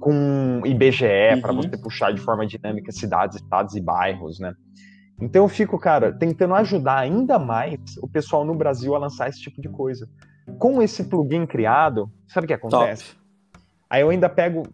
Com 0.00 0.60
IBGE, 0.64 1.34
uhum. 1.34 1.40
para 1.40 1.52
você 1.52 1.78
puxar 1.78 2.12
de 2.12 2.20
forma 2.20 2.44
dinâmica 2.44 2.90
cidades, 2.90 3.36
estados 3.36 3.76
e 3.76 3.80
bairros, 3.80 4.40
né? 4.40 4.54
Então 5.20 5.44
eu 5.44 5.48
fico, 5.48 5.78
cara, 5.78 6.12
tentando 6.12 6.54
ajudar 6.54 6.98
ainda 6.98 7.38
mais 7.38 7.78
o 8.02 8.08
pessoal 8.08 8.44
no 8.44 8.56
Brasil 8.56 8.92
a 8.96 8.98
lançar 8.98 9.28
esse 9.28 9.40
tipo 9.40 9.60
de 9.60 9.68
coisa. 9.68 10.08
Com 10.58 10.82
esse 10.82 11.04
plugin 11.04 11.46
criado, 11.46 12.10
sabe 12.26 12.46
o 12.46 12.48
que 12.48 12.54
acontece? 12.54 13.14
Top 13.14 13.26
Aí 13.88 14.02
eu 14.02 14.10
ainda 14.10 14.28
pego, 14.28 14.64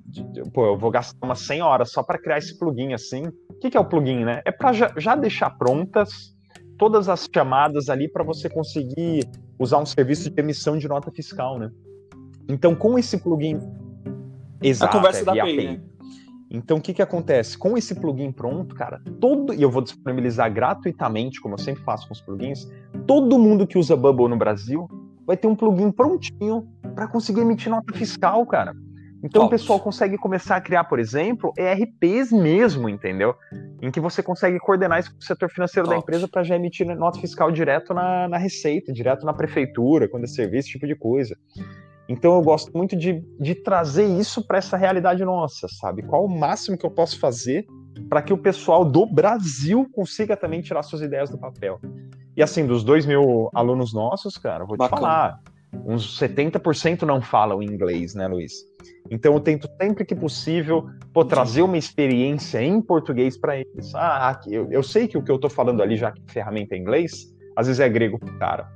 pô, 0.54 0.66
eu 0.66 0.78
vou 0.78 0.90
gastar 0.90 1.18
umas 1.22 1.40
100 1.40 1.60
horas 1.60 1.92
só 1.92 2.02
para 2.02 2.18
criar 2.18 2.38
esse 2.38 2.58
plugin 2.58 2.94
assim. 2.94 3.24
O 3.62 3.64
que, 3.64 3.70
que 3.70 3.76
é 3.76 3.80
o 3.80 3.84
plugin, 3.84 4.24
né? 4.24 4.42
É 4.44 4.50
para 4.50 4.72
já, 4.72 4.92
já, 4.96 5.14
deixar 5.14 5.50
prontas 5.50 6.34
todas 6.76 7.08
as 7.08 7.28
chamadas 7.32 7.88
ali 7.88 8.08
para 8.08 8.24
você 8.24 8.50
conseguir 8.50 9.24
usar 9.56 9.78
um 9.78 9.86
serviço 9.86 10.28
de 10.28 10.40
emissão 10.40 10.76
de 10.76 10.88
nota 10.88 11.12
fiscal, 11.12 11.60
né? 11.60 11.70
Então, 12.48 12.74
com 12.74 12.98
esse 12.98 13.18
plugin. 13.18 13.60
Exato, 14.60 14.96
a 14.96 14.98
conversa 14.98 15.20
é, 15.20 15.24
da 15.24 15.32
API, 15.44 15.56
né? 15.64 15.80
Então, 16.50 16.78
o 16.78 16.80
que, 16.80 16.92
que 16.92 17.00
acontece? 17.00 17.56
Com 17.56 17.78
esse 17.78 17.94
plugin 17.94 18.32
pronto, 18.32 18.74
cara, 18.74 19.00
todo. 19.20 19.54
E 19.54 19.62
eu 19.62 19.70
vou 19.70 19.80
disponibilizar 19.80 20.52
gratuitamente, 20.52 21.40
como 21.40 21.54
eu 21.54 21.58
sempre 21.58 21.84
faço 21.84 22.08
com 22.08 22.14
os 22.14 22.20
plugins. 22.20 22.68
Todo 23.06 23.38
mundo 23.38 23.64
que 23.64 23.78
usa 23.78 23.94
Bubble 23.94 24.26
no 24.26 24.36
Brasil 24.36 24.88
vai 25.24 25.36
ter 25.36 25.46
um 25.46 25.54
plugin 25.54 25.92
prontinho 25.92 26.68
para 26.96 27.06
conseguir 27.06 27.42
emitir 27.42 27.70
nota 27.70 27.96
fiscal, 27.96 28.44
cara. 28.44 28.74
Então 29.22 29.42
Óbvio. 29.42 29.56
o 29.56 29.60
pessoal 29.60 29.78
consegue 29.78 30.18
começar 30.18 30.56
a 30.56 30.60
criar, 30.60 30.84
por 30.84 30.98
exemplo, 30.98 31.52
ERPs 31.56 32.32
mesmo, 32.32 32.88
entendeu? 32.88 33.34
Em 33.80 33.90
que 33.90 34.00
você 34.00 34.22
consegue 34.22 34.58
coordenar 34.58 34.98
isso 34.98 35.12
com 35.12 35.18
o 35.18 35.22
setor 35.22 35.48
financeiro 35.50 35.86
Óbvio. 35.86 36.00
da 36.00 36.02
empresa 36.02 36.28
para 36.28 36.42
já 36.42 36.56
emitir 36.56 36.86
nota 36.96 37.20
fiscal 37.20 37.50
direto 37.52 37.94
na, 37.94 38.28
na, 38.28 38.36
receita, 38.36 38.92
direto 38.92 39.24
na 39.24 39.32
prefeitura, 39.32 40.08
quando 40.08 40.24
é 40.24 40.26
serviço, 40.26 40.66
esse 40.66 40.70
tipo 40.70 40.86
de 40.86 40.96
coisa. 40.96 41.36
Então 42.08 42.34
eu 42.34 42.42
gosto 42.42 42.76
muito 42.76 42.96
de, 42.96 43.24
de 43.38 43.54
trazer 43.54 44.04
isso 44.04 44.44
para 44.44 44.58
essa 44.58 44.76
realidade 44.76 45.24
nossa, 45.24 45.68
sabe? 45.68 46.02
Qual 46.02 46.24
o 46.24 46.28
máximo 46.28 46.76
que 46.76 46.84
eu 46.84 46.90
posso 46.90 47.18
fazer 47.20 47.64
para 48.08 48.22
que 48.22 48.32
o 48.32 48.38
pessoal 48.38 48.84
do 48.84 49.06
Brasil 49.06 49.88
consiga 49.92 50.36
também 50.36 50.60
tirar 50.60 50.82
suas 50.82 51.02
ideias 51.02 51.30
do 51.30 51.38
papel. 51.38 51.80
E 52.36 52.42
assim, 52.42 52.66
dos 52.66 52.82
dois 52.82 53.04
mil 53.04 53.50
alunos 53.54 53.92
nossos, 53.92 54.38
cara, 54.38 54.64
vou 54.64 54.76
Bacana. 54.76 54.96
te 54.96 55.00
falar, 55.00 55.40
uns 55.84 56.18
70% 56.18 57.02
não 57.02 57.20
falam 57.20 57.62
inglês, 57.62 58.14
né, 58.14 58.26
Luiz? 58.26 58.52
Então 59.12 59.34
eu 59.34 59.40
tento 59.40 59.68
sempre 59.78 60.06
que 60.06 60.14
possível 60.14 60.88
pô, 61.12 61.22
trazer 61.22 61.60
uma 61.60 61.76
experiência 61.76 62.62
em 62.62 62.80
português 62.80 63.38
para 63.38 63.58
eles. 63.58 63.94
Ah, 63.94 64.30
aqui, 64.30 64.54
eu, 64.54 64.72
eu, 64.72 64.82
sei 64.82 65.06
que 65.06 65.18
o 65.18 65.22
que 65.22 65.30
eu 65.30 65.36
estou 65.36 65.50
falando 65.50 65.82
ali, 65.82 65.98
já 65.98 66.10
que 66.10 66.22
a 66.26 66.32
ferramenta 66.32 66.74
é 66.74 66.78
inglês, 66.78 67.26
às 67.54 67.66
vezes 67.66 67.78
é 67.78 67.88
grego 67.90 68.18
pro 68.18 68.38
cara. 68.38 68.66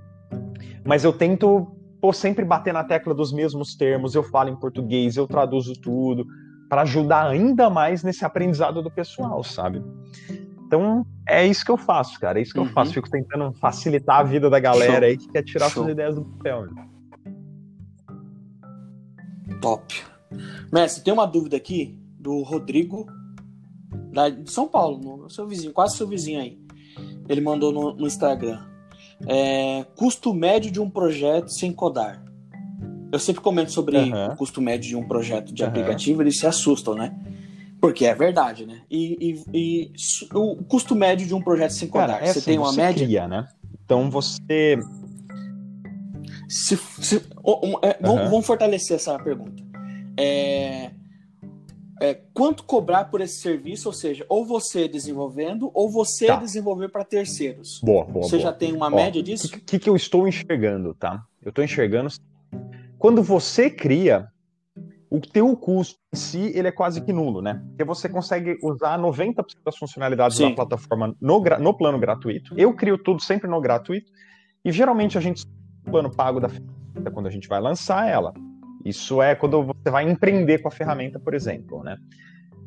Mas 0.84 1.04
eu 1.04 1.12
tento 1.12 1.74
pô, 2.02 2.12
sempre 2.12 2.44
bater 2.44 2.74
na 2.74 2.84
tecla 2.84 3.14
dos 3.14 3.32
mesmos 3.32 3.74
termos, 3.74 4.14
eu 4.14 4.22
falo 4.22 4.50
em 4.50 4.56
português, 4.56 5.16
eu 5.16 5.26
traduzo 5.26 5.72
tudo, 5.72 6.26
para 6.68 6.82
ajudar 6.82 7.26
ainda 7.28 7.70
mais 7.70 8.02
nesse 8.02 8.22
aprendizado 8.22 8.82
do 8.82 8.90
pessoal, 8.90 9.42
sabe? 9.42 9.82
Então, 10.66 11.06
é 11.26 11.46
isso 11.46 11.64
que 11.64 11.70
eu 11.70 11.78
faço, 11.78 12.20
cara. 12.20 12.38
É 12.38 12.42
isso 12.42 12.52
que 12.52 12.58
uhum. 12.58 12.66
eu 12.66 12.72
faço. 12.72 12.92
Fico 12.92 13.08
tentando 13.08 13.52
facilitar 13.54 14.18
a 14.18 14.22
vida 14.22 14.50
da 14.50 14.60
galera 14.60 14.94
Show. 14.94 15.04
aí 15.04 15.16
que 15.16 15.28
quer 15.28 15.42
tirar 15.44 15.70
Show. 15.70 15.84
suas 15.84 15.92
ideias 15.92 16.16
do 16.16 16.24
papel. 16.24 16.66
Né? 16.66 16.86
Top. 19.62 20.15
Mestre, 20.72 21.02
tem 21.02 21.12
uma 21.12 21.26
dúvida 21.26 21.56
aqui 21.56 21.98
do 22.18 22.42
Rodrigo, 22.42 23.06
da, 24.12 24.28
de 24.28 24.50
São 24.50 24.66
Paulo, 24.66 25.18
no, 25.18 25.30
seu 25.30 25.46
vizinho, 25.46 25.72
quase 25.72 25.96
seu 25.96 26.06
vizinho 26.06 26.40
aí. 26.40 26.58
Ele 27.28 27.40
mandou 27.40 27.72
no, 27.72 27.94
no 27.94 28.06
Instagram. 28.06 28.60
É, 29.26 29.84
custo 29.96 30.34
médio 30.34 30.70
de 30.70 30.80
um 30.80 30.90
projeto 30.90 31.48
sem 31.48 31.72
codar. 31.72 32.22
Eu 33.12 33.18
sempre 33.18 33.40
comento 33.40 33.72
sobre 33.72 33.96
uhum. 33.96 34.26
o 34.32 34.36
custo 34.36 34.60
médio 34.60 34.88
de 34.88 34.96
um 34.96 35.06
projeto 35.06 35.52
de 35.52 35.62
uhum. 35.62 35.68
aplicativo, 35.68 36.22
eles 36.22 36.38
se 36.38 36.46
assustam, 36.46 36.94
né? 36.94 37.14
Porque 37.80 38.04
é 38.04 38.14
verdade, 38.14 38.66
né? 38.66 38.82
E, 38.90 39.44
e, 39.52 39.58
e 39.58 39.92
o 40.34 40.56
custo 40.64 40.94
médio 40.94 41.26
de 41.26 41.34
um 41.34 41.42
projeto 41.42 41.70
sem 41.70 41.88
codar, 41.88 42.08
Cara, 42.08 42.24
é 42.24 42.32
você 42.32 42.38
assim, 42.38 42.50
tem 42.50 42.58
uma 42.58 42.72
você 42.72 42.80
média? 42.80 43.06
Cria, 43.06 43.28
né? 43.28 43.48
Então 43.84 44.10
você 44.10 44.78
se, 46.48 46.76
se 46.76 47.22
um, 47.44 47.78
é, 47.82 47.96
uhum. 48.00 48.14
vamos, 48.14 48.30
vamos, 48.30 48.46
fortalecer 48.46 48.96
essa 48.96 49.18
pergunta. 49.18 49.62
É, 50.18 50.90
é, 52.00 52.14
quanto 52.34 52.64
cobrar 52.64 53.06
por 53.06 53.20
esse 53.20 53.40
serviço? 53.40 53.88
Ou 53.88 53.92
seja, 53.92 54.24
ou 54.28 54.44
você 54.44 54.88
desenvolvendo, 54.88 55.70
ou 55.72 55.90
você 55.90 56.26
tá. 56.26 56.36
desenvolver 56.36 56.88
para 56.88 57.04
terceiros. 57.04 57.80
Boa, 57.82 58.04
boa. 58.04 58.24
Você 58.24 58.36
boa. 58.36 58.42
já 58.42 58.52
tem 58.52 58.72
uma 58.72 58.86
Ó, 58.86 58.90
média 58.90 59.22
disso? 59.22 59.46
O 59.46 59.50
que, 59.50 59.78
que, 59.78 59.88
eu 59.88 59.96
estou 59.96 60.26
enxergando, 60.28 60.94
tá? 60.94 61.22
Eu 61.42 61.50
estou 61.50 61.64
enxergando. 61.64 62.10
Quando 62.98 63.22
você 63.22 63.70
cria, 63.70 64.28
o 65.10 65.20
teu 65.20 65.56
custo 65.56 65.98
em 66.12 66.16
si 66.16 66.52
ele 66.54 66.68
é 66.68 66.72
quase 66.72 67.00
que 67.00 67.12
nulo, 67.12 67.40
né? 67.40 67.62
Porque 67.68 67.84
você 67.84 68.08
consegue 68.08 68.58
usar 68.62 68.98
90% 68.98 69.44
das 69.64 69.76
funcionalidades 69.76 70.36
Sim. 70.36 70.50
da 70.50 70.56
plataforma 70.56 71.14
no, 71.20 71.42
no 71.60 71.74
plano 71.74 71.98
gratuito. 71.98 72.54
Eu 72.58 72.74
crio 72.74 72.98
tudo 72.98 73.22
sempre 73.22 73.48
no 73.48 73.60
gratuito. 73.60 74.10
E 74.64 74.72
geralmente 74.72 75.16
a 75.16 75.20
gente 75.20 75.46
plano 75.84 76.10
pago 76.10 76.40
da 76.40 76.50
quando 77.12 77.26
a 77.26 77.30
gente 77.30 77.48
vai 77.48 77.60
lançar 77.60 78.08
ela. 78.08 78.34
Isso 78.86 79.20
é 79.20 79.34
quando 79.34 79.64
você 79.64 79.90
vai 79.90 80.08
empreender 80.08 80.58
com 80.58 80.68
a 80.68 80.70
ferramenta, 80.70 81.18
por 81.18 81.34
exemplo, 81.34 81.82
né? 81.82 81.96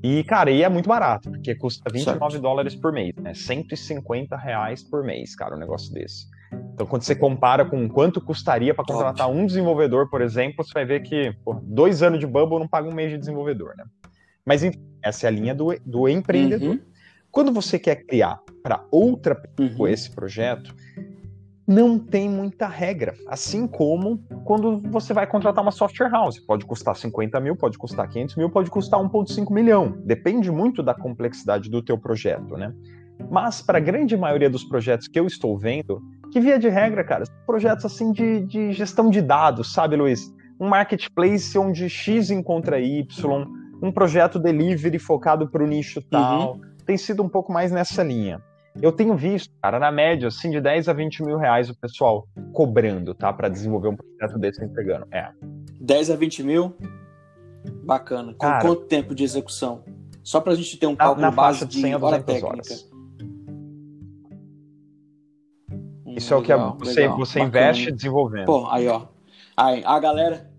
E, 0.03 0.23
cara, 0.23 0.51
e 0.51 0.63
é 0.63 0.69
muito 0.69 0.87
barato, 0.87 1.29
porque 1.29 1.55
custa 1.55 1.89
29 1.91 2.31
certo. 2.31 2.41
dólares 2.41 2.75
por 2.75 2.91
mês, 2.91 3.13
né? 3.15 3.33
150 3.33 4.35
reais 4.35 4.83
por 4.83 5.03
mês, 5.03 5.35
cara, 5.35 5.55
um 5.55 5.59
negócio 5.59 5.93
desse. 5.93 6.25
Então, 6.73 6.87
quando 6.87 7.03
você 7.03 7.15
compara 7.15 7.65
com 7.65 7.87
quanto 7.87 8.21
custaria 8.21 8.73
para 8.73 8.85
contratar 8.85 9.27
Top. 9.27 9.37
um 9.37 9.45
desenvolvedor, 9.45 10.09
por 10.09 10.21
exemplo, 10.21 10.63
você 10.63 10.73
vai 10.73 10.85
ver 10.85 11.01
que 11.01 11.33
pô, 11.43 11.53
dois 11.63 12.01
anos 12.01 12.19
de 12.19 12.27
Bubble 12.27 12.59
não 12.59 12.67
paga 12.67 12.89
um 12.89 12.93
mês 12.93 13.11
de 13.11 13.17
desenvolvedor, 13.17 13.75
né? 13.77 13.83
Mas, 14.45 14.63
enfim, 14.63 14.79
essa 15.01 15.25
é 15.25 15.29
a 15.29 15.31
linha 15.31 15.53
do, 15.53 15.77
do 15.85 16.07
empreendedor. 16.07 16.75
Uhum. 16.75 16.81
Quando 17.31 17.51
você 17.51 17.77
quer 17.77 17.97
criar 17.97 18.39
para 18.63 18.83
outra 18.91 19.35
pessoa 19.35 19.87
uhum. 19.87 19.93
esse 19.93 20.09
projeto, 20.09 20.73
não 21.69 21.99
tem 21.99 22.27
muita 22.27 22.67
regra. 22.67 23.13
Assim 23.27 23.67
como 23.67 24.17
quando 24.43 24.81
você 24.89 25.13
vai 25.13 25.27
contratar 25.27 25.63
uma 25.63 25.69
software 25.69 26.09
house. 26.09 26.39
Pode 26.39 26.65
custar 26.65 26.95
50 26.95 27.39
mil, 27.39 27.55
pode 27.55 27.77
custar 27.77 28.09
500 28.09 28.35
mil, 28.37 28.49
pode 28.49 28.71
custar 28.71 28.99
1,5 28.99 29.53
milhão. 29.53 29.95
Depende 30.03 30.51
muito 30.51 30.81
da 30.81 30.95
complexidade 30.95 31.69
do 31.69 31.83
teu 31.83 31.95
projeto, 31.95 32.57
né? 32.57 32.73
Mas 33.29 33.61
para 33.61 33.77
a 33.77 33.81
grande 33.81 34.17
maioria 34.17 34.49
dos 34.49 34.63
projetos 34.63 35.07
que 35.07 35.19
eu 35.19 35.27
estou 35.27 35.55
vendo, 35.55 36.01
que 36.31 36.39
via 36.39 36.57
de 36.57 36.69
regra, 36.69 37.03
cara, 37.03 37.25
são 37.27 37.35
projetos 37.45 37.85
assim 37.85 38.11
de, 38.11 38.39
de 38.47 38.71
gestão 38.71 39.11
de 39.11 39.21
dados, 39.21 39.71
sabe, 39.71 39.95
Luiz? 39.95 40.33
Um 40.59 40.67
marketplace 40.67 41.55
onde 41.55 41.87
X 41.87 42.31
encontra 42.31 42.79
Y, 42.79 43.45
um 43.79 43.91
projeto 43.91 44.39
delivery 44.39 44.97
focado 44.97 45.47
para 45.47 45.63
o 45.63 45.67
nicho 45.67 46.01
tal. 46.09 46.53
Uhum. 46.53 46.61
Tem 46.83 46.97
sido 46.97 47.21
um 47.21 47.29
pouco 47.29 47.53
mais 47.53 47.71
nessa 47.71 48.01
linha. 48.01 48.41
Eu 48.81 48.91
tenho 48.91 49.15
visto, 49.15 49.53
cara, 49.61 49.79
na 49.79 49.91
média, 49.91 50.27
assim, 50.27 50.49
de 50.49 50.61
10 50.61 50.87
a 50.89 50.93
20 50.93 51.23
mil 51.23 51.37
reais 51.37 51.69
o 51.69 51.75
pessoal 51.75 52.27
cobrando, 52.53 53.13
tá? 53.13 53.33
para 53.33 53.49
desenvolver 53.49 53.89
um 53.89 53.95
projeto 53.95 54.39
desse 54.39 54.63
entregando. 54.63 55.07
É. 55.11 55.31
10 55.81 56.11
a 56.11 56.15
20 56.15 56.43
mil? 56.43 56.75
Bacana. 57.83 58.33
Com 58.33 58.47
cara, 58.47 58.61
quanto 58.61 58.85
tempo 58.85 59.13
de 59.13 59.23
execução? 59.23 59.83
Só 60.23 60.39
pra 60.39 60.55
gente 60.55 60.77
ter 60.77 60.87
um 60.87 60.95
cálculo 60.95 61.21
na, 61.21 61.29
na 61.29 61.35
base 61.35 61.65
de, 61.65 61.81
100 61.81 61.93
a 61.93 61.97
200 61.97 62.25
técnica. 62.25 62.47
horas. 62.47 62.89
Isso 66.07 66.35
legal, 66.37 66.59
é 66.59 66.69
o 66.69 66.73
que 66.75 66.85
você, 66.85 67.07
você 67.07 67.39
investe 67.39 67.91
desenvolvendo. 67.91 68.45
Pô, 68.45 68.67
aí 68.69 68.87
ó. 68.87 69.07
Aí, 69.55 69.83
a 69.85 69.99
galera, 69.99 70.49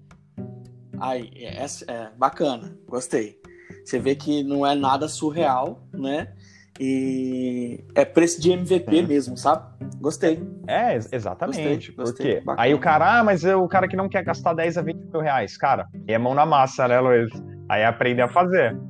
Aí, 1.01 1.31
é, 1.35 1.65
é, 1.65 2.11
bacana, 2.19 2.77
gostei. 2.87 3.41
Você 3.83 3.99
vê 3.99 4.15
que 4.15 4.43
não 4.43 4.67
é 4.67 4.75
nada 4.75 5.09
surreal, 5.09 5.83
né? 5.93 6.35
E 6.83 7.85
é 7.95 8.07
preço 8.07 8.41
de 8.41 8.53
MVP 8.53 9.03
mesmo, 9.03 9.37
sabe? 9.37 9.65
Gostei. 10.01 10.43
É, 10.67 10.95
exatamente. 11.13 11.93
Gostei, 11.93 12.05
gostei, 12.05 12.41
porque 12.41 12.61
aí 12.63 12.73
o 12.73 12.79
cara, 12.79 13.19
ah, 13.21 13.23
mas 13.23 13.45
o 13.45 13.69
cara 13.69 13.87
que 13.87 13.97
não 13.97 14.09
quer 14.09 14.25
gastar 14.25 14.55
10 14.55 14.79
a 14.79 14.83
20 14.83 14.97
mil 15.13 15.21
reais, 15.21 15.59
cara, 15.59 15.87
é 16.09 16.17
mão 16.17 16.35
na 16.35 16.47
massa, 16.47 16.89
né, 16.89 16.99
Luiz? 16.99 17.31
Aí 17.69 17.85
aprende 17.85 18.23
a 18.23 18.29
fazer. 18.29 18.81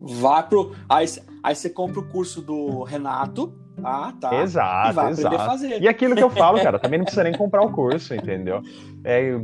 Vai 0.00 0.48
pro. 0.48 0.74
Aí, 0.88 1.04
aí 1.42 1.54
você 1.54 1.68
compra 1.68 2.00
o 2.00 2.08
curso 2.08 2.40
do 2.40 2.82
Renato, 2.84 3.52
ah, 3.84 4.12
tá. 4.18 4.34
Exato, 4.42 4.90
e 4.90 4.92
vai 4.94 5.10
exato. 5.10 5.26
aprender 5.26 5.42
a 5.42 5.46
fazer. 5.46 5.82
E 5.82 5.88
aquilo 5.88 6.16
que 6.16 6.22
eu 6.22 6.30
falo, 6.30 6.58
cara, 6.62 6.78
também 6.78 6.98
não 6.98 7.04
precisa 7.04 7.24
nem 7.24 7.32
comprar 7.32 7.62
o 7.62 7.70
curso, 7.70 8.14
entendeu? 8.14 8.62
É, 9.04 9.36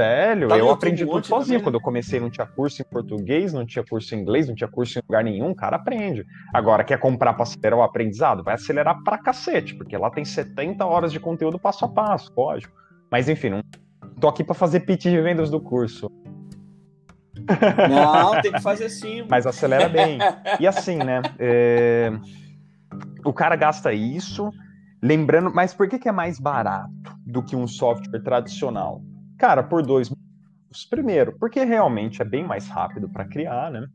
velho, 0.00 0.48
tá 0.48 0.56
eu 0.56 0.70
aprendi 0.70 1.04
tudo 1.04 1.26
sozinho. 1.26 1.44
Também, 1.44 1.58
né? 1.58 1.64
Quando 1.64 1.74
eu 1.74 1.80
comecei, 1.80 2.18
não 2.18 2.30
tinha 2.30 2.46
curso 2.46 2.80
em 2.80 2.84
português, 2.84 3.52
não 3.52 3.66
tinha 3.66 3.84
curso 3.84 4.14
em 4.14 4.20
inglês, 4.20 4.48
não 4.48 4.54
tinha 4.54 4.68
curso 4.68 4.98
em 4.98 5.02
lugar 5.06 5.22
nenhum, 5.22 5.54
cara 5.54 5.76
aprende. 5.76 6.24
Agora, 6.54 6.82
quer 6.82 6.98
comprar 6.98 7.34
para 7.34 7.42
acelerar 7.42 7.78
o 7.78 7.82
aprendizado? 7.82 8.42
Vai 8.42 8.54
acelerar 8.54 9.02
pra 9.02 9.18
cacete, 9.18 9.74
porque 9.74 9.96
lá 9.96 10.10
tem 10.10 10.24
70 10.24 10.84
horas 10.86 11.12
de 11.12 11.20
conteúdo 11.20 11.58
passo 11.58 11.84
a 11.84 11.88
passo, 11.88 12.32
lógico. 12.36 12.74
Mas 13.10 13.28
enfim, 13.28 13.50
não 13.50 13.62
tô 14.18 14.28
aqui 14.28 14.42
para 14.42 14.54
fazer 14.54 14.80
pitch 14.80 15.04
de 15.04 15.20
vendas 15.20 15.50
do 15.50 15.60
curso. 15.60 16.10
Não, 17.88 18.40
tem 18.40 18.52
que 18.52 18.60
fazer 18.62 18.88
sim. 18.88 19.24
Mas 19.28 19.46
acelera 19.46 19.88
bem. 19.88 20.18
E 20.58 20.66
assim, 20.66 20.96
né? 20.96 21.20
É... 21.38 22.10
O 23.24 23.32
cara 23.34 23.54
gasta 23.54 23.92
isso, 23.92 24.50
lembrando, 25.02 25.52
mas 25.54 25.74
por 25.74 25.88
que, 25.88 25.98
que 25.98 26.08
é 26.08 26.12
mais 26.12 26.40
barato 26.40 26.90
do 27.24 27.42
que 27.42 27.54
um 27.54 27.68
software 27.68 28.20
tradicional? 28.20 29.02
Cara, 29.40 29.62
por 29.62 29.82
dois 29.82 30.10
motivos. 30.10 30.84
Primeiro, 30.90 31.34
porque 31.40 31.64
realmente 31.64 32.20
é 32.20 32.24
bem 32.24 32.44
mais 32.44 32.68
rápido 32.68 33.08
para 33.08 33.24
criar, 33.24 33.70
né? 33.70 33.86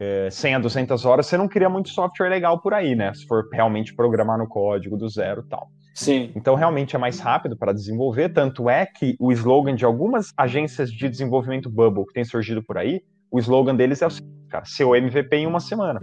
É, 0.00 0.30
100 0.30 0.54
a 0.54 0.58
200 0.58 1.04
horas, 1.04 1.26
você 1.26 1.36
não 1.36 1.46
cria 1.46 1.68
muito 1.68 1.90
software 1.90 2.30
legal 2.30 2.58
por 2.58 2.72
aí, 2.72 2.96
né? 2.96 3.12
Se 3.12 3.26
for 3.26 3.46
realmente 3.52 3.94
programar 3.94 4.38
no 4.38 4.48
código 4.48 4.96
do 4.96 5.08
zero 5.08 5.42
e 5.46 5.48
tal. 5.48 5.68
Sim. 5.94 6.32
Então, 6.34 6.54
realmente 6.54 6.96
é 6.96 6.98
mais 6.98 7.20
rápido 7.20 7.56
para 7.56 7.72
desenvolver. 7.74 8.30
Tanto 8.30 8.70
é 8.70 8.86
que 8.86 9.14
o 9.20 9.30
slogan 9.30 9.76
de 9.76 9.84
algumas 9.84 10.32
agências 10.36 10.90
de 10.90 11.06
desenvolvimento 11.06 11.68
Bubble 11.68 12.06
que 12.06 12.14
tem 12.14 12.24
surgido 12.24 12.62
por 12.62 12.78
aí, 12.78 13.02
o 13.30 13.38
slogan 13.38 13.76
deles 13.76 14.00
é 14.00 14.06
o 14.06 14.10
seguinte, 14.10 14.48
cara, 14.48 14.64
seu 14.64 14.96
MVP 14.96 15.36
em 15.36 15.46
uma 15.46 15.60
semana. 15.60 16.00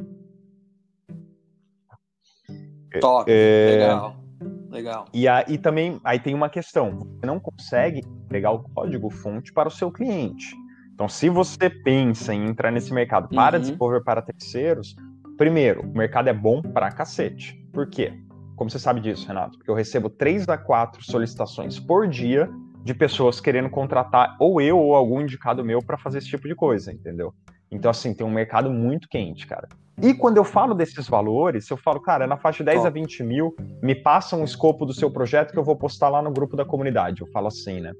Top, 3.01 3.29
é... 3.29 3.69
legal. 3.71 4.18
Legal. 4.69 5.05
E 5.13 5.27
aí 5.27 5.57
também 5.57 5.99
aí 6.03 6.19
tem 6.19 6.33
uma 6.33 6.49
questão: 6.49 6.97
você 6.97 7.25
não 7.25 7.39
consegue 7.39 8.01
pegar 8.29 8.51
o 8.51 8.63
código 8.63 9.09
fonte 9.09 9.51
para 9.51 9.67
o 9.67 9.71
seu 9.71 9.91
cliente. 9.91 10.55
Então, 10.93 11.07
se 11.07 11.29
você 11.29 11.69
pensa 11.69 12.33
em 12.33 12.45
entrar 12.45 12.71
nesse 12.71 12.93
mercado 12.93 13.29
para 13.29 13.55
uhum. 13.55 13.61
desenvolver 13.61 14.03
para 14.03 14.21
terceiros, 14.21 14.95
primeiro, 15.37 15.81
o 15.81 15.97
mercado 15.97 16.27
é 16.27 16.33
bom 16.33 16.61
para 16.61 16.91
cacete. 16.91 17.55
Por 17.71 17.89
quê? 17.89 18.13
Como 18.57 18.69
você 18.69 18.77
sabe 18.77 18.99
disso, 18.99 19.25
Renato? 19.25 19.57
Porque 19.57 19.71
eu 19.71 19.75
recebo 19.75 20.09
três 20.09 20.47
a 20.49 20.57
quatro 20.57 21.01
solicitações 21.01 21.79
por 21.79 22.05
dia 22.05 22.49
de 22.83 22.93
pessoas 22.93 23.39
querendo 23.39 23.69
contratar 23.69 24.35
ou 24.39 24.59
eu 24.59 24.77
ou 24.77 24.93
algum 24.93 25.21
indicado 25.21 25.63
meu 25.63 25.81
para 25.81 25.97
fazer 25.97 26.17
esse 26.17 26.27
tipo 26.27 26.47
de 26.47 26.55
coisa, 26.55 26.91
entendeu? 26.91 27.33
Então, 27.71 27.89
assim, 27.89 28.13
tem 28.13 28.27
um 28.27 28.31
mercado 28.31 28.69
muito 28.69 29.07
quente, 29.07 29.47
cara. 29.47 29.69
E 30.01 30.13
quando 30.13 30.37
eu 30.37 30.43
falo 30.45 30.73
desses 30.73 31.07
valores, 31.07 31.69
eu 31.69 31.75
falo, 31.75 31.99
cara, 31.99 32.25
na 32.25 32.37
faixa 32.37 32.63
de 32.63 32.71
10 32.71 32.85
a 32.85 32.89
20 32.89 33.23
mil, 33.23 33.55
me 33.81 33.93
passa 33.93 34.35
um 34.35 34.43
escopo 34.43 34.85
do 34.85 34.93
seu 34.93 35.11
projeto 35.11 35.51
que 35.51 35.59
eu 35.59 35.63
vou 35.63 35.75
postar 35.75 36.09
lá 36.09 36.21
no 36.21 36.31
grupo 36.31 36.55
da 36.55 36.63
comunidade. 36.63 37.21
Eu 37.21 37.27
falo 37.27 37.47
assim, 37.47 37.81
né? 37.81 37.91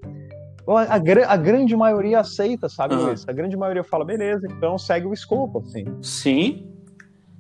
A, 0.67 0.95
a, 0.95 1.33
a 1.33 1.37
grande 1.37 1.75
maioria 1.75 2.19
aceita, 2.19 2.69
sabe, 2.69 2.95
uhum. 2.95 3.07
Luiz? 3.07 3.27
A 3.27 3.33
grande 3.33 3.57
maioria 3.57 3.83
fala, 3.83 4.05
beleza, 4.05 4.47
então 4.49 4.77
segue 4.77 5.07
o 5.07 5.13
escopo, 5.13 5.59
assim. 5.59 5.85
Sim. 6.01 6.71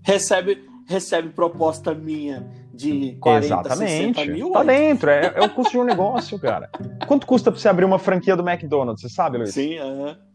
Recebe, 0.01 0.65
recebe 0.87 1.29
proposta 1.29 1.93
minha 1.93 2.45
de 2.73 3.17
40, 3.19 3.45
Exatamente. 3.45 4.19
60 4.19 4.25
mil. 4.25 4.51
Tá 4.51 4.63
dentro, 4.63 5.09
é, 5.09 5.33
é 5.35 5.41
o 5.41 5.49
custo 5.49 5.71
de 5.71 5.77
um 5.79 5.83
negócio, 5.83 6.37
cara. 6.39 6.69
Quanto 7.07 7.25
custa 7.25 7.51
pra 7.51 7.59
você 7.59 7.69
abrir 7.69 7.85
uma 7.85 7.99
franquia 7.99 8.35
do 8.35 8.47
McDonald's, 8.47 9.01
você 9.01 9.09
sabe, 9.09 9.37
Luiz? 9.37 9.53
Sim, 9.53 9.77
aham. 9.77 10.07
Uhum. 10.07 10.28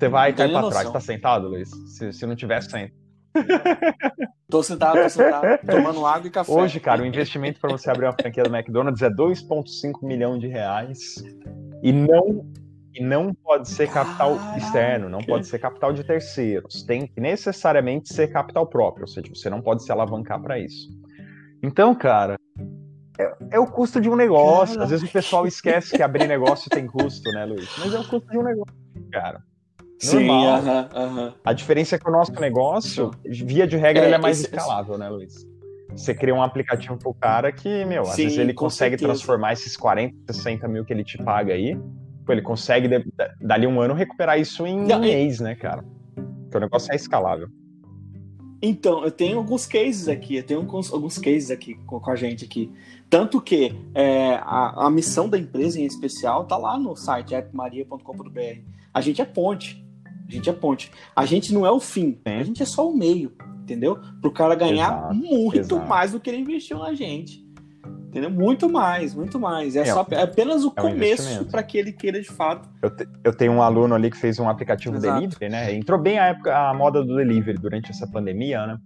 Você 0.00 0.08
vai 0.08 0.32
cair 0.32 0.50
pra 0.50 0.70
trás. 0.70 0.90
Tá 0.90 1.00
sentado, 1.00 1.48
Luiz? 1.48 1.70
Se, 1.94 2.10
se 2.12 2.26
não 2.26 2.34
tiver, 2.34 2.62
senta. 2.62 2.92
Tô 4.50 4.64
sentado, 4.64 5.00
tô 5.00 5.08
sentado, 5.08 5.64
tomando 5.64 6.04
água 6.04 6.26
e 6.26 6.30
café. 6.30 6.50
Hoje, 6.50 6.80
cara, 6.80 7.02
o 7.02 7.06
investimento 7.06 7.60
para 7.60 7.70
você 7.70 7.88
abrir 7.88 8.06
uma 8.06 8.12
franquia 8.12 8.42
do 8.42 8.52
McDonald's 8.52 9.00
é 9.00 9.08
2,5 9.08 10.02
milhões 10.02 10.40
de 10.40 10.48
reais. 10.48 11.22
E 11.84 11.92
não, 11.92 12.44
e 12.92 13.00
não 13.00 13.32
pode 13.32 13.68
ser 13.68 13.88
capital 13.88 14.34
Caraca. 14.36 14.58
externo, 14.58 15.08
não 15.08 15.20
pode 15.20 15.46
ser 15.46 15.60
capital 15.60 15.92
de 15.92 16.02
terceiros. 16.02 16.82
Tem 16.82 17.06
que 17.06 17.20
necessariamente 17.20 18.12
ser 18.12 18.32
capital 18.32 18.66
próprio, 18.66 19.04
ou 19.04 19.08
seja, 19.08 19.28
você 19.32 19.48
não 19.48 19.62
pode 19.62 19.84
se 19.84 19.92
alavancar 19.92 20.42
para 20.42 20.58
isso. 20.58 20.88
Então, 21.62 21.94
cara, 21.94 22.36
é, 23.20 23.36
é, 23.52 23.60
o 23.60 23.68
custo 23.68 24.00
de 24.00 24.10
um 24.10 24.16
negócio. 24.16 24.74
Caraca. 24.74 24.82
Às 24.82 24.90
vezes 24.90 25.08
o 25.08 25.12
pessoal 25.12 25.46
esquece 25.46 25.96
que 25.96 26.02
abrir 26.02 26.26
negócio 26.26 26.68
tem 26.68 26.88
custo, 26.88 27.30
né, 27.30 27.44
Luiz? 27.44 27.70
Mas 27.78 27.94
é 27.94 28.00
o 28.00 28.08
custo 28.08 28.28
de 28.28 28.38
um 28.38 28.42
negócio, 28.42 28.74
cara. 29.12 29.40
Sim, 30.00 30.28
uh 30.28 30.32
-huh, 30.32 30.86
uh 30.86 31.16
-huh. 31.16 31.34
A 31.44 31.52
diferença 31.52 31.96
é 31.96 31.98
que 31.98 32.08
o 32.08 32.12
nosso 32.12 32.32
negócio, 32.32 33.10
via 33.24 33.66
de 33.66 33.76
regra, 33.76 34.02
é, 34.02 34.06
ele 34.06 34.14
é 34.14 34.18
mais 34.18 34.38
esse, 34.40 34.48
escalável, 34.48 34.96
né, 34.96 35.08
Luiz? 35.08 35.46
Você 35.94 36.14
cria 36.14 36.34
um 36.34 36.42
aplicativo 36.42 36.96
pro 36.96 37.12
cara 37.12 37.52
que, 37.52 37.84
meu, 37.84 38.02
às 38.02 38.10
Sim, 38.10 38.24
vezes 38.24 38.38
ele 38.38 38.54
consegue 38.54 38.96
certeza. 38.96 39.12
transformar 39.12 39.52
esses 39.52 39.76
40, 39.76 40.32
60 40.32 40.66
mil 40.68 40.84
que 40.84 40.92
ele 40.92 41.04
te 41.04 41.18
paga 41.18 41.52
aí, 41.52 41.76
ele 42.28 42.42
consegue, 42.42 42.88
dali 43.40 43.66
um 43.66 43.80
ano, 43.80 43.92
recuperar 43.94 44.38
isso 44.38 44.66
em 44.66 44.80
um 44.80 44.98
mês, 45.00 45.40
né, 45.40 45.54
cara? 45.54 45.84
Porque 46.14 46.56
o 46.56 46.60
negócio 46.60 46.92
é 46.92 46.96
escalável. 46.96 47.48
Então, 48.62 49.02
eu 49.04 49.10
tenho 49.10 49.38
alguns 49.38 49.66
cases 49.66 50.06
aqui, 50.06 50.36
eu 50.36 50.42
tenho 50.42 50.60
alguns, 50.60 50.92
alguns 50.92 51.16
cases 51.18 51.50
aqui 51.50 51.74
com, 51.86 51.98
com, 51.98 52.10
a 52.10 52.16
gente 52.16 52.44
aqui. 52.44 52.70
Tanto 53.08 53.40
que 53.40 53.74
é, 53.94 54.34
a, 54.42 54.86
a 54.86 54.90
missão 54.90 55.28
da 55.28 55.38
empresa 55.38 55.80
em 55.80 55.84
especial 55.84 56.44
tá 56.44 56.56
lá 56.56 56.78
no 56.78 56.94
site 56.94 57.34
appmaria.com.br. 57.34 58.60
A 58.92 59.00
gente 59.00 59.22
é 59.22 59.24
ponte. 59.24 59.82
A 60.30 60.32
gente 60.32 60.48
é 60.48 60.52
ponte. 60.52 60.92
A 61.16 61.26
gente 61.26 61.52
não 61.52 61.66
é 61.66 61.70
o 61.70 61.80
fim, 61.80 62.18
a 62.24 62.42
gente 62.42 62.62
é 62.62 62.66
só 62.66 62.88
o 62.88 62.96
meio, 62.96 63.32
entendeu? 63.62 63.98
Para 64.20 64.28
o 64.28 64.32
cara 64.32 64.54
ganhar 64.54 64.88
exato, 64.88 65.14
muito 65.14 65.58
exato. 65.58 65.88
mais 65.88 66.12
do 66.12 66.20
que 66.20 66.30
ele 66.30 66.38
investiu 66.38 66.78
na 66.78 66.94
gente. 66.94 67.44
Entendeu? 68.08 68.30
Muito 68.30 68.68
mais, 68.68 69.14
muito 69.14 69.38
mais. 69.38 69.76
É, 69.76 69.80
é 69.80 69.84
só, 69.86 70.06
é 70.10 70.22
apenas 70.22 70.64
o 70.64 70.72
é 70.76 70.80
começo 70.80 71.44
para 71.46 71.62
que 71.62 71.78
ele 71.78 71.92
queira 71.92 72.20
de 72.20 72.28
fato. 72.28 72.68
Eu, 72.82 72.90
te, 72.90 73.08
eu, 73.22 73.32
tenho 73.32 73.52
um 73.52 73.62
aluno 73.62 73.94
ali 73.94 74.10
que 74.10 74.16
fez 74.16 74.38
um 74.40 74.48
aplicativo 74.48 74.96
exato. 74.96 75.20
delivery, 75.20 75.48
né? 75.48 75.74
Entrou 75.74 75.98
bem 75.98 76.18
a 76.18 76.26
época, 76.26 76.56
a 76.56 76.74
moda 76.74 77.04
do 77.04 77.14
delivery 77.14 77.56
durante 77.58 77.90
essa 77.90 78.08
pandemia, 78.08 78.66
né? 78.66 78.78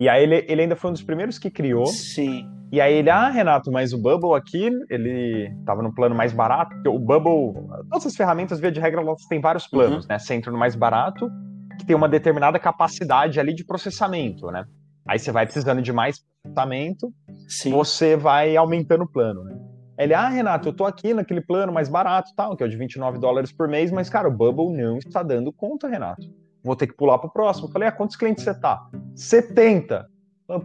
E 0.00 0.08
aí 0.08 0.22
ele, 0.22 0.44
ele 0.48 0.62
ainda 0.62 0.76
foi 0.76 0.90
um 0.90 0.92
dos 0.94 1.02
primeiros 1.02 1.38
que 1.38 1.50
criou. 1.50 1.86
Sim. 1.86 2.48
E 2.72 2.80
aí 2.80 2.94
ele, 2.94 3.10
ah, 3.10 3.28
Renato, 3.28 3.70
mas 3.70 3.92
o 3.92 3.98
Bubble 4.00 4.34
aqui, 4.34 4.68
ele 4.90 5.54
tava 5.64 5.82
no 5.82 5.94
plano 5.94 6.14
mais 6.14 6.32
barato, 6.32 6.74
porque 6.74 6.88
o 6.88 6.98
Bubble, 6.98 7.52
todas 7.90 8.06
as 8.06 8.16
ferramentas, 8.16 8.58
via 8.58 8.72
de 8.72 8.80
regra, 8.80 9.00
elas 9.00 9.24
têm 9.28 9.40
vários 9.40 9.66
planos, 9.66 10.04
uhum. 10.04 10.08
né? 10.10 10.18
Você 10.18 10.34
entra 10.34 10.50
no 10.50 10.58
mais 10.58 10.74
barato, 10.74 11.30
que 11.78 11.86
tem 11.86 11.94
uma 11.94 12.08
determinada 12.08 12.58
capacidade 12.58 13.38
ali 13.38 13.54
de 13.54 13.64
processamento, 13.64 14.50
né? 14.50 14.64
Aí 15.06 15.18
você 15.18 15.30
vai 15.30 15.44
precisando 15.44 15.82
de 15.82 15.92
mais 15.92 16.18
processamento, 16.42 17.12
Sim. 17.48 17.70
você 17.70 18.16
vai 18.16 18.56
aumentando 18.56 19.04
o 19.04 19.08
plano, 19.08 19.44
né? 19.44 19.56
Ele, 19.96 20.12
ah, 20.12 20.28
Renato, 20.28 20.68
eu 20.68 20.72
tô 20.72 20.84
aqui 20.84 21.14
naquele 21.14 21.40
plano 21.40 21.72
mais 21.72 21.88
barato, 21.88 22.30
tal, 22.34 22.56
que 22.56 22.64
é 22.64 22.66
o 22.66 22.68
de 22.68 22.76
29 22.76 23.18
dólares 23.18 23.52
por 23.52 23.68
mês, 23.68 23.92
mas, 23.92 24.10
cara, 24.10 24.28
o 24.28 24.32
Bubble 24.32 24.76
não 24.76 24.98
está 24.98 25.22
dando 25.22 25.52
conta, 25.52 25.86
Renato. 25.86 26.22
Vou 26.64 26.74
ter 26.74 26.88
que 26.88 26.96
pular 26.96 27.18
pro 27.18 27.30
próximo. 27.30 27.68
Eu 27.68 27.72
falei, 27.72 27.88
ah, 27.88 27.92
quantos 27.92 28.16
clientes 28.16 28.42
você 28.42 28.58
tá? 28.58 28.80
70. 29.14 30.08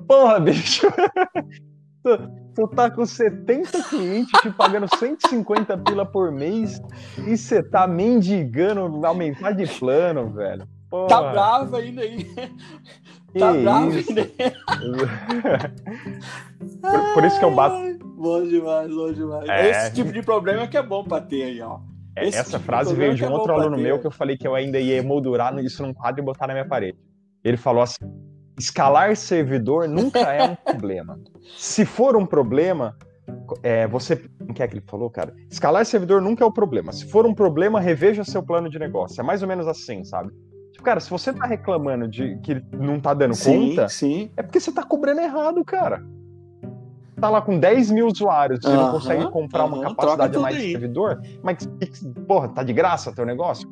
Porra, 0.07 0.39
bicho. 0.41 0.87
Tu, 2.55 2.67
tá 2.69 2.89
com 2.89 3.05
70 3.05 3.83
clientes 3.83 4.31
te 4.41 4.49
pagando 4.51 4.87
150 4.97 5.77
pila 5.79 6.05
por 6.05 6.31
mês 6.31 6.81
e 7.27 7.37
você 7.37 7.61
tá 7.61 7.85
mendigando 7.85 9.05
aumentar 9.05 9.51
de 9.51 9.67
plano, 9.67 10.29
velho. 10.31 10.67
Porra. 10.89 11.07
Tá 11.07 11.31
bravo 11.31 11.75
ainda 11.75 12.01
aí. 12.01 12.25
Tá 13.37 13.53
bravo 13.53 13.91
ainda. 13.91 14.25
por, 16.81 17.13
por, 17.13 17.23
isso 17.25 17.37
que 17.37 17.45
eu 17.45 17.53
bato. 17.53 17.99
Bom 18.17 18.43
demais, 18.43 18.89
bom 18.89 19.13
demais. 19.13 19.47
É... 19.49 19.69
Esse 19.69 19.93
tipo 19.93 20.11
de 20.11 20.23
problema 20.23 20.67
que 20.67 20.77
é 20.77 20.81
bom 20.81 21.03
pra 21.03 21.21
ter 21.21 21.43
aí, 21.43 21.61
ó. 21.61 21.79
É, 22.15 22.27
Esse 22.27 22.39
essa 22.39 22.57
tipo 22.57 22.63
frase 22.63 22.95
veio 22.95 23.13
de 23.13 23.23
um 23.23 23.27
é 23.27 23.31
outro 23.31 23.53
aluno 23.53 23.77
meu 23.77 23.99
que 23.99 24.07
eu 24.07 24.11
falei 24.11 24.35
que 24.35 24.47
eu 24.47 24.55
ainda 24.55 24.79
ia 24.79 24.97
emoldurar 24.97 25.57
isso 25.59 25.83
num 25.83 25.93
quadro 25.93 26.21
e 26.21 26.25
botar 26.25 26.47
na 26.47 26.53
minha 26.53 26.67
parede. 26.67 26.97
Ele 27.43 27.57
falou 27.57 27.83
assim: 27.83 27.99
escalar 28.59 29.15
servidor 29.15 29.87
nunca 29.87 30.19
é 30.19 30.43
um 30.43 30.55
problema. 30.63 31.19
Se 31.57 31.85
for 31.85 32.15
um 32.15 32.25
problema, 32.25 32.95
é, 33.63 33.87
você. 33.87 34.21
O 34.41 34.53
que 34.53 34.61
é 34.61 34.67
que 34.67 34.75
ele 34.75 34.83
falou, 34.85 35.09
cara? 35.09 35.33
Escalar 35.49 35.85
servidor 35.85 36.21
nunca 36.21 36.43
é 36.43 36.45
o 36.45 36.49
um 36.49 36.53
problema. 36.53 36.91
Se 36.91 37.05
for 37.05 37.25
um 37.25 37.33
problema, 37.33 37.79
reveja 37.79 38.23
seu 38.23 38.43
plano 38.43 38.69
de 38.69 38.77
negócio. 38.77 39.19
É 39.19 39.23
mais 39.23 39.41
ou 39.41 39.47
menos 39.47 39.67
assim, 39.67 40.03
sabe? 40.03 40.31
Tipo, 40.71 40.83
cara, 40.83 40.99
se 40.99 41.09
você 41.09 41.33
tá 41.33 41.45
reclamando 41.45 42.07
de 42.07 42.37
que 42.37 42.61
não 42.71 42.99
tá 42.99 43.13
dando 43.13 43.33
sim, 43.33 43.69
conta, 43.69 43.89
sim. 43.89 44.31
é 44.37 44.43
porque 44.43 44.59
você 44.59 44.71
tá 44.71 44.83
cobrando 44.83 45.21
errado, 45.21 45.63
cara. 45.65 46.03
tá 47.19 47.29
lá 47.29 47.41
com 47.41 47.59
10 47.59 47.91
mil 47.91 48.07
usuários, 48.07 48.61
você 48.61 48.73
não 48.73 48.91
consegue 48.91 49.29
comprar 49.29 49.65
uma 49.65 49.81
capacidade 49.81 50.37
a 50.37 50.39
mais 50.39 50.55
de 50.55 50.71
servidor, 50.71 51.21
mas, 51.43 51.57
porra, 52.27 52.49
tá 52.49 52.63
de 52.63 52.71
graça 52.71 53.13
teu 53.13 53.25
negócio? 53.25 53.69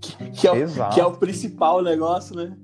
Que, 0.00 0.30
que, 0.30 0.46
é 0.46 0.52
o, 0.52 0.90
que 0.90 1.00
é 1.00 1.06
o 1.06 1.12
principal 1.12 1.82
negócio, 1.82 2.36
né? 2.36 2.56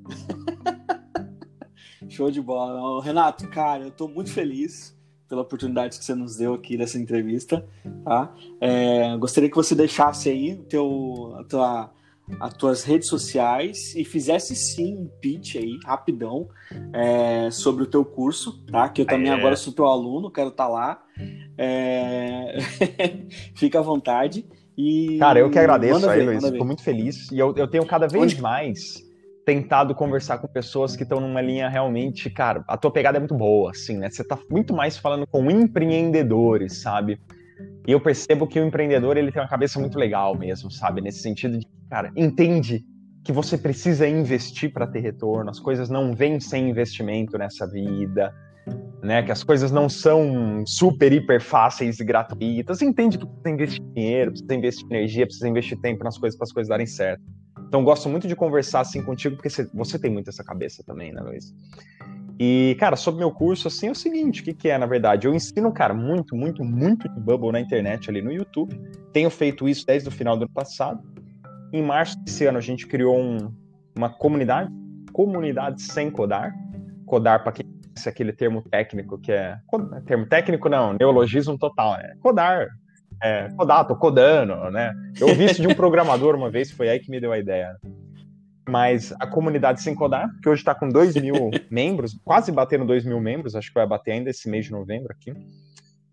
Show 2.14 2.30
de 2.30 2.40
bola. 2.40 3.02
Renato, 3.02 3.48
cara, 3.48 3.84
eu 3.84 3.90
tô 3.90 4.06
muito 4.06 4.30
feliz 4.30 4.96
pela 5.28 5.42
oportunidade 5.42 5.98
que 5.98 6.04
você 6.04 6.14
nos 6.14 6.36
deu 6.36 6.54
aqui 6.54 6.76
nessa 6.76 6.96
entrevista, 6.96 7.66
tá? 8.04 8.32
É, 8.60 9.16
gostaria 9.16 9.50
que 9.50 9.56
você 9.56 9.74
deixasse 9.74 10.30
aí 10.30 10.56
teu, 10.68 11.34
a 11.36 11.44
tua 11.44 11.90
as 12.40 12.54
tuas 12.54 12.84
redes 12.84 13.08
sociais 13.08 13.94
e 13.94 14.04
fizesse 14.04 14.56
sim 14.56 14.96
um 14.96 15.10
pitch 15.20 15.56
aí, 15.56 15.78
rapidão, 15.84 16.48
é, 16.92 17.50
sobre 17.50 17.82
o 17.82 17.86
teu 17.86 18.02
curso, 18.02 18.64
tá? 18.64 18.88
Que 18.88 19.02
eu 19.02 19.06
também 19.06 19.30
é. 19.30 19.34
agora 19.34 19.56
sou 19.56 19.72
teu 19.72 19.84
aluno, 19.84 20.30
quero 20.30 20.48
estar 20.48 20.64
tá 20.64 20.70
lá. 20.70 21.02
É... 21.58 22.56
Fica 23.54 23.80
à 23.80 23.82
vontade. 23.82 24.46
E... 24.78 25.18
Cara, 25.18 25.38
eu 25.40 25.50
que 25.50 25.58
agradeço 25.58 26.08
aí, 26.08 26.24
Luiz. 26.24 26.48
Fico 26.48 26.64
muito 26.64 26.82
feliz. 26.82 27.30
E 27.30 27.38
eu, 27.38 27.54
eu 27.56 27.68
tenho 27.68 27.84
cada 27.84 28.06
vez 28.06 28.22
Onde... 28.22 28.40
mais 28.40 29.03
tentado 29.44 29.94
conversar 29.94 30.38
com 30.38 30.48
pessoas 30.48 30.96
que 30.96 31.02
estão 31.02 31.20
numa 31.20 31.40
linha 31.40 31.68
realmente, 31.68 32.30
cara, 32.30 32.64
a 32.66 32.76
tua 32.76 32.90
pegada 32.90 33.18
é 33.18 33.20
muito 33.20 33.34
boa, 33.34 33.70
assim, 33.70 33.98
né? 33.98 34.08
Você 34.10 34.24
tá 34.24 34.38
muito 34.50 34.74
mais 34.74 34.96
falando 34.96 35.26
com 35.26 35.50
empreendedores, 35.50 36.80
sabe? 36.80 37.20
E 37.86 37.92
eu 37.92 38.00
percebo 38.00 38.46
que 38.46 38.58
o 38.58 38.66
empreendedor, 38.66 39.16
ele 39.16 39.30
tem 39.30 39.42
uma 39.42 39.48
cabeça 39.48 39.78
muito 39.78 39.98
legal 39.98 40.36
mesmo, 40.36 40.70
sabe? 40.70 41.00
Nesse 41.00 41.20
sentido 41.20 41.58
de 41.58 41.66
cara, 41.90 42.10
entende 42.16 42.82
que 43.22 43.32
você 43.32 43.56
precisa 43.56 44.06
investir 44.06 44.72
para 44.72 44.86
ter 44.86 45.00
retorno, 45.00 45.50
as 45.50 45.60
coisas 45.60 45.88
não 45.88 46.14
vêm 46.14 46.40
sem 46.40 46.68
investimento 46.68 47.38
nessa 47.38 47.66
vida, 47.66 48.34
né? 49.02 49.22
Que 49.22 49.32
as 49.32 49.44
coisas 49.44 49.70
não 49.70 49.88
são 49.88 50.64
super, 50.66 51.12
hiper 51.12 51.40
fáceis 51.40 52.00
e 52.00 52.04
gratuitas. 52.04 52.80
Entende 52.80 53.18
que 53.18 53.26
precisa 53.26 53.50
investir 53.50 53.84
dinheiro, 53.94 54.30
precisa 54.30 54.54
investir 54.54 54.86
energia, 54.90 55.26
precisa 55.26 55.48
investir 55.48 55.80
tempo 55.80 56.02
nas 56.02 56.18
coisas 56.18 56.38
para 56.38 56.44
as 56.44 56.52
coisas 56.52 56.68
darem 56.68 56.86
certo. 56.86 57.22
Então, 57.74 57.82
gosto 57.82 58.08
muito 58.08 58.28
de 58.28 58.36
conversar 58.36 58.82
assim 58.82 59.02
contigo, 59.02 59.34
porque 59.34 59.48
você 59.74 59.98
tem 59.98 60.08
muito 60.08 60.30
essa 60.30 60.44
cabeça 60.44 60.84
também, 60.84 61.12
né, 61.12 61.20
Luiz? 61.20 61.52
E, 62.38 62.76
cara, 62.78 62.94
sobre 62.94 63.18
meu 63.18 63.32
curso, 63.32 63.66
assim, 63.66 63.88
é 63.88 63.90
o 63.90 63.96
seguinte, 63.96 64.42
o 64.42 64.44
que, 64.44 64.54
que 64.54 64.68
é, 64.68 64.78
na 64.78 64.86
verdade? 64.86 65.26
Eu 65.26 65.34
ensino, 65.34 65.72
cara, 65.72 65.92
muito, 65.92 66.36
muito, 66.36 66.62
muito 66.62 67.08
de 67.08 67.18
Bubble 67.18 67.50
na 67.50 67.58
internet 67.58 68.08
ali 68.08 68.22
no 68.22 68.30
YouTube. 68.30 68.80
Tenho 69.12 69.28
feito 69.28 69.68
isso 69.68 69.84
desde 69.84 70.08
o 70.08 70.12
final 70.12 70.36
do 70.36 70.44
ano 70.44 70.52
passado. 70.52 71.02
Em 71.72 71.82
março 71.82 72.16
desse 72.22 72.46
ano, 72.46 72.58
a 72.58 72.60
gente 72.60 72.86
criou 72.86 73.18
um, 73.18 73.52
uma 73.96 74.08
comunidade, 74.08 74.70
comunidade 75.12 75.82
sem 75.82 76.12
codar. 76.12 76.54
Codar, 77.04 77.42
para 77.42 77.50
quem 77.50 77.66
conhece 77.66 78.08
aquele 78.08 78.32
termo 78.32 78.62
técnico 78.62 79.18
que 79.18 79.32
é. 79.32 79.58
Termo 80.06 80.26
técnico 80.26 80.68
não, 80.68 80.92
neologismo 80.92 81.58
total, 81.58 81.94
né? 81.94 82.14
Codar. 82.20 82.68
É, 83.22 83.48
codar, 83.56 83.86
tô 83.86 83.96
codando, 83.96 84.70
né? 84.70 84.92
Eu 85.18 85.28
ouvi 85.28 85.44
isso 85.44 85.62
de 85.62 85.68
um 85.68 85.74
programador 85.76 86.34
uma 86.34 86.50
vez, 86.50 86.70
foi 86.70 86.88
aí 86.88 86.98
que 86.98 87.10
me 87.10 87.20
deu 87.20 87.32
a 87.32 87.38
ideia. 87.38 87.76
Mas 88.68 89.12
a 89.20 89.26
comunidade 89.26 89.82
sem 89.82 89.94
codar, 89.94 90.30
que 90.42 90.48
hoje 90.48 90.62
está 90.62 90.74
com 90.74 90.88
2 90.88 91.16
mil 91.16 91.50
membros, 91.70 92.18
quase 92.24 92.50
batendo 92.50 92.84
2 92.86 93.04
mil 93.04 93.20
membros, 93.20 93.54
acho 93.54 93.68
que 93.68 93.74
vai 93.74 93.86
bater 93.86 94.12
ainda 94.12 94.30
esse 94.30 94.48
mês 94.48 94.66
de 94.66 94.72
novembro 94.72 95.12
aqui. 95.12 95.34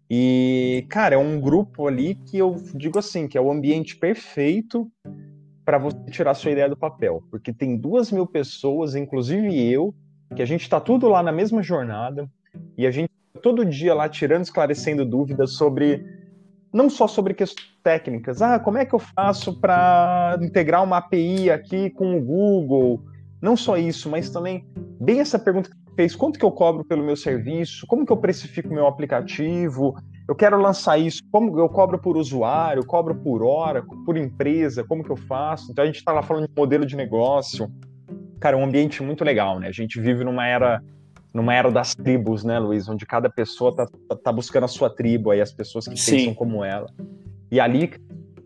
E, 0.10 0.86
cara, 0.90 1.16
é 1.16 1.18
um 1.18 1.40
grupo 1.40 1.88
ali 1.88 2.16
que 2.16 2.38
eu 2.38 2.62
digo 2.76 3.00
assim, 3.00 3.28
que 3.30 3.38
é 3.38 3.42
o 3.42 3.50
ambiente 3.50 3.96
perfeito 3.96 4.92
para 5.64 5.78
você 5.78 5.98
tirar 6.12 6.34
sua 6.34 6.52
ideia 6.52 6.68
do 6.68 6.76
papel, 6.76 7.24
porque 7.32 7.54
tem 7.54 7.78
duas 7.78 8.12
mil 8.12 8.28
pessoas, 8.28 8.94
inclusive 8.94 9.72
eu, 9.72 9.96
que 10.36 10.42
a 10.42 10.46
gente 10.46 10.64
está 10.64 10.82
tudo 10.82 11.08
lá 11.08 11.24
na 11.24 11.32
mesma 11.32 11.64
jornada 11.64 12.30
e 12.78 12.86
a 12.86 12.92
gente 12.92 13.10
todo 13.42 13.66
dia 13.66 13.94
lá 13.94 14.08
tirando, 14.08 14.44
esclarecendo 14.44 15.06
dúvidas 15.06 15.54
sobre 15.54 16.06
não 16.74 16.90
só 16.90 17.08
sobre 17.08 17.34
questões 17.34 17.70
técnicas, 17.84 18.42
ah, 18.42 18.60
como 18.60 18.78
é 18.78 18.86
que 18.86 18.94
eu 18.94 19.00
faço 19.00 19.60
para 19.60 20.38
integrar 20.42 20.84
uma 20.84 20.98
API 20.98 21.50
aqui 21.50 21.90
com 21.90 22.18
o 22.18 22.22
Google? 22.22 23.04
Não 23.42 23.58
só 23.58 23.78
isso, 23.78 24.10
mas 24.10 24.30
também 24.30 24.66
bem 25.00 25.20
essa 25.20 25.40
pergunta 25.40 25.70
que 25.70 25.76
você 25.76 25.96
fez, 25.96 26.16
quanto 26.16 26.38
que 26.38 26.46
eu 26.46 26.52
cobro 26.52 26.86
pelo 26.86 27.04
meu 27.04 27.16
serviço? 27.16 27.88
Como 27.88 28.06
que 28.06 28.12
eu 28.12 28.18
precifico 28.18 28.74
meu 28.74 28.86
aplicativo? 28.86 29.96
eu 30.32 30.36
quero 30.36 30.58
lançar 30.62 30.98
isso, 30.98 31.22
como 31.30 31.60
eu 31.60 31.68
cobro 31.68 32.00
por 32.00 32.16
usuário, 32.16 32.86
cobro 32.86 33.14
por 33.14 33.44
hora, 33.44 33.84
por 34.06 34.16
empresa, 34.16 34.82
como 34.82 35.04
que 35.04 35.12
eu 35.12 35.18
faço? 35.18 35.70
Então 35.70 35.84
a 35.84 35.86
gente 35.86 35.98
está 35.98 36.14
lá 36.14 36.22
falando 36.22 36.48
de 36.48 36.54
modelo 36.56 36.86
de 36.86 36.96
negócio. 36.96 37.70
Cara, 38.40 38.56
é 38.56 38.60
um 38.60 38.64
ambiente 38.64 39.04
muito 39.04 39.26
legal, 39.26 39.60
né? 39.60 39.68
A 39.68 39.74
gente 39.74 40.00
vive 40.00 40.24
numa 40.24 40.48
era 40.48 40.82
numa 41.34 41.54
era 41.54 41.72
das 41.72 41.96
tribos, 41.96 42.44
né, 42.44 42.60
Luiz, 42.60 42.88
onde 42.90 43.06
cada 43.06 43.30
pessoa 43.30 43.76
tá, 43.76 43.88
tá 44.24 44.32
buscando 44.32 44.66
a 44.66 44.68
sua 44.68 44.90
tribo 44.90 45.32
aí, 45.32 45.42
as 45.42 45.54
pessoas 45.54 45.88
que 45.88 45.98
Sim. 45.98 46.18
pensam 46.18 46.34
como 46.34 46.64
ela. 46.64 46.88
E 47.50 47.60
ali, 47.60 47.92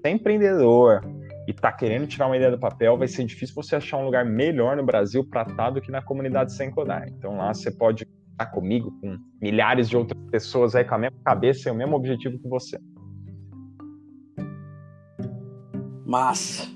é 0.03 0.09
empreendedor 0.11 1.01
e 1.47 1.53
tá 1.53 1.71
querendo 1.71 2.07
tirar 2.07 2.27
uma 2.27 2.37
ideia 2.37 2.51
do 2.51 2.59
papel, 2.59 2.97
vai 2.97 3.07
ser 3.07 3.23
difícil 3.23 3.55
você 3.55 3.75
achar 3.75 3.97
um 3.97 4.05
lugar 4.05 4.25
melhor 4.25 4.75
no 4.77 4.83
Brasil 4.83 5.23
para 5.23 5.43
estar 5.43 5.69
do 5.71 5.81
que 5.81 5.91
na 5.91 6.01
comunidade 6.01 6.53
sem 6.53 6.71
codar. 6.71 7.07
Então 7.07 7.37
lá 7.37 7.53
você 7.53 7.71
pode 7.71 8.07
estar 8.31 8.47
comigo, 8.47 8.91
com 8.99 9.17
milhares 9.41 9.89
de 9.89 9.97
outras 9.97 10.19
pessoas 10.29 10.75
aí 10.75 10.83
com 10.83 10.95
a 10.95 10.97
mesma 10.97 11.17
cabeça 11.23 11.69
e 11.69 11.71
o 11.71 11.75
mesmo 11.75 11.95
objetivo 11.95 12.37
que 12.37 12.47
você. 12.47 12.79
Massa. 16.05 16.67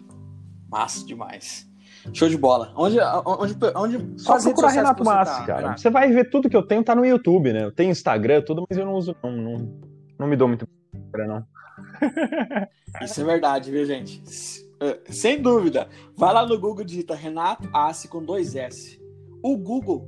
Massa 0.69 1.05
demais. 1.05 1.68
Show 2.13 2.29
de 2.29 2.37
bola. 2.37 2.73
Onde, 2.75 2.97
onde, 3.25 3.55
onde 3.75 4.21
Só 4.21 4.39
procurar 4.41 4.69
Renato 4.69 5.03
Massi, 5.03 5.39
tá, 5.39 5.45
cara. 5.45 5.59
Renato? 5.59 5.81
Você 5.81 5.89
vai 5.89 6.11
ver 6.11 6.29
tudo 6.29 6.49
que 6.49 6.55
eu 6.55 6.63
tenho, 6.63 6.83
tá 6.83 6.95
no 6.95 7.05
YouTube, 7.05 7.53
né? 7.53 7.63
Eu 7.63 7.71
tenho 7.71 7.91
Instagram, 7.91 8.41
tudo, 8.41 8.65
mas 8.69 8.77
eu 8.77 8.85
não 8.85 8.93
uso, 8.93 9.15
não. 9.23 9.31
Não, 9.31 9.79
não 10.17 10.27
me 10.27 10.35
dou 10.35 10.47
muito 10.47 10.67
não. 11.13 11.45
Isso 13.01 13.21
é 13.21 13.23
verdade, 13.23 13.71
viu, 13.71 13.85
gente? 13.85 14.21
Eh, 14.81 14.99
sem 15.09 15.41
dúvida. 15.41 15.87
Vai 16.15 16.33
lá 16.33 16.45
no 16.45 16.59
Google, 16.59 16.85
digita 16.85 17.15
Renato 17.15 17.69
Assi 17.73 18.07
com 18.07 18.23
dois 18.23 18.55
S. 18.55 18.99
O 19.43 19.57
Google 19.57 20.07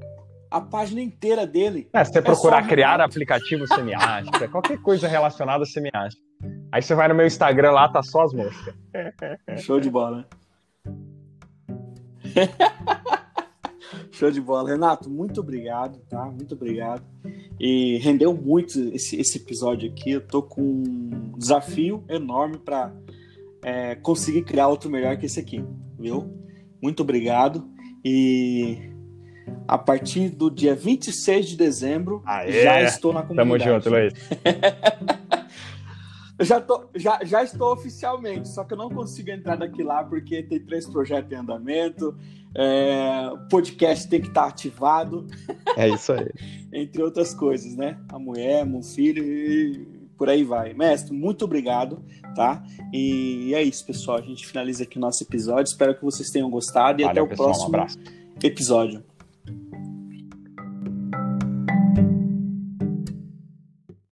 a 0.51 0.59
página 0.59 1.01
inteira 1.01 1.47
dele. 1.47 1.89
É, 1.93 2.03
se 2.03 2.11
você 2.11 2.19
é 2.19 2.21
procurar 2.21 2.67
criar 2.67 2.99
aplicativo 2.99 3.65
semiática, 3.65 4.49
qualquer 4.49 4.77
coisa 4.82 5.07
relacionada 5.07 5.63
a 5.63 5.65
semiática. 5.65 6.21
Aí 6.71 6.82
você 6.82 6.93
vai 6.93 7.07
no 7.07 7.15
meu 7.15 7.25
Instagram 7.25 7.71
lá, 7.71 7.88
tá 7.88 8.03
só 8.03 8.23
as 8.23 8.34
moscas. 8.34 8.75
Show 9.59 9.79
de 9.79 9.89
bola. 9.89 10.27
Show 14.11 14.32
de 14.32 14.39
bola. 14.39 14.69
Renato, 14.69 15.09
muito 15.09 15.41
obrigado, 15.41 15.99
tá? 16.09 16.25
Muito 16.25 16.53
obrigado. 16.55 17.03
E 17.59 17.97
rendeu 17.97 18.34
muito 18.34 18.79
esse, 18.93 19.19
esse 19.19 19.38
episódio 19.38 19.89
aqui. 19.89 20.11
Eu 20.11 20.21
tô 20.21 20.41
com 20.41 20.61
um 20.61 21.34
desafio 21.38 22.03
enorme 22.07 22.57
para 22.57 22.93
é, 23.63 23.95
conseguir 23.95 24.43
criar 24.43 24.67
outro 24.67 24.89
melhor 24.89 25.17
que 25.17 25.25
esse 25.25 25.39
aqui, 25.39 25.63
viu? 25.99 26.32
Muito 26.82 27.01
obrigado. 27.01 27.67
E 28.03 28.91
a 29.67 29.77
partir 29.77 30.29
do 30.29 30.49
dia 30.49 30.75
26 30.75 31.49
de 31.49 31.57
dezembro, 31.57 32.23
já 32.47 32.82
estou 32.82 33.13
na 33.13 33.23
comunidade. 33.23 33.63
Tamo 33.63 33.73
junto, 33.73 33.89
Luiz. 33.89 34.13
já, 36.41 36.61
tô, 36.61 36.85
já, 36.95 37.19
já 37.23 37.43
estou 37.43 37.73
oficialmente, 37.73 38.49
só 38.49 38.63
que 38.63 38.73
eu 38.73 38.77
não 38.77 38.89
consigo 38.89 39.29
entrar 39.31 39.55
daqui 39.55 39.83
lá 39.83 40.03
porque 40.03 40.43
tem 40.43 40.59
três 40.59 40.87
projetos 40.87 41.31
em 41.31 41.35
andamento, 41.35 42.15
é, 42.55 43.29
o 43.33 43.47
podcast 43.47 44.07
tem 44.09 44.21
que 44.21 44.27
estar 44.27 44.45
ativado. 44.45 45.27
É 45.77 45.89
isso 45.89 46.11
aí. 46.13 46.29
Entre 46.73 47.01
outras 47.01 47.33
coisas, 47.33 47.75
né? 47.75 47.97
A 48.09 48.19
mulher, 48.19 48.65
meu 48.65 48.81
filho 48.81 49.23
e 49.23 50.01
por 50.17 50.29
aí 50.29 50.43
vai. 50.43 50.73
Mestre, 50.73 51.13
muito 51.13 51.45
obrigado, 51.45 52.03
tá? 52.35 52.63
E 52.93 53.53
é 53.55 53.63
isso, 53.63 53.85
pessoal. 53.85 54.17
A 54.17 54.21
gente 54.21 54.45
finaliza 54.45 54.83
aqui 54.83 54.97
o 54.97 55.01
nosso 55.01 55.23
episódio. 55.23 55.71
Espero 55.71 55.95
que 55.95 56.03
vocês 56.03 56.29
tenham 56.29 56.49
gostado 56.49 57.01
e 57.01 57.05
Valeu, 57.05 57.23
até 57.23 57.33
o 57.33 57.37
pessoal, 57.37 57.71
próximo 57.71 58.21
um 58.43 58.47
episódio. 58.47 59.03